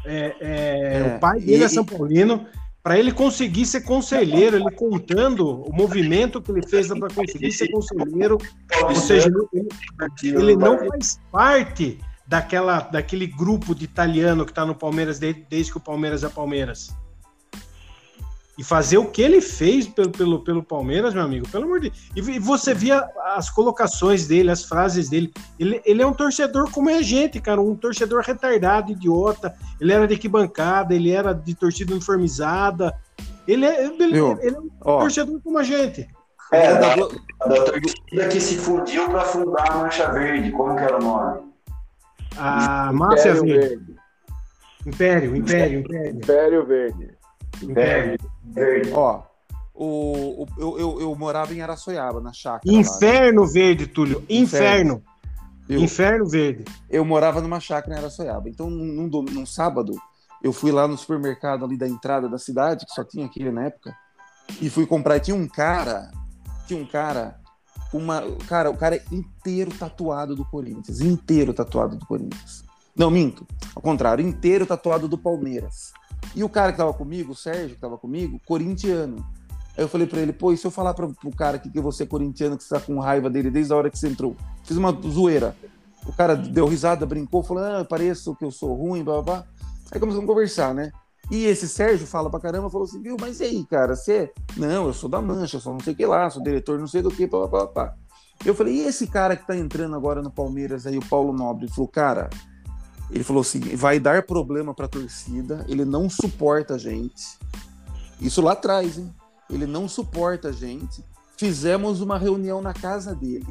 É, 0.06 0.36
é, 0.40 0.98
É, 1.00 1.16
O 1.16 1.20
pai 1.20 1.40
dele 1.40 1.64
e- 1.64 1.66
é 1.66 1.68
São 1.70 1.86
Paulino. 1.86 2.46
Para 2.82 2.98
ele 2.98 3.12
conseguir 3.12 3.66
ser 3.66 3.82
conselheiro, 3.82 4.56
ele 4.56 4.72
contando 4.72 5.64
o 5.64 5.74
movimento 5.76 6.42
que 6.42 6.52
ele 6.52 6.66
fez 6.66 6.88
para 6.88 7.10
conseguir 7.14 7.52
ser 7.52 7.68
conselheiro, 7.70 8.38
ou 8.82 8.96
seja, 8.96 9.30
ele, 9.54 9.68
ele 10.24 10.56
não 10.56 10.78
faz 10.88 11.20
parte 11.30 12.00
daquela, 12.26 12.80
daquele 12.80 13.28
grupo 13.28 13.76
de 13.76 13.84
italiano 13.84 14.46
que 14.46 14.52
está 14.52 14.66
no 14.66 14.74
Palmeiras 14.74 15.20
desde, 15.20 15.46
desde 15.50 15.72
que 15.74 15.78
o 15.78 15.82
Palmeiras 15.82 16.24
é 16.24 16.30
Palmeiras. 16.30 16.96
E 18.58 18.64
fazer 18.64 18.98
o 18.98 19.06
que 19.06 19.22
ele 19.22 19.40
fez 19.40 19.88
pelo, 19.88 20.12
pelo, 20.12 20.40
pelo 20.40 20.64
Palmeiras, 20.64 21.14
meu 21.14 21.22
amigo, 21.22 21.48
pelo 21.48 21.66
amor 21.66 21.80
de 21.80 21.92
Deus. 21.92 22.12
E, 22.16 22.40
você 22.40 22.74
via 22.74 23.08
as 23.36 23.52
colocações 23.52 24.26
dele, 24.28 24.50
as 24.50 24.64
frases 24.64 25.10
dele. 25.10 25.32
Ele, 25.60 25.80
ele 25.86 26.02
é 26.02 26.08
um 26.08 26.14
torcedor 26.14 26.72
como 26.72 26.90
é 26.90 26.98
a 26.98 27.02
gente, 27.04 27.40
cara, 27.40 27.62
um 27.62 27.76
torcedor 27.76 28.24
retardado, 28.24 28.92
idiota. 28.92 29.54
Ele 29.80 29.94
era 29.94 30.08
de 30.08 30.16
arquibancada, 30.16 30.96
ele 30.96 31.12
era 31.12 31.34
de 31.34 31.54
torcida 31.54 31.94
uniformizada. 31.94 32.96
Ele 33.48 33.64
é, 33.66 33.86
ele, 33.86 34.04
ele 34.04 34.56
é 34.56 34.60
um 34.60 34.70
Ó, 34.82 35.02
torcedor 35.02 35.40
como 35.44 35.60
a 35.60 35.64
gente. 35.64 36.08
É, 36.52 36.74
da, 36.80 36.96
jogador- 36.96 37.22
da 37.48 37.56
torcida 37.64 38.28
que 38.30 38.42
se 38.42 38.58
fundiu 38.58 39.08
pra 39.10 39.22
fundar 39.22 39.72
a 39.72 39.78
Mancha 39.78 40.12
Verde. 40.12 40.52
Como 40.52 40.76
que 40.76 40.82
era 40.82 40.98
o 40.98 41.02
nome? 41.02 41.42
A 42.36 42.92
máfia 42.92 43.32
Império 43.32 43.44
verde. 43.44 43.68
Verde. 43.68 43.96
Império, 44.86 45.36
Império, 45.36 45.80
Império. 45.80 46.16
Império 46.18 46.66
Verde. 46.66 47.18
Império. 47.62 48.18
Verde. 48.48 48.92
ó, 48.94 49.24
o, 49.74 50.44
o- 50.44 50.48
eu, 50.58 50.80
eu, 50.80 51.02
eu 51.02 51.16
morava 51.16 51.54
em 51.54 51.62
Araçoiaba, 51.62 52.20
na 52.20 52.34
chácara. 52.34 52.62
lá, 52.66 52.72
né? 52.74 52.80
Inferno 52.80 53.46
verde, 53.48 53.88
Túlio. 53.88 54.24
Inferno. 54.30 55.04
Viu? 55.68 55.82
Inferno 55.82 56.28
verde. 56.28 56.64
Eu 56.90 57.04
morava 57.06 57.42
numa 57.42 57.60
chácara 57.60 57.96
em 57.96 58.00
Araçoiaba. 58.00 58.50
Então, 58.50 58.70
num, 58.70 59.08
num 59.08 59.22
num 59.24 59.46
sábado, 59.46 59.94
eu 60.42 60.54
fui 60.54 60.72
lá 60.72 60.88
no 60.88 60.98
supermercado 60.98 61.66
ali 61.66 61.78
da 61.78 61.88
entrada 61.88 62.30
da 62.30 62.38
cidade, 62.38 62.86
que 62.86 62.92
só 62.94 63.04
tinha 63.04 63.26
aquele 63.26 63.52
na 63.52 63.66
época, 63.66 63.94
e 64.62 64.70
fui 64.70 64.86
comprar. 64.86 65.18
E 65.18 65.20
tinha 65.20 65.36
um 65.36 65.48
cara, 65.48 66.10
tinha 66.66 66.82
um 66.82 66.86
cara, 66.86 67.40
uma, 67.94 68.24
cara, 68.48 68.70
o 68.72 68.78
cara 68.78 68.96
é 68.96 69.04
inteiro 69.12 69.72
tatuado 69.78 70.36
do 70.36 70.46
Corinthians, 70.46 71.02
inteiro 71.02 71.54
tatuado 71.54 71.98
do 71.98 72.06
Corinthians. 72.06 72.64
Não, 72.96 73.12
minto, 73.12 73.46
ao 73.76 73.82
contrário, 73.82 74.26
inteiro 74.26 74.66
tatuado 74.66 75.08
do 75.08 75.18
Palmeiras. 75.18 75.92
E 76.36 76.44
o 76.44 76.50
cara 76.50 76.72
que 76.72 76.78
tava 76.78 76.94
comigo, 76.94 77.32
o 77.32 77.36
Sérgio, 77.36 77.76
que 77.76 77.82
tava 77.82 77.98
comigo, 77.98 78.40
corintiano. 78.46 79.26
Aí 79.78 79.84
eu 79.84 79.88
falei 79.88 80.08
pra 80.08 80.20
ele, 80.20 80.34
pô, 80.34 80.52
e 80.52 80.58
se 80.58 80.66
eu 80.66 80.72
falar 80.72 80.94
pra, 80.94 81.08
pro 81.08 81.32
cara 81.32 81.58
aqui 81.58 81.70
que 81.70 81.80
você 81.80 82.04
é 82.04 82.06
corintiano, 82.06 82.58
que 82.58 82.64
você 82.64 82.74
tá 82.74 82.82
com 82.82 83.00
raiva 83.00 83.30
dele 83.30 83.52
desde 83.52 83.72
a 83.72 83.76
hora 83.76 83.90
que 83.90 83.98
você 83.98 84.08
entrou? 84.08 84.36
Fiz 84.64 84.76
uma 84.76 84.92
zoeira. 84.92 85.56
O 86.06 86.14
cara 86.14 86.36
deu 86.36 86.66
risada, 86.66 87.06
brincou, 87.06 87.44
falou: 87.44 87.64
Ah, 87.64 87.86
pareço 87.86 88.36
que 88.36 88.46
eu 88.46 88.52
sou 88.52 88.74
ruim, 88.74 89.04
blá 89.04 89.22
blá 89.22 89.24
blá. 89.24 89.46
Aí 89.92 90.00
começamos 90.00 90.26
a 90.26 90.28
conversar, 90.28 90.74
né? 90.74 90.92
E 91.30 91.46
esse 91.46 91.68
Sérgio 91.68 92.08
fala 92.08 92.30
pra 92.30 92.40
caramba, 92.40 92.70
falou 92.70 92.86
assim: 92.86 93.02
Viu, 93.02 93.18
mas 93.20 93.40
e 93.40 93.44
aí, 93.44 93.66
cara, 93.66 93.96
você. 93.96 94.32
Não, 94.56 94.88
eu 94.88 94.94
sou 94.94 95.10
da 95.10 95.22
Mancha, 95.22 95.60
sou 95.60 95.74
não 95.74 95.80
sei 95.80 95.94
o 95.94 95.96
que 95.96 96.06
lá, 96.06 96.30
sou 96.30 96.42
diretor 96.42 96.80
não 96.80 96.88
sei 96.88 97.02
do 97.02 97.12
que, 97.12 97.28
blá 97.28 97.46
blá. 97.48 97.66
blá. 97.68 97.94
Eu 98.46 98.56
falei: 98.56 98.76
E 98.76 98.82
esse 98.82 99.08
cara 99.08 99.36
que 99.36 99.46
tá 99.46 99.56
entrando 99.56 99.96
agora 99.96 100.22
no 100.22 100.32
Palmeiras 100.32 100.88
aí, 100.88 100.98
o 100.98 101.06
Paulo 101.06 101.34
Nobre? 101.34 101.66
Ele 101.66 101.74
falou: 101.74 101.88
Cara, 101.90 102.30
ele 103.12 103.24
falou 103.24 103.42
assim: 103.42 103.60
vai 103.76 104.00
dar 104.00 104.24
problema 104.24 104.74
pra 104.74 104.88
torcida, 104.88 105.66
ele 105.68 105.86
não 105.86 106.10
suporta 106.10 106.76
a 106.76 106.78
gente. 106.78 107.38
Isso 108.20 108.42
lá 108.42 108.54
atrás, 108.54 108.98
hein? 108.98 109.14
Ele 109.50 109.66
não 109.66 109.88
suporta 109.88 110.50
a 110.50 110.52
gente. 110.52 111.04
Fizemos 111.38 112.02
uma 112.02 112.18
reunião 112.18 112.62
na 112.62 112.74
casa 112.74 113.14
dele. 113.16 113.48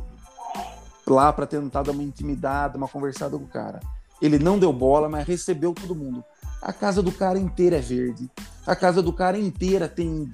lá 1.07 1.33
para 1.33 1.47
tentar 1.47 1.83
dar 1.85 1.93
uma 1.93 2.03
intimidade, 2.03 2.77
uma 2.77 2.89
conversada 2.89 3.39
com 3.39 3.45
o 3.45 3.49
cara. 3.49 3.81
Ele 4.21 4.39
não 4.39 4.59
deu 4.59 4.73
bola, 4.73 5.09
mas 5.09 5.27
recebeu 5.27 5.73
todo 5.73 5.95
mundo. 5.95 6.25
A 6.61 6.73
casa 6.73 7.01
do 7.03 7.13
cara 7.13 7.39
inteira 7.39 7.77
é 7.77 7.81
verde. 7.81 8.29
A 8.67 8.75
casa 8.75 9.01
do 9.01 9.13
cara 9.13 9.39
inteira 9.39 9.89
tem 9.89 10.31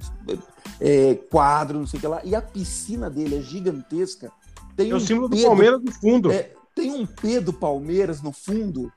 é, 0.79 1.13
quadro, 1.29 1.77
não 1.77 1.85
sei 1.85 1.97
o 1.99 2.01
que 2.01 2.07
lá. 2.07 2.21
E 2.23 2.33
a 2.33 2.41
piscina 2.41 3.09
dele 3.09 3.37
é 3.37 3.41
gigantesca. 3.41 4.31
Tem 4.75 4.89
É 4.89 4.93
o 4.93 4.97
um 4.97 4.99
símbolo 4.99 5.29
do 5.29 5.35
P 5.35 5.41
do- 5.43 5.47
Palmeiras 5.47 5.81
no 5.83 5.91
fundo. 5.91 6.31
é, 6.31 6.51
tem 6.73 6.91
um 6.91 7.05
P 7.05 7.39
do 7.39 7.53
Palmeiras 7.53 8.21
no 8.21 8.31
fundo 8.31 8.91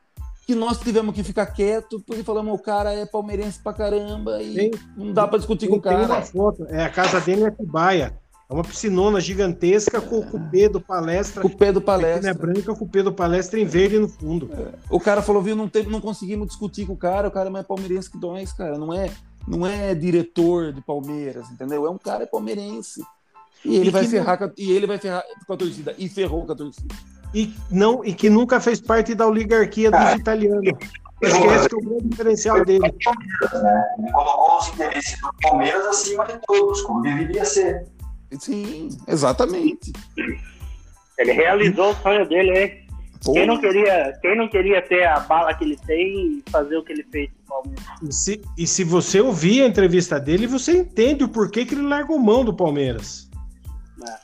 que 0.47 0.55
nós 0.55 0.79
tivemos 0.79 1.13
que 1.15 1.25
ficar 1.25 1.47
quieto 1.47 2.01
porque 2.07 2.23
falamos 2.23 2.55
o 2.55 2.63
cara 2.63 2.93
é 2.93 3.05
palmeirense 3.05 3.59
pra 3.59 3.73
caramba 3.73 4.41
e 4.41 4.55
Tem- 4.55 4.71
não 4.97 5.13
dá 5.13 5.27
pra 5.27 5.39
discutir 5.39 5.67
com 5.69 5.77
o 5.77 5.81
Tem 5.83 5.93
uma 5.97 6.07
cara. 6.07 6.23
foto. 6.23 6.65
É, 6.69 6.85
a 6.85 6.89
casa 6.89 7.21
dele 7.21 7.43
é 7.43 7.47
Atibaia. 7.49 8.17
É 8.49 8.55
uma 8.55 8.63
piscinona 8.63 9.21
gigantesca 9.21 10.01
com, 10.01 10.23
com 10.23 10.37
o 10.37 10.49
P 10.51 10.69
do 10.69 10.81
palestra. 10.81 11.43
P 11.43 11.49
do 11.49 11.81
piscina 11.81 11.81
palestra. 11.81 12.31
é 12.31 12.35
branca 12.35 12.77
com 12.77 12.85
o 12.85 12.89
P 12.89 13.03
do 13.03 13.13
palestra 13.13 13.59
em 13.59 13.65
verde 13.65 13.99
no 13.99 14.09
fundo. 14.09 14.49
O 14.89 15.01
cara 15.01 15.21
falou, 15.21 15.43
viu, 15.43 15.57
não, 15.57 15.69
teve, 15.69 15.91
não 15.91 16.01
conseguimos 16.01 16.47
discutir 16.47 16.87
com 16.87 16.93
o 16.93 16.97
cara, 16.97 17.27
o 17.27 17.31
cara 17.33 17.51
não 17.51 17.59
é 17.59 17.65
palmeirense 17.65 18.09
que 18.09 18.17
nós, 18.19 18.53
cara. 18.53 18.79
Não 18.79 18.95
é, 18.95 19.11
não 19.49 19.67
é 19.67 19.97
diretor 19.97 20.73
de 20.73 20.81
Palmeiras, 20.81 21.51
entendeu? 21.51 21.85
É 21.87 21.91
um 21.91 21.99
cara 21.99 22.25
palmeirense. 22.25 23.03
E 23.65 23.75
ele 23.79 23.89
E 23.89 23.91
vai 23.91 24.05
ferrar 24.07 24.39
com 24.39 24.45
a, 24.45 24.51
e 24.57 24.71
ele 24.71 24.87
vai 24.87 24.99
ferrar 24.99 25.25
com 25.45 25.53
a 25.53 25.57
torcida. 25.57 25.93
E 25.99 26.09
ferrou 26.09 26.47
com 26.47 26.53
a 26.53 26.55
torcida. 26.55 26.95
E, 27.37 27.53
não, 27.71 28.03
e 28.03 28.15
que 28.15 28.31
nunca 28.31 28.59
fez 28.59 28.81
parte 28.81 29.15
da 29.15 29.27
oligarquia 29.27 29.91
dos 29.91 30.15
italianos. 30.15 30.73
Esquece 31.23 31.69
que 31.69 31.75
é 31.75 31.79
o 31.79 31.83
grande 31.83 32.09
diferencial 32.09 32.65
dele. 32.65 32.81
né? 32.81 33.85
Ele 33.99 34.11
colocou 34.11 34.59
os 34.59 34.69
interesses 34.69 35.21
do 35.21 35.31
Palmeiras 35.43 35.85
acima 35.85 36.25
de 36.25 36.39
todos, 36.47 36.81
como 36.81 37.03
deveria 37.03 37.45
ser. 37.45 37.87
Sim, 38.39 38.89
exatamente. 39.07 39.93
Ele 41.19 41.33
realizou 41.33 41.91
o 41.91 41.95
sonho 41.97 42.27
dele, 42.27 42.59
hein? 42.59 42.87
Pô, 43.23 43.35
Quem 43.35 43.47
não, 43.47 43.61
queria, 43.61 44.19
quem 44.23 44.35
não 44.35 44.49
queria 44.49 44.81
ter 44.81 45.05
a 45.07 45.21
bala 45.21 45.53
que 45.53 45.65
ele 45.65 45.77
tem 45.87 46.39
e 46.39 46.51
fazer 46.51 46.79
o 46.79 46.85
que 46.85 46.93
ele 46.93 47.05
fez 47.13 47.29
com 47.47 47.55
o 47.55 47.63
Palmeiras? 47.63 47.87
E 48.03 48.13
se, 48.15 48.43
e 48.57 48.67
se 48.67 48.83
você 48.83 49.21
ouvir 49.21 49.63
a 49.63 49.67
entrevista 49.67 50.19
dele, 50.19 50.47
você 50.47 50.73
entende 50.73 51.23
o 51.23 51.29
porquê 51.29 51.67
que 51.67 51.75
ele 51.75 51.83
largou 51.83 52.19
mão 52.19 52.43
do 52.43 52.55
Palmeiras. 52.55 53.26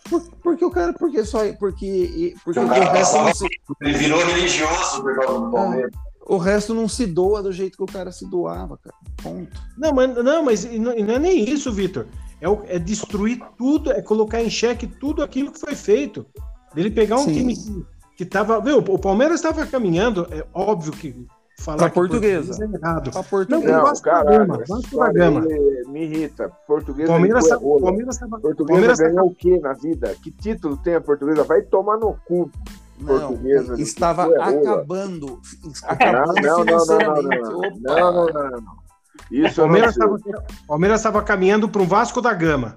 Por- 0.09 0.23
porque 0.43 0.65
o 0.65 0.71
cara, 0.71 0.93
porque 0.93 1.25
só, 1.25 1.41
porque, 1.55 2.35
porque 2.45 2.61
O 2.61 2.65
o 2.65 2.69
resto, 2.69 3.17
não 3.19 3.35
se, 3.35 3.47
Ele 3.81 3.93
virou 3.99 4.25
religioso 4.25 5.03
por 5.03 5.15
causa 5.17 5.41
do 5.41 5.51
Palmeiras. 5.51 5.91
o 6.27 6.37
resto 6.37 6.75
não 6.75 6.89
se 6.89 7.07
doa 7.07 7.43
do 7.43 7.51
jeito 7.53 7.77
que 7.77 7.83
o 7.83 7.87
cara 7.87 8.13
se 8.13 8.29
doava, 8.29 8.79
cara. 8.79 8.95
Ponto. 9.23 9.51
Não, 9.79 9.93
mas, 9.93 10.15
não, 10.17 10.45
mas 10.45 10.65
não, 10.65 10.95
não 10.95 11.15
é 11.15 11.19
nem 11.19 11.49
isso, 11.49 11.73
Vitor. 11.73 12.07
É, 12.41 12.49
o- 12.49 12.63
é 12.67 12.79
destruir 12.79 13.41
tudo, 13.57 13.93
é 13.93 14.03
colocar 14.03 14.43
em 14.43 14.51
xeque 14.51 14.87
tudo 14.87 15.23
aquilo 15.23 15.53
que 15.53 15.61
foi 15.61 15.75
feito. 15.75 16.27
Ele 16.77 16.91
pegar 16.91 17.17
um 17.17 17.25
Sim. 17.25 17.35
time 17.35 17.55
que, 17.57 17.87
que 18.19 18.25
tava. 18.25 18.61
Viu, 18.61 18.79
o 18.79 18.99
Palmeiras 18.99 19.37
estava 19.37 19.65
caminhando, 19.67 20.27
é 20.31 20.45
óbvio 20.53 20.93
que 20.93 21.15
falar 21.59 21.79
Pra 21.79 21.89
que 21.89 21.95
portuguesa. 21.95 22.49
português 22.49 22.73
é 22.75 22.79
errado. 22.79 23.11
Pra 23.11 23.21
Não, 23.21 23.25
português. 23.29 23.65
Não, 23.73 23.83
Vasco 23.83 24.05
da 24.07 24.25
Gama, 24.25 24.65
Vasco 24.69 24.97
da 24.99 25.13
Gama. 25.13 25.41
me 25.89 26.05
irrita. 26.05 26.49
Português 26.67 27.09
Palmeiras 27.09 27.47
é. 27.51 27.57
Palmeiras 27.59 28.19
Portuguesa 28.19 28.65
Palmeiras 28.67 28.99
ganhou 28.99 29.27
o 29.27 29.35
quê 29.35 29.59
na 29.61 29.73
vida? 29.75 30.15
Que 30.23 30.31
título 30.31 30.77
tem 30.77 30.95
a 30.95 31.01
portuguesa? 31.01 31.45
Vai 31.45 31.63
tomar 31.63 31.97
no 31.99 32.15
cu. 32.27 32.51
Não, 33.01 33.19
portuguesa, 33.29 33.81
estava 33.81 34.29
é 34.33 34.41
acabando, 34.41 35.41
Não, 35.65 35.73
acabando 35.85 36.41
não, 36.43 36.65
não, 36.65 36.87
não, 36.87 36.99
não, 36.99 37.23
não, 37.23 37.61
não, 37.81 38.13
não, 38.13 38.27
não, 38.27 38.51
não. 38.61 38.83
Isso 39.31 39.57
Palmeiras 39.61 39.91
estava 39.93 40.19
Palmeiras 40.69 41.03
tava 41.03 41.23
caminhando 41.23 41.69
para 41.69 41.83
um 41.83 41.87
Vasco 41.87 42.21
da 42.21 42.33
Gama. 42.35 42.77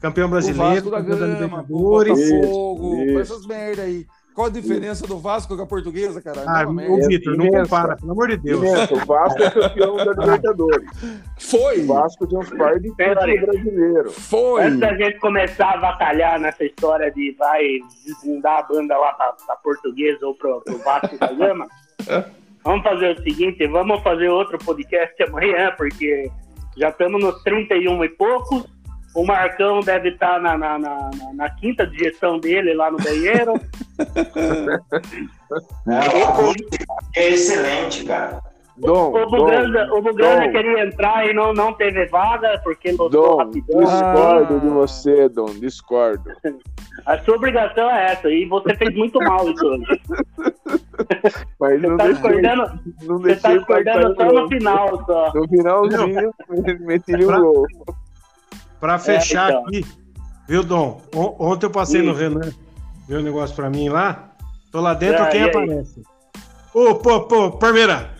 Campeão 0.00 0.26
O 0.26 0.30
brasileiro, 0.30 0.90
Vasco 0.90 0.90
da 0.90 0.98
da 0.98 1.02
Gama, 1.02 1.64
o 1.68 2.02
Libertadores. 2.02 2.30
Botafogo, 2.30 2.94
Isso, 2.94 3.04
isso. 3.04 3.18
essas 3.20 3.46
merda 3.46 3.82
aí. 3.82 4.06
Qual 4.34 4.48
a 4.48 4.50
diferença 4.50 5.06
do 5.06 5.16
Vasco 5.18 5.56
com 5.56 5.62
a 5.62 5.66
portuguesa, 5.66 6.20
cara? 6.20 6.42
Ah, 6.44 6.64
Não, 6.64 6.92
ô. 6.94 7.06
Vitor, 7.06 7.36
não 7.36 7.48
compara, 7.48 7.96
pelo 7.96 8.10
amor 8.12 8.28
de 8.28 8.36
Deus. 8.38 8.60
Imenso, 8.64 8.94
O 8.94 9.06
Vasco 9.06 9.42
é 9.42 9.50
campeão 9.50 9.96
da 9.96 10.04
Libertadores. 10.12 10.90
Foi! 11.38 11.80
O 11.84 11.86
Vasco 11.86 12.26
tem 12.26 12.38
uns 12.38 12.50
par 12.50 12.80
de 12.80 12.90
Peraí. 12.96 13.38
títulos 13.38 13.62
brasileiros. 13.62 14.14
Foi! 14.28 14.62
Antes 14.64 14.80
da 14.80 14.94
gente 14.96 15.18
começar 15.20 15.70
a 15.74 15.76
batalhar 15.76 16.40
nessa 16.40 16.64
história 16.64 17.12
de 17.12 17.30
vai 17.38 17.62
desbundar 18.04 18.58
a 18.58 18.62
banda 18.64 18.98
lá 18.98 19.12
pra, 19.12 19.32
pra 19.46 19.54
portuguesa 19.56 20.26
ou 20.26 20.34
pro, 20.34 20.60
pro 20.62 20.78
Vasco 20.78 21.16
da 21.16 21.32
Gama, 21.32 21.68
vamos 22.64 22.82
fazer 22.82 23.16
o 23.16 23.22
seguinte, 23.22 23.64
vamos 23.68 24.02
fazer 24.02 24.28
outro 24.30 24.58
podcast 24.58 25.22
amanhã, 25.22 25.72
porque 25.76 26.28
já 26.76 26.88
estamos 26.88 27.22
nos 27.22 27.40
31 27.44 28.04
e 28.04 28.08
poucos. 28.08 28.66
O 29.14 29.24
Marcão 29.24 29.80
deve 29.80 30.08
estar 30.10 30.40
na, 30.40 30.58
na, 30.58 30.78
na, 30.78 31.10
na- 31.16 31.32
na 31.34 31.50
quinta 31.50 31.86
digestão 31.86 32.38
dele 32.38 32.74
lá 32.74 32.90
no 32.90 32.98
banheiro. 32.98 33.54
Não, 35.86 36.52
é 37.16 37.28
excelente, 37.28 38.04
cara. 38.04 38.40
Dom, 38.76 39.12
O 39.14 39.30
Buganda, 39.30 39.86
Dom, 39.86 39.98
o 39.98 40.02
Buganda 40.02 40.46
Dom. 40.46 40.50
queria 40.52 40.84
entrar 40.84 41.28
e 41.28 41.32
não, 41.32 41.52
não 41.52 41.72
teve 41.74 42.06
vaga, 42.06 42.60
porque 42.64 42.90
lotou 42.90 43.08
Dom, 43.08 43.36
rapidão. 43.36 43.80
discordo 43.84 44.54
Ah. 44.56 44.58
de 44.58 44.68
você, 44.68 45.28
Dom, 45.28 45.46
discordo. 45.60 46.24
A 47.06 47.18
sua 47.18 47.36
obrigação 47.36 47.88
é 47.90 48.12
essa, 48.12 48.28
e 48.30 48.46
você 48.46 48.74
fez 48.74 48.92
muito 48.96 49.20
mal 49.20 49.48
isso 49.48 49.64
hoje. 49.64 50.00
Mas 51.60 51.80
Você 51.80 51.86
não 51.86 51.96
tá 51.96 52.04
deixei, 52.04 52.22
discordando, 52.22 52.80
não 53.02 53.18
você 53.18 53.36
tá 53.36 53.52
discordando 53.56 54.14
passar 54.16 54.30
só 54.30 54.36
o 54.36 54.40
no 54.40 54.48
final, 54.48 55.04
só. 55.06 55.32
No 55.34 55.48
finalzinho, 55.48 56.32
meti 56.80 57.26
Pra- 57.26 57.38
gol. 57.40 57.66
Para 58.84 58.98
fechar 58.98 59.48
então. 59.50 59.66
aqui, 59.66 59.82
viu, 60.46 60.62
Dom? 60.62 61.00
On- 61.14 61.34
Ontem 61.38 61.64
eu 61.64 61.70
passei 61.70 62.02
Sim. 62.02 62.06
no 62.06 62.12
Renan, 62.12 62.52
viu 63.08 63.18
o 63.18 63.22
negócio 63.22 63.56
pra 63.56 63.70
mim 63.70 63.88
lá. 63.88 64.28
Tô 64.70 64.78
lá 64.82 64.92
dentro, 64.92 65.22
Ah, 65.22 65.28
quem 65.28 65.42
aparece? 65.44 66.02
Ô, 66.74 66.94
pô, 66.96 67.22
pô, 67.22 67.50
Parmeira, 67.52 68.10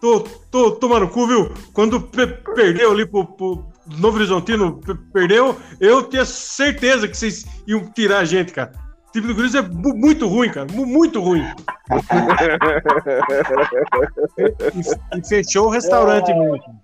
tô, 0.00 0.20
tô 0.52 0.70
tomando 0.70 1.08
cu, 1.08 1.26
viu? 1.26 1.52
Quando 1.72 2.00
pe- 2.00 2.28
perdeu 2.28 2.92
ali 2.92 3.04
pro, 3.04 3.24
pro 3.26 3.64
Novo 3.98 4.18
Horizontino, 4.18 4.78
pe- 4.86 4.94
perdeu, 5.12 5.56
eu 5.80 6.04
tinha 6.04 6.24
certeza 6.24 7.08
que 7.08 7.16
vocês 7.16 7.44
iam 7.66 7.84
tirar 7.90 8.18
a 8.18 8.24
gente, 8.24 8.52
cara. 8.52 8.70
O 9.08 9.12
time 9.12 9.26
do 9.26 9.34
Corinthians 9.34 9.64
é 9.64 9.68
mu- 9.68 9.96
muito 9.96 10.28
ruim, 10.28 10.48
cara, 10.48 10.68
mu- 10.72 10.86
muito 10.86 11.20
ruim. 11.20 11.42
e, 14.38 15.18
e 15.18 15.28
fechou 15.28 15.66
o 15.66 15.70
restaurante 15.70 16.30
É. 16.30 16.38
mesmo. 16.38 16.83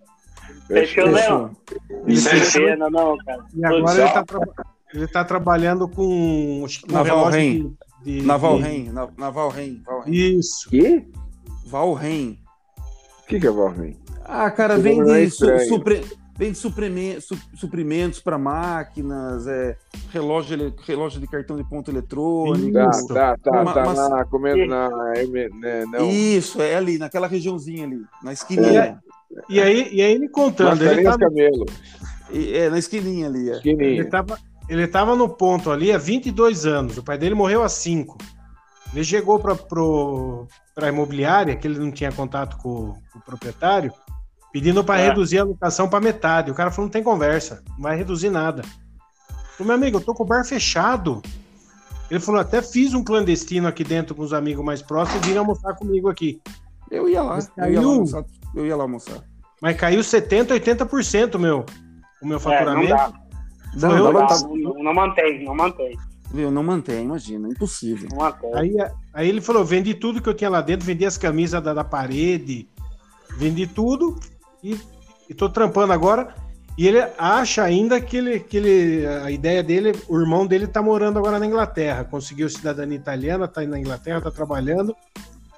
Fechou 0.74 1.04
Que 2.06 2.16
fechou. 2.16 2.62
pena, 2.64 2.90
não, 2.90 3.16
cara. 3.18 3.44
E 3.54 3.64
agora 3.64 4.02
ele 4.02 4.12
tá, 4.12 4.24
ele 4.94 5.06
tá 5.09 5.24
trabalhando 5.24 5.88
com 5.88 6.64
que 6.68 6.92
Naval 6.92 7.30
de, 7.30 7.70
de- 8.02 8.22
Naval 8.22 8.56
de- 8.56 8.62
Ren, 8.62 8.92
na- 8.92 9.09
Naval 9.16 9.48
Ren, 9.50 9.83
Val 9.85 10.00
Ren. 10.00 10.11
Isso. 10.12 10.68
Que? 10.70 11.06
Valheim. 11.66 12.38
O 13.22 13.26
que, 13.26 13.38
que 13.40 13.46
é 13.46 13.50
Valheim? 13.50 13.96
Ah, 14.24 14.50
cara, 14.50 14.78
vem 14.78 14.98
nome 14.98 15.22
é 15.22 15.24
de, 15.24 15.30
su, 15.30 15.46
supre- 15.68 16.04
vem 16.37 16.50
de 16.52 16.59
suprime- 16.59 17.20
su- 17.20 17.38
suprimentos 17.54 18.20
para 18.20 18.37
máquinas, 18.38 19.46
é, 19.46 19.76
relógio, 20.12 20.74
relógio 20.87 21.20
de 21.20 21.26
cartão 21.28 21.56
de 21.56 21.62
ponto 21.68 21.90
eletrônico. 21.90 22.72
Tá, 22.72 22.88
Isso. 22.90 23.06
tá, 23.09 23.37
tá, 23.38 23.62
Uma- 23.62 23.72
tá 23.74 23.83
uma- 23.85 24.09
na, 24.09 24.24
comendo 24.24 24.66
na, 24.66 24.88
não. 25.87 26.11
Isso, 26.11 26.61
é 26.61 26.74
ali, 26.74 26.98
naquela 26.98 27.26
regiãozinha 27.28 27.85
ali, 27.87 28.00
na 28.22 28.33
esquininha. 28.33 28.98
E 29.48 29.60
aí, 29.60 29.88
e 29.92 30.02
aí 30.02 30.12
ele 30.12 30.28
contando, 30.28 30.82
ele, 30.84 31.02
tá, 31.02 31.16
Camelo, 31.18 31.66
E- 32.32 32.52
É, 32.56 32.70
na 32.70 32.78
esquininha 32.78 33.26
ali. 33.28 33.48
É. 33.50 33.52
ele, 33.52 33.56
esquininha. 33.56 34.08
tava, 34.10 34.38
ele 34.68 34.86
tava 34.86 35.16
no 35.16 35.28
ponto 35.28 35.70
ali 35.70 35.92
há 35.92 35.98
22 35.98 36.66
anos. 36.66 36.96
O 36.98 37.02
pai 37.02 37.16
dele 37.18 37.34
morreu 37.34 37.62
há 37.62 37.68
5. 37.68 38.16
Ele 38.92 39.04
chegou 39.04 39.38
para 39.38 39.54
a 40.86 40.88
imobiliária, 40.88 41.54
que 41.56 41.66
ele 41.66 41.78
não 41.78 41.92
tinha 41.92 42.10
contato 42.10 42.56
com, 42.58 42.94
com 43.12 43.18
o 43.18 43.22
proprietário, 43.22 43.92
pedindo 44.52 44.82
para 44.82 45.00
É. 45.00 45.08
reduzir 45.08 45.38
a 45.38 45.44
locação 45.44 45.88
para 45.88 46.00
metade. 46.00 46.50
O 46.50 46.54
cara 46.54 46.70
falou: 46.70 46.86
não 46.86 46.92
tem 46.92 47.02
conversa, 47.02 47.62
não 47.70 47.82
vai 47.82 47.96
reduzir 47.96 48.30
nada. 48.30 48.62
Falei, 49.56 49.66
meu 49.68 49.74
amigo, 49.74 49.96
eu 49.98 50.00
tô 50.04 50.12
com 50.14 50.24
o 50.24 50.26
bar 50.26 50.44
fechado. 50.44 51.22
Ele 52.10 52.18
falou: 52.18 52.40
até 52.40 52.60
fiz 52.60 52.92
um 52.94 53.04
clandestino 53.04 53.68
aqui 53.68 53.84
dentro 53.84 54.14
com 54.14 54.22
os 54.22 54.32
amigos 54.32 54.64
mais 54.64 54.82
próximos 54.82 55.24
e 55.24 55.30
vim 55.30 55.36
almoçar 55.36 55.74
comigo 55.76 56.08
aqui. 56.08 56.40
Eu 56.90 57.09
ia 57.09 57.22
lá, 57.22 57.35
Mas 57.37 57.50
eu 57.57 57.64
ia 57.64 57.81
lá 57.81 57.83
caiu. 57.83 57.90
almoçar. 57.90 58.24
Eu 58.55 58.66
ia 58.66 58.76
lá 58.76 58.85
almoçar. 58.85 59.18
Mas 59.62 59.76
caiu 59.76 60.00
70%, 60.00 60.48
80% 60.53 61.38
meu, 61.38 61.64
o 62.22 62.26
meu 62.26 62.36
É, 62.38 62.41
não 62.41 62.41
faturamento. 62.41 62.88
dá. 62.88 63.12
Não, 63.76 63.97
eu- 63.97 64.12
dá, 64.12 64.26
tá- 64.26 64.41
não, 64.49 64.82
não 64.82 64.95
mantém, 64.95 65.45
não 65.45 65.55
mantém. 65.55 65.97
Viu, 66.32 66.51
não 66.51 66.62
mantém, 66.62 67.05
imagina, 67.05 67.49
impossível. 67.49 68.09
Aí, 68.55 68.74
aí 69.12 69.28
ele 69.28 69.41
falou: 69.41 69.64
vendi 69.64 69.95
tudo 69.95 70.22
que 70.22 70.28
eu 70.28 70.34
tinha 70.34 70.49
lá 70.51 70.61
dentro, 70.61 70.86
vendi 70.86 71.05
as 71.05 71.18
camisas 71.18 71.62
da, 71.62 71.74
da 71.74 71.84
parede, 71.84 72.68
vendi 73.36 73.66
tudo 73.66 74.18
e, 74.62 74.78
e 75.28 75.34
tô 75.34 75.49
trampando 75.49 75.93
agora. 75.93 76.34
E 76.78 76.86
ele 76.86 77.01
acha 77.18 77.62
ainda 77.64 78.01
que 78.01 78.16
ele, 78.16 78.41
que 78.41 78.57
ele. 78.57 79.07
A 79.07 79.30
ideia 79.30 79.62
dele, 79.62 79.93
o 80.09 80.18
irmão 80.18 80.47
dele 80.47 80.66
tá 80.68 80.80
morando 80.80 81.18
agora 81.18 81.38
na 81.38 81.47
Inglaterra. 81.47 82.05
Conseguiu 82.05 82.49
cidadania 82.49 82.97
italiana, 82.97 83.47
tá 83.49 83.61
aí 83.61 83.66
na 83.66 83.78
Inglaterra, 83.78 84.20
tá 84.20 84.30
trabalhando. 84.30 84.95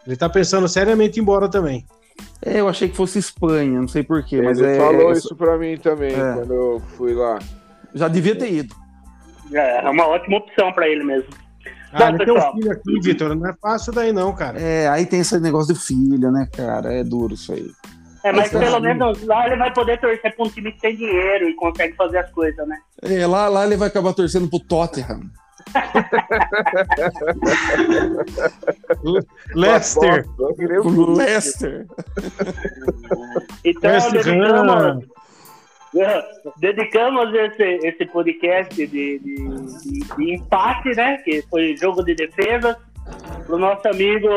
Ele 0.07 0.17
tá 0.17 0.29
pensando 0.29 0.69
seriamente 0.69 1.19
em 1.19 1.21
ir 1.21 1.23
embora 1.23 1.49
também. 1.49 1.87
É, 2.45 2.61
eu 2.61 2.69
achei 2.69 2.89
que 2.89 2.97
fosse 2.97 3.19
Espanha, 3.19 3.81
não 3.81 3.89
sei 3.89 4.03
porquê, 4.03 4.43
mas 4.43 4.59
Ele 4.59 4.73
é, 4.73 4.79
falou 4.79 5.11
é- 5.11 5.13
isso 5.13 5.35
pra 5.37 5.57
mim 5.57 5.77
também, 5.79 6.13
É. 6.13 6.35
quando 6.35 6.53
eu 6.53 6.83
fui 6.97 7.15
lá. 7.15 7.39
já 7.95 8.09
devia 8.09 8.35
ter 8.37 8.53
ido. 8.53 8.75
É, 9.53 9.85
é 9.85 9.91
uma 9.91 10.07
ótima 10.07 10.39
opção 10.39 10.73
para 10.73 10.89
ele 10.89 11.05
mesmo. 11.05 11.29
Ah, 11.93 11.99
Bom, 11.99 12.09
ele 12.17 12.25
tem 12.25 12.35
um 12.35 12.53
filho 12.53 12.73
aqui, 12.73 13.01
Vitor. 13.03 13.35
Não 13.37 13.47
é 13.51 13.55
fácil 13.61 13.93
daí, 13.93 14.13
não, 14.13 14.35
cara. 14.35 14.59
É, 14.59 14.89
aí 14.89 15.05
tem 15.05 15.21
esse 15.21 15.39
negócio 15.39 15.75
do 15.75 15.79
filho, 15.81 16.31
né, 16.31 16.49
cara? 16.51 16.91
É 16.93 17.05
duro 17.05 17.35
isso 17.35 17.53
aí. 17.53 17.71
É, 18.25 18.33
mas 18.33 18.51
pelo 18.51 18.81
menos 18.81 19.23
lá 19.25 19.47
ele 19.47 19.57
vai 19.57 19.73
poder 19.75 20.01
torcer 20.01 20.35
pra 20.35 20.47
um 20.47 20.49
time 20.49 20.73
que 20.73 20.81
tem 20.81 20.97
dinheiro 20.97 21.49
e 21.49 21.55
consegue 21.55 21.95
fazer 21.97 22.19
as 22.19 22.31
coisas, 22.31 22.67
né? 22.67 22.79
É, 23.03 23.27
lá, 23.27 23.49
lá 23.49 23.67
ele 23.67 23.77
vai 23.77 23.89
acabar 23.89 24.15
torcendo 24.15 24.49
pro 24.49 24.61
Tottenham. 24.61 25.21
Lester. 29.55 30.27
O 30.39 30.55
Pro 30.55 31.13
Leicester. 31.15 31.87
Então, 33.65 33.91
West 33.91 34.13
dedicamos, 34.13 35.05
dedicamos 36.59 37.35
esse, 37.35 37.63
esse 37.87 38.07
podcast 38.07 38.75
de, 38.75 38.87
de, 38.87 39.19
de- 39.19 40.01
de 40.17 40.35
empate, 40.35 40.91
né? 40.97 41.19
Que 41.19 41.43
foi 41.51 41.77
jogo 41.77 42.03
de 42.03 42.15
defesa, 42.15 42.79
pro 43.47 43.59
nosso 43.59 43.87
amigo, 43.89 44.29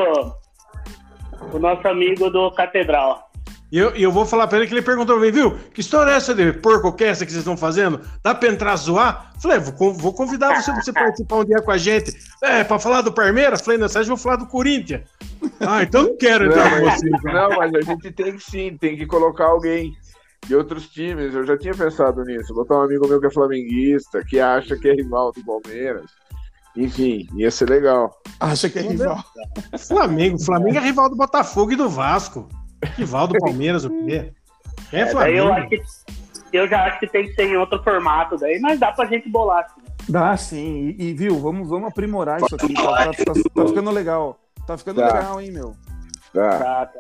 pro 1.50 1.60
nosso 1.60 1.88
amigo 1.88 2.30
do 2.30 2.52
Catedral. 2.52 3.30
E 3.72 3.78
eu, 3.80 3.90
eu 3.96 4.12
vou 4.12 4.26
falar 4.26 4.48
pra 4.48 4.58
ele 4.60 4.68
que 4.68 4.74
ele 4.74 4.82
perguntou 4.82 5.18
pra 5.18 5.26
mim, 5.26 5.32
viu? 5.32 5.58
Que 5.74 5.82
história 5.82 6.12
é 6.12 6.16
essa 6.16 6.34
de 6.36 6.54
porco 6.54 6.94
que 6.94 7.04
que 7.10 7.16
vocês 7.16 7.34
estão 7.34 7.58
fazendo? 7.58 8.00
Dá 8.24 8.34
pra 8.36 8.48
entrar 8.50 8.76
zoar? 8.76 9.34
Falei, 9.42 9.60
vou, 9.60 9.74
con- 9.74 9.94
vou 9.94 10.14
convidar 10.14 10.62
você 10.62 10.72
pra 10.72 10.82
você 10.82 10.94
participar 10.94 11.38
um 11.38 11.46
dia 11.46 11.62
com 11.62 11.72
a 11.72 11.78
gente. 11.78 12.14
É, 12.44 12.64
pra 12.64 12.78
falar 12.80 13.02
do 13.02 13.12
Palmeiras? 13.12 13.62
Falei, 13.62 13.80
não, 13.80 13.90
Sérgio, 13.90 14.16
vou 14.16 14.24
falar 14.24 14.36
do 14.38 14.46
Corinthians. 14.48 15.02
Ah, 15.60 15.82
então 15.84 16.04
não 16.04 16.18
quero 16.18 16.46
entrar 16.46 16.70
com 16.70 16.86
Não, 16.86 16.92
você. 16.92 17.10
não, 17.10 17.50
mas 17.58 17.74
a 17.76 17.82
gente 17.82 18.12
tem 18.12 18.34
que 18.38 18.44
sim, 18.44 18.78
tem 18.80 18.96
que 18.96 19.06
colocar 19.06 19.46
alguém 19.46 19.92
de 20.46 20.56
outros 20.56 20.88
times. 20.88 21.34
Eu 21.34 21.46
já 21.46 21.58
tinha 21.58 21.74
pensado 21.74 22.24
nisso. 22.24 22.54
Botar 22.54 22.76
um 22.78 22.84
amigo 22.84 23.08
meu 23.08 23.20
que 23.20 23.28
é 23.28 23.32
flamenguista, 23.32 24.24
que 24.24 24.40
acha 24.40 24.78
que 24.78 24.88
é 24.88 24.94
rival 24.94 25.32
do 25.32 25.44
Palmeiras. 25.44 26.06
Enfim, 26.78 27.28
ia 27.36 27.50
ser 27.50 27.70
legal. 27.70 28.16
Acha 28.40 28.70
que 28.70 28.78
é 28.80 28.82
rival. 28.84 29.24
Flamengo. 29.88 30.40
Flamengo 30.40 30.78
é 30.78 30.82
rival 30.82 31.10
do 31.10 31.16
Botafogo 31.16 31.72
e 31.72 31.76
do 31.76 31.90
Vasco. 31.90 32.48
Rival 32.98 33.28
do 33.28 33.38
Palmeiras, 33.40 33.86
o 33.86 33.90
quê? 34.06 34.32
É 34.92 35.00
É, 35.02 35.14
daí 35.14 35.36
eu, 35.38 35.46
Flamengo? 35.48 35.52
acho 35.54 35.70
que, 35.70 35.82
eu 36.58 36.68
já 36.68 36.86
acho 36.86 37.00
que 37.00 37.08
tem 37.08 37.26
que 37.28 37.34
ser 37.34 37.44
em 37.48 37.58
outro 37.58 37.82
formato 37.84 38.38
daí, 38.38 38.60
mas 38.60 38.80
dá 38.80 38.92
pra 38.92 39.06
gente 39.06 39.30
bolar. 39.30 39.66
Assim. 39.66 39.82
Dá 40.10 40.38
sim. 40.38 40.96
E, 41.00 41.10
e, 41.10 41.14
viu, 41.14 41.40
vamos, 41.40 41.68
vamos 41.68 41.88
aprimorar 41.90 42.40
isso 42.42 42.56
aqui. 42.56 42.74
Tá, 42.74 42.84
tá- 42.84 43.12
tá- 43.14 43.34
tá 43.56 43.68
ficando 43.68 43.92
legal. 43.92 44.40
Tá 44.68 44.78
ficando 44.78 45.02
Tá. 45.02 45.08
legal, 45.08 45.42
hein, 45.42 45.52
meu? 45.52 45.74
Tá. 46.34 46.50
Tá, 46.60 46.86
tá. 46.88 47.00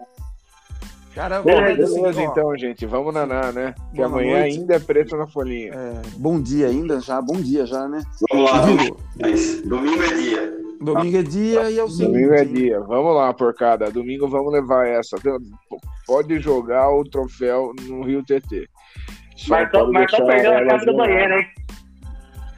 Cara, 1.13 1.41
Beleza, 1.41 1.83
assim, 1.85 2.01
Beleza, 2.01 2.21
então, 2.23 2.57
gente. 2.57 2.85
Vamos 2.85 3.13
naná, 3.13 3.49
né? 3.51 3.73
Que 3.91 3.97
Boa 3.97 4.07
amanhã 4.07 4.39
noite. 4.41 4.57
ainda 4.59 4.75
é 4.75 4.79
preto 4.79 5.15
na 5.15 5.25
folhinha. 5.25 5.71
é, 5.73 6.01
bom 6.17 6.41
dia 6.41 6.67
ainda, 6.67 6.99
já. 6.99 7.21
Bom 7.21 7.35
dia 7.35 7.65
já, 7.65 7.87
né? 7.87 8.01
Vamos 8.29 8.51
lá, 8.51 8.61
Viu? 8.65 8.97
mas 9.21 9.61
domingo 9.61 10.03
é 10.03 10.13
dia. 10.13 10.53
Domingo 10.81 11.17
é 11.17 11.23
dia 11.23 11.71
e 11.71 11.79
é 11.79 11.83
o 11.83 11.87
seguinte. 11.87 12.11
Domingo 12.11 12.33
é 12.33 12.43
dia. 12.43 12.79
Vamos 12.81 13.15
lá, 13.15 13.33
porcada. 13.33 13.89
Domingo 13.89 14.27
vamos 14.27 14.51
levar 14.51 14.85
essa. 14.87 15.15
Pode 16.05 16.39
jogar 16.39 16.89
o 16.91 17.03
troféu 17.03 17.73
no 17.87 18.03
Rio 18.03 18.23
TT. 18.23 18.67
Só 19.35 19.49
Marcão, 19.55 19.91
Marcão 19.91 20.25
perdeu 20.27 20.53
a 20.53 20.65
chave 20.69 20.85
do 20.85 20.95
banheiro, 20.95 21.33
hein? 21.33 21.47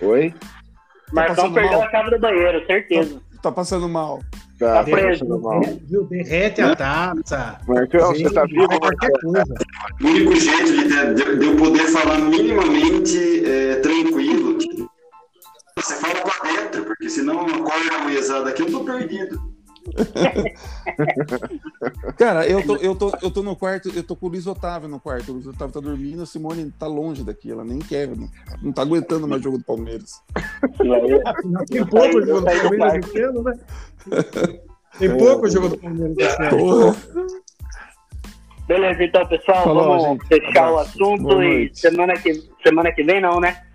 Oi? 0.02 0.34
Marcão 1.14 1.36
passando 1.36 1.54
perdeu 1.54 1.72
mal? 1.80 1.88
a 1.88 1.91
chave 1.91 2.10
do 2.12 2.20
banheiro, 2.20 2.66
certeza. 2.68 3.22
Tá 3.41 3.52
passando 3.52 3.88
mal. 3.89 4.20
Tá, 4.60 4.74
Tá 4.74 4.84
tá 4.84 4.91
preso. 4.91 5.26
passando 5.26 5.41
mal. 5.41 5.62
Viu? 5.88 6.04
Derrete 6.06 6.62
a 6.62 6.76
taça. 6.76 7.60
Marcão, 7.68 8.12
você 8.14 8.34
tá 8.34 8.43
vivo, 8.45 8.68
qualquer 8.68 9.12
coisa. 9.22 9.43
O 10.04 10.08
único 10.08 10.36
jeito 10.36 10.66
de, 10.74 11.14
de- 11.24 11.39
de 11.39 11.45
eu 11.45 11.56
poder 11.56 11.84
falar 11.88 12.18
minimamente 12.20 13.45
é, 13.45 13.76
tranquilo, 13.80 14.58
você 15.78 15.93
fala 15.95 16.16
pra 16.22 16.52
dentro, 16.52 16.84
porque 16.86 17.10
senão 17.10 17.41
acorda 17.41 17.95
a 17.95 18.00
mulherzada 18.04 18.50
aqui, 18.50 18.64
eu 18.64 18.72
tô 18.72 18.84
perdido. 18.84 19.39
Cara, 22.18 22.48
eu 22.48 22.66
tô, 22.66 22.76
eu, 22.78 22.96
tô, 22.96 23.12
eu 23.22 23.32
tô 23.32 23.44
no 23.44 23.56
quarto, 23.56 23.90
eu 23.96 24.04
tô 24.04 24.16
com 24.16 24.28
o 24.28 24.30
Luiz 24.30 24.48
Otávio 24.48 24.90
no 24.90 25.00
quarto. 25.00 25.30
O 25.30 25.34
Luiz 25.36 25.48
Otávio 25.48 25.74
tá 25.74 25.80
dormindo, 25.80 26.24
a 26.24 26.26
Simone 26.26 26.72
tá 26.72 26.88
longe 26.88 27.24
daqui, 27.24 27.52
ela 27.52 27.64
nem 27.64 27.80
quer, 27.80 28.08
não, 28.08 28.28
não 28.62 28.72
tá 28.72 28.82
aguentando 28.82 29.28
mais 29.28 29.42
jogo 29.42 29.58
do 29.58 29.64
Palmeiras. 29.64 30.22
Tem 31.70 31.86
pouco 31.86 32.18
o 32.18 32.26
jogo 32.26 32.42
do 32.42 32.46
Palmeiras 32.46 33.06
esse 33.06 33.22
ano, 33.22 33.44
né? 33.44 33.60
Tem 35.00 35.18
pouco 35.18 35.46
o 35.46 35.50
jogo 35.50 35.70
do 35.70 35.78
Palmeiras 35.78 36.18
esse 36.18 36.44
ano. 36.44 36.96
Beleza, 38.68 39.04
então, 39.04 39.26
pessoal, 39.28 39.64
Falou, 39.64 39.84
vamos 39.84 40.04
gente. 40.04 40.28
fechar 40.28 40.72
o 40.72 40.80
assunto 40.80 41.42
e 41.42 41.74
semana 41.74 42.14
que, 42.16 42.34
semana 42.62 42.92
que 42.92 43.02
vem 43.02 43.22
não, 43.22 43.40
né? 43.40 43.66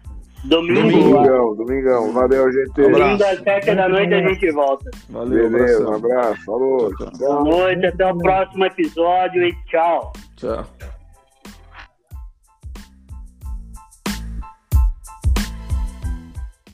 Domingo, 0.44 0.90
Domingão, 0.90 1.54
domingão. 1.54 2.12
Valeu, 2.12 2.52
gente. 2.52 2.72
domingo 2.72 3.22
às 3.24 3.38
sete 3.40 3.74
da 3.74 3.88
noite 3.88 4.12
a 4.12 4.28
gente 4.28 4.50
volta. 4.50 4.90
Valeu, 5.10 5.48
Beleza, 5.48 5.88
um 5.88 5.94
abraço. 5.94 6.44
Falou. 6.44 6.90
Boa 7.18 7.44
noite, 7.44 7.86
até 7.86 8.06
o 8.12 8.18
próximo 8.18 8.64
episódio 8.64 9.44
e 9.44 9.54
tchau. 9.66 10.12
Tchau. 10.36 10.66